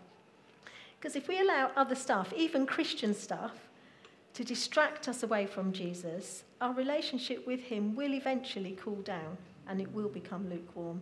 Because 0.98 1.16
if 1.16 1.28
we 1.28 1.40
allow 1.40 1.72
other 1.76 1.94
stuff, 1.94 2.32
even 2.34 2.66
Christian 2.66 3.12
stuff, 3.14 3.65
to 4.36 4.44
distract 4.44 5.08
us 5.08 5.22
away 5.22 5.46
from 5.46 5.72
Jesus, 5.72 6.44
our 6.60 6.74
relationship 6.74 7.46
with 7.46 7.58
him 7.58 7.94
will 7.96 8.12
eventually 8.12 8.76
cool 8.78 9.00
down 9.00 9.38
and 9.66 9.80
it 9.80 9.90
will 9.94 10.10
become 10.10 10.50
lukewarm. 10.50 11.00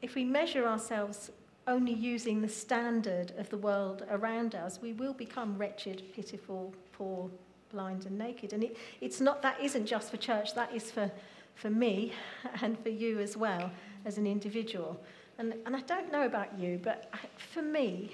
If 0.00 0.14
we 0.14 0.22
measure 0.22 0.68
ourselves 0.68 1.32
only 1.66 1.92
using 1.92 2.40
the 2.40 2.48
standard 2.48 3.32
of 3.36 3.50
the 3.50 3.56
world 3.56 4.04
around 4.08 4.54
us, 4.54 4.78
we 4.80 4.92
will 4.92 5.12
become 5.12 5.58
wretched, 5.58 6.04
pitiful, 6.14 6.72
poor, 6.92 7.28
blind, 7.72 8.06
and 8.06 8.16
naked. 8.16 8.52
And 8.52 8.62
it, 8.62 8.76
it's 9.00 9.20
not, 9.20 9.42
that 9.42 9.60
isn't 9.60 9.86
just 9.86 10.12
for 10.12 10.16
church, 10.16 10.54
that 10.54 10.72
is 10.72 10.88
for, 10.88 11.10
for 11.56 11.68
me 11.68 12.12
and 12.62 12.78
for 12.78 12.90
you 12.90 13.18
as 13.18 13.36
well 13.36 13.72
as 14.04 14.18
an 14.18 14.26
individual. 14.28 15.00
And, 15.38 15.54
and 15.66 15.74
I 15.74 15.80
don't 15.80 16.12
know 16.12 16.26
about 16.26 16.56
you, 16.56 16.78
but 16.80 17.12
for 17.36 17.62
me, 17.62 18.12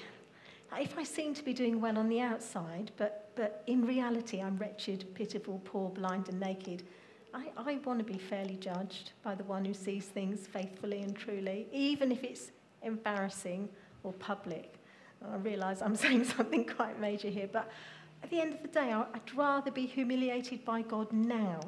if 0.76 0.96
I 0.96 1.02
seem 1.02 1.34
to 1.34 1.44
be 1.44 1.52
doing 1.52 1.82
well 1.82 1.98
on 1.98 2.08
the 2.08 2.20
outside, 2.20 2.92
but, 2.96 3.27
but 3.38 3.62
in 3.68 3.86
reality 3.86 4.42
I'm 4.42 4.56
wretched, 4.56 5.14
pitiful, 5.14 5.62
poor, 5.64 5.90
blind, 5.90 6.28
and 6.28 6.40
naked, 6.40 6.82
I, 7.32 7.50
I 7.56 7.78
want 7.84 8.00
to 8.00 8.04
be 8.04 8.18
fairly 8.18 8.56
judged 8.56 9.12
by 9.22 9.36
the 9.36 9.44
one 9.44 9.64
who 9.64 9.72
sees 9.72 10.06
things 10.06 10.40
faithfully 10.48 11.02
and 11.02 11.14
truly, 11.14 11.68
even 11.72 12.10
if 12.10 12.24
it's 12.24 12.50
embarrassing 12.82 13.68
or 14.02 14.12
public. 14.14 14.74
I 15.24 15.36
realise 15.36 15.82
I'm 15.82 15.94
saying 16.04 16.24
something 16.24 16.64
quite 16.64 16.98
major 17.00 17.28
here, 17.28 17.48
but 17.50 17.70
at 18.24 18.30
the 18.30 18.40
end 18.40 18.54
of 18.54 18.62
the 18.62 18.68
day, 18.68 18.92
I'd 18.92 19.34
rather 19.36 19.70
be 19.70 19.86
humiliated 19.86 20.64
by 20.64 20.82
God 20.82 21.12
now 21.12 21.60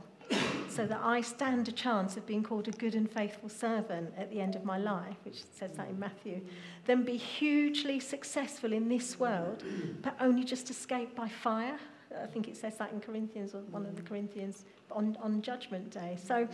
so 0.70 0.86
that 0.86 1.00
I 1.02 1.20
stand 1.20 1.68
a 1.68 1.72
chance 1.72 2.16
of 2.16 2.26
being 2.26 2.42
called 2.42 2.68
a 2.68 2.70
good 2.70 2.94
and 2.94 3.10
faithful 3.10 3.48
servant 3.48 4.14
at 4.16 4.30
the 4.30 4.40
end 4.40 4.54
of 4.54 4.64
my 4.64 4.78
life, 4.78 5.16
which 5.24 5.42
says 5.52 5.72
that 5.72 5.88
in 5.88 5.98
Matthew, 5.98 6.40
than 6.86 7.02
be 7.02 7.16
hugely 7.16 7.98
successful 7.98 8.72
in 8.72 8.88
this 8.88 9.18
world, 9.18 9.64
but 10.02 10.14
only 10.20 10.44
just 10.44 10.70
escape 10.70 11.16
by 11.16 11.28
fire. 11.28 11.78
I 12.22 12.26
think 12.26 12.48
it 12.48 12.56
says 12.56 12.76
that 12.78 12.92
in 12.92 13.00
Corinthians, 13.00 13.54
or 13.54 13.60
one 13.70 13.84
of 13.84 13.96
the 13.96 14.02
Corinthians, 14.02 14.64
on, 14.90 15.16
on 15.20 15.42
Judgment 15.42 15.90
Day. 15.90 16.16
So, 16.22 16.48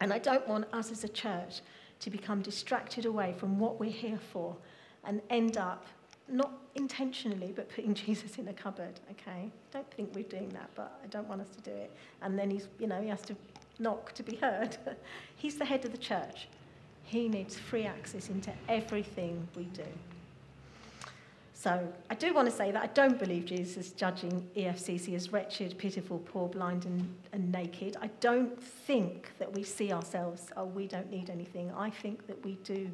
and 0.00 0.12
I 0.12 0.18
don't 0.18 0.46
want 0.48 0.66
us 0.72 0.90
as 0.90 1.04
a 1.04 1.08
church 1.08 1.60
to 2.00 2.10
become 2.10 2.42
distracted 2.42 3.06
away 3.06 3.34
from 3.36 3.58
what 3.58 3.78
we're 3.78 3.90
here 3.90 4.18
for 4.32 4.56
and 5.04 5.20
end 5.30 5.56
up 5.56 5.86
not 6.28 6.52
intentionally, 6.74 7.52
but 7.54 7.68
putting 7.68 7.94
Jesus 8.06 8.38
in 8.38 8.48
a 8.48 8.52
cupboard, 8.52 9.00
okay? 9.10 9.50
Don't 9.72 9.90
think 9.92 10.14
we're 10.14 10.24
doing 10.24 10.48
that, 10.50 10.70
but 10.74 11.00
I 11.02 11.06
don't 11.08 11.28
want 11.28 11.40
us 11.40 11.48
to 11.50 11.60
do 11.60 11.70
it. 11.70 11.92
And 12.22 12.38
then 12.38 12.50
he's, 12.50 12.68
you 12.78 12.86
know, 12.86 13.00
he 13.00 13.08
has 13.08 13.22
to 13.22 13.36
knock 13.78 14.12
to 14.14 14.22
be 14.22 14.36
heard. 14.42 14.76
he's 15.36 15.56
the 15.56 15.64
head 15.64 15.84
of 15.84 15.92
the 15.92 15.98
church. 15.98 16.48
He 17.04 17.28
needs 17.28 17.58
free 17.58 17.84
access 17.84 18.28
into 18.28 18.50
everything 18.68 19.46
we 19.56 19.64
do. 19.64 19.84
So 21.52 21.90
I 22.10 22.14
do 22.14 22.34
want 22.34 22.48
to 22.50 22.54
say 22.54 22.72
that 22.72 22.82
I 22.82 22.88
don't 22.88 23.18
believe 23.18 23.46
Jesus 23.46 23.86
is 23.86 23.92
judging 23.92 24.46
EFCC 24.54 25.14
as 25.14 25.32
wretched, 25.32 25.78
pitiful, 25.78 26.18
poor, 26.18 26.46
blind, 26.46 26.84
and, 26.84 27.14
and 27.32 27.50
naked. 27.50 27.96
I 28.02 28.08
don't 28.20 28.62
think 28.62 29.30
that 29.38 29.50
we 29.50 29.62
see 29.62 29.90
ourselves, 29.90 30.50
oh, 30.58 30.66
we 30.66 30.86
don't 30.86 31.10
need 31.10 31.30
anything. 31.30 31.72
I 31.72 31.88
think 31.88 32.26
that 32.26 32.44
we 32.44 32.58
do 32.64 32.90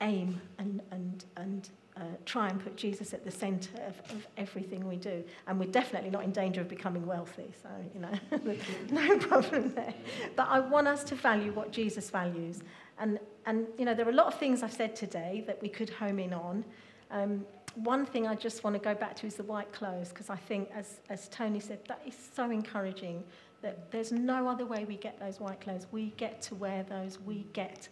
aim 0.00 0.40
and, 0.58 0.80
and, 0.90 1.24
and 1.36 1.68
uh, 2.00 2.04
try 2.24 2.48
and 2.48 2.62
put 2.62 2.76
Jesus 2.76 3.12
at 3.12 3.24
the 3.24 3.30
centre 3.30 3.76
of, 3.86 4.00
of 4.10 4.26
everything 4.38 4.88
we 4.88 4.96
do. 4.96 5.22
And 5.46 5.58
we're 5.58 5.70
definitely 5.70 6.08
not 6.08 6.24
in 6.24 6.32
danger 6.32 6.62
of 6.62 6.68
becoming 6.68 7.04
wealthy, 7.04 7.52
so, 7.62 7.68
you 7.94 8.00
know, 8.00 8.56
no 8.90 9.18
problem 9.18 9.74
there. 9.74 9.92
But 10.34 10.48
I 10.48 10.60
want 10.60 10.88
us 10.88 11.04
to 11.04 11.14
value 11.14 11.52
what 11.52 11.72
Jesus 11.72 12.08
values. 12.08 12.62
And, 12.98 13.18
and, 13.44 13.66
you 13.78 13.84
know, 13.84 13.94
there 13.94 14.06
are 14.06 14.10
a 14.10 14.14
lot 14.14 14.26
of 14.26 14.38
things 14.38 14.62
I've 14.62 14.72
said 14.72 14.96
today 14.96 15.44
that 15.46 15.60
we 15.60 15.68
could 15.68 15.90
home 15.90 16.18
in 16.18 16.32
on. 16.32 16.64
Um, 17.10 17.44
one 17.74 18.06
thing 18.06 18.26
I 18.26 18.34
just 18.34 18.64
want 18.64 18.74
to 18.74 18.80
go 18.80 18.94
back 18.94 19.14
to 19.16 19.26
is 19.26 19.34
the 19.34 19.44
white 19.44 19.70
clothes, 19.72 20.08
because 20.08 20.30
I 20.30 20.36
think, 20.36 20.70
as, 20.74 21.00
as 21.10 21.28
Tony 21.28 21.60
said, 21.60 21.80
that 21.88 22.00
is 22.06 22.16
so 22.34 22.50
encouraging 22.50 23.22
that 23.62 23.90
there's 23.90 24.10
no 24.10 24.48
other 24.48 24.64
way 24.64 24.86
we 24.86 24.96
get 24.96 25.20
those 25.20 25.38
white 25.38 25.60
clothes. 25.60 25.86
We 25.92 26.14
get 26.16 26.40
to 26.42 26.54
wear 26.54 26.82
those, 26.82 27.18
we 27.20 27.46
get 27.52 27.88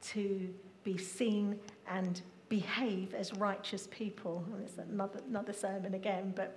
to 0.00 0.48
be 0.84 0.96
seen 0.96 1.58
and 1.88 2.22
behave 2.48 3.14
as 3.14 3.32
righteous 3.34 3.88
people. 3.90 4.44
It's 4.62 4.78
another, 4.78 5.20
another 5.28 5.52
sermon 5.52 5.94
again, 5.94 6.32
but 6.34 6.56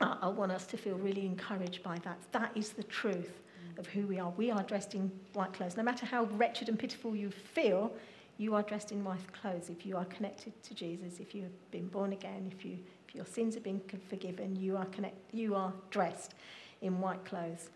I, 0.00 0.16
I 0.22 0.28
want 0.28 0.52
us 0.52 0.66
to 0.66 0.76
feel 0.76 0.96
really 0.96 1.26
encouraged 1.26 1.82
by 1.82 1.98
that. 2.04 2.18
That 2.32 2.52
is 2.54 2.70
the 2.70 2.84
truth 2.84 3.40
of 3.78 3.86
who 3.86 4.06
we 4.06 4.18
are. 4.18 4.30
We 4.36 4.50
are 4.50 4.62
dressed 4.62 4.94
in 4.94 5.10
white 5.34 5.52
clothes. 5.52 5.76
No 5.76 5.82
matter 5.82 6.06
how 6.06 6.24
wretched 6.24 6.68
and 6.68 6.78
pitiful 6.78 7.14
you 7.14 7.30
feel, 7.30 7.92
you 8.36 8.54
are 8.54 8.62
dressed 8.62 8.92
in 8.92 9.04
white 9.04 9.32
clothes. 9.32 9.68
If 9.68 9.84
you 9.84 9.96
are 9.96 10.04
connected 10.06 10.52
to 10.62 10.74
Jesus, 10.74 11.18
if 11.20 11.34
you 11.34 11.42
have 11.42 11.70
been 11.70 11.88
born 11.88 12.12
again, 12.12 12.50
if, 12.56 12.64
you, 12.64 12.78
if 13.08 13.14
your 13.14 13.26
sins 13.26 13.54
have 13.54 13.64
been 13.64 13.80
forgiven, 14.08 14.56
you 14.56 14.76
are, 14.76 14.86
connect, 14.86 15.16
you 15.32 15.54
are 15.54 15.72
dressed 15.90 16.34
in 16.82 17.00
white 17.00 17.24
clothes. 17.24 17.70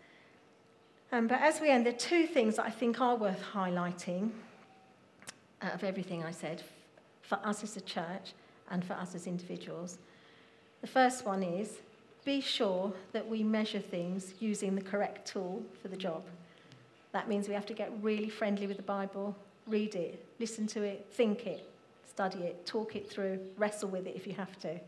Um, 1.11 1.27
but 1.27 1.41
as 1.41 1.59
we 1.61 1.69
end, 1.69 1.85
there 1.85 1.93
are 1.93 1.97
two 1.97 2.25
things 2.25 2.55
that 2.55 2.65
I 2.65 2.69
think 2.69 2.99
are 2.99 3.15
worth 3.15 3.41
highlighting 3.53 4.31
out 5.61 5.73
of 5.73 5.83
everything 5.83 6.23
I 6.23 6.31
said 6.31 6.63
for 7.23 7.39
us 7.43 7.63
as 7.63 7.75
a 7.75 7.81
church 7.81 8.33
and 8.69 8.85
for 8.85 8.93
us 8.93 9.15
as 9.15 9.25
individuals. 9.25 9.97
The 10.81 10.87
first 10.87 11.25
one 11.25 11.41
is 11.41 11.79
be 12.25 12.39
sure 12.39 12.93
that 13.11 13.27
we 13.27 13.43
measure 13.43 13.79
things 13.79 14.33
using 14.39 14.75
the 14.75 14.81
correct 14.81 15.27
tool 15.27 15.63
for 15.81 15.87
the 15.87 15.97
job. 15.97 16.23
That 17.11 17.27
means 17.27 17.47
we 17.47 17.53
have 17.53 17.65
to 17.65 17.73
get 17.73 17.91
really 18.01 18.29
friendly 18.29 18.67
with 18.67 18.77
the 18.77 18.83
Bible, 18.83 19.35
read 19.67 19.95
it, 19.95 20.23
listen 20.39 20.67
to 20.67 20.83
it, 20.83 21.05
think 21.11 21.45
it, 21.45 21.69
study 22.07 22.39
it, 22.39 22.65
talk 22.65 22.95
it 22.95 23.09
through, 23.09 23.39
wrestle 23.57 23.89
with 23.89 24.07
it 24.07 24.15
if 24.15 24.25
you 24.25 24.33
have 24.33 24.57
to. 24.59 24.79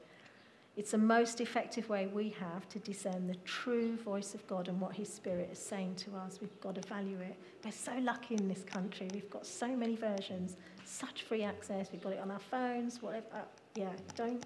It's 0.78 0.92
the 0.92 0.98
most 0.98 1.40
effective 1.40 1.88
way 1.88 2.08
we 2.08 2.36
have 2.38 2.68
to 2.70 2.80
discern 2.80 3.28
the 3.28 3.36
true 3.46 3.96
voice 3.96 4.34
of 4.34 4.46
God 4.46 4.68
and 4.68 4.80
what 4.82 4.94
His 4.94 5.12
Spirit 5.12 5.50
is 5.54 5.60
saying 5.60 5.96
to 5.98 6.16
us. 6.18 6.40
We've 6.42 6.60
got 6.60 6.76
to 6.76 6.82
value 6.82 7.18
it. 7.20 7.38
We're 7.64 7.72
so 7.72 7.94
lucky 8.02 8.36
in 8.36 8.50
this 8.50 8.64
country. 8.64 9.08
We've 9.14 9.30
got 9.30 9.46
so 9.46 9.68
many 9.68 9.96
versions, 9.96 10.58
such 10.84 11.24
free 11.24 11.44
access. 11.44 11.94
We've 11.94 12.04
got 12.04 12.12
it 12.12 12.20
on 12.20 12.30
our 12.30 12.40
phones, 12.40 13.02
whatever. 13.02 13.26
Uh, 13.34 13.38
yeah, 13.76 13.94
don't, 14.16 14.46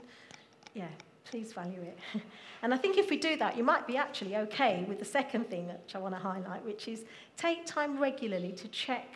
yeah, 0.76 0.90
please 1.26 1.52
value 1.52 1.82
it. 1.82 1.98
and 2.62 2.76
I 2.76 2.78
think 2.78 3.00
if 3.00 3.10
we 3.10 3.18
do 3.18 3.36
that, 3.38 3.58
you 3.58 3.64
might 3.64 3.88
be 3.88 3.98
actually 3.98 4.36
okay 4.38 4.86
with 4.88 5.00
the 5.00 5.06
second 5.06 5.50
thing 5.50 5.68
which 5.68 5.96
I 5.96 5.98
want 5.98 6.14
to 6.14 6.22
highlight, 6.22 6.64
which 6.64 6.88
is 6.88 7.06
take 7.38 7.66
time 7.66 7.98
regularly 8.00 8.52
to 8.52 8.68
check 8.68 9.16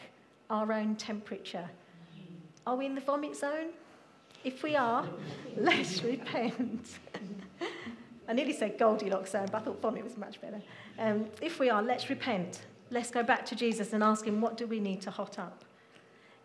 our 0.50 0.74
own 0.74 0.96
temperature. 0.96 1.70
Are 2.66 2.76
we 2.76 2.88
in 2.88 2.96
the 2.96 3.02
vomit 3.02 3.36
zone? 3.36 3.70
If 4.44 4.62
we 4.62 4.76
are, 4.76 5.08
let's 5.58 6.04
repent. 6.04 6.88
I 8.28 8.34
nearly 8.34 8.54
said 8.54 8.78
Goldilocks 8.78 9.32
zone, 9.32 9.48
but 9.52 9.62
I 9.62 9.66
thought 9.66 9.82
vomit 9.82 10.04
was 10.04 10.18
much 10.18 10.40
better. 10.42 10.62
Um, 11.00 11.26
if 11.42 11.60
we 11.60 11.70
are, 11.70 11.82
let's 11.82 12.10
repent. 12.10 12.62
Let's 12.90 13.12
go 13.12 13.24
back 13.24 13.46
to 13.48 13.56
Jesus 13.56 13.94
and 13.94 14.04
ask 14.04 14.26
him, 14.26 14.40
what 14.40 14.58
do 14.58 14.68
we 14.68 14.80
need 14.80 15.02
to 15.02 15.12
hot 15.12 15.40
up? 15.40 15.66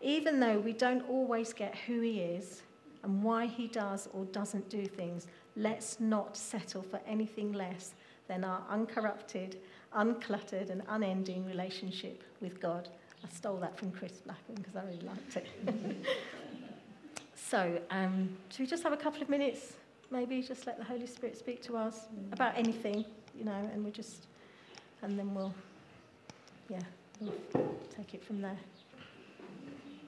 Even 0.01 0.39
though 0.39 0.59
we 0.59 0.73
don't 0.73 1.07
always 1.09 1.53
get 1.53 1.75
who 1.75 2.01
he 2.01 2.19
is 2.21 2.63
and 3.03 3.21
why 3.23 3.45
he 3.45 3.67
does 3.67 4.07
or 4.13 4.25
doesn't 4.25 4.69
do 4.69 4.85
things, 4.85 5.27
let's 5.55 5.99
not 5.99 6.35
settle 6.35 6.81
for 6.81 6.99
anything 7.05 7.53
less 7.53 7.93
than 8.27 8.43
our 8.43 8.61
uncorrupted, 8.69 9.57
uncluttered, 9.95 10.69
and 10.69 10.83
unending 10.87 11.45
relationship 11.45 12.23
with 12.41 12.59
God. 12.61 12.89
I 13.23 13.27
stole 13.29 13.57
that 13.57 13.77
from 13.77 13.91
Chris 13.91 14.13
Blackman 14.25 14.55
because 14.55 14.75
I 14.75 14.83
really 14.83 15.01
liked 15.01 15.37
it. 15.37 15.47
so, 17.49 17.81
um, 17.89 18.37
should 18.51 18.59
we 18.59 18.67
just 18.67 18.83
have 18.83 18.93
a 18.93 18.97
couple 18.97 19.23
of 19.23 19.29
minutes? 19.29 19.73
Maybe 20.11 20.39
just 20.43 20.67
let 20.67 20.77
the 20.77 20.83
Holy 20.83 21.07
Spirit 21.07 21.35
speak 21.35 21.63
to 21.63 21.77
us 21.77 22.05
about 22.31 22.55
anything, 22.55 23.03
you 23.35 23.43
know, 23.43 23.69
and 23.73 23.83
we 23.83 23.89
just, 23.89 24.27
and 25.01 25.17
then 25.17 25.33
we'll, 25.33 25.53
yeah, 26.69 26.79
we'll 27.19 27.33
take 27.97 28.13
it 28.13 28.23
from 28.23 28.39
there. 28.41 28.57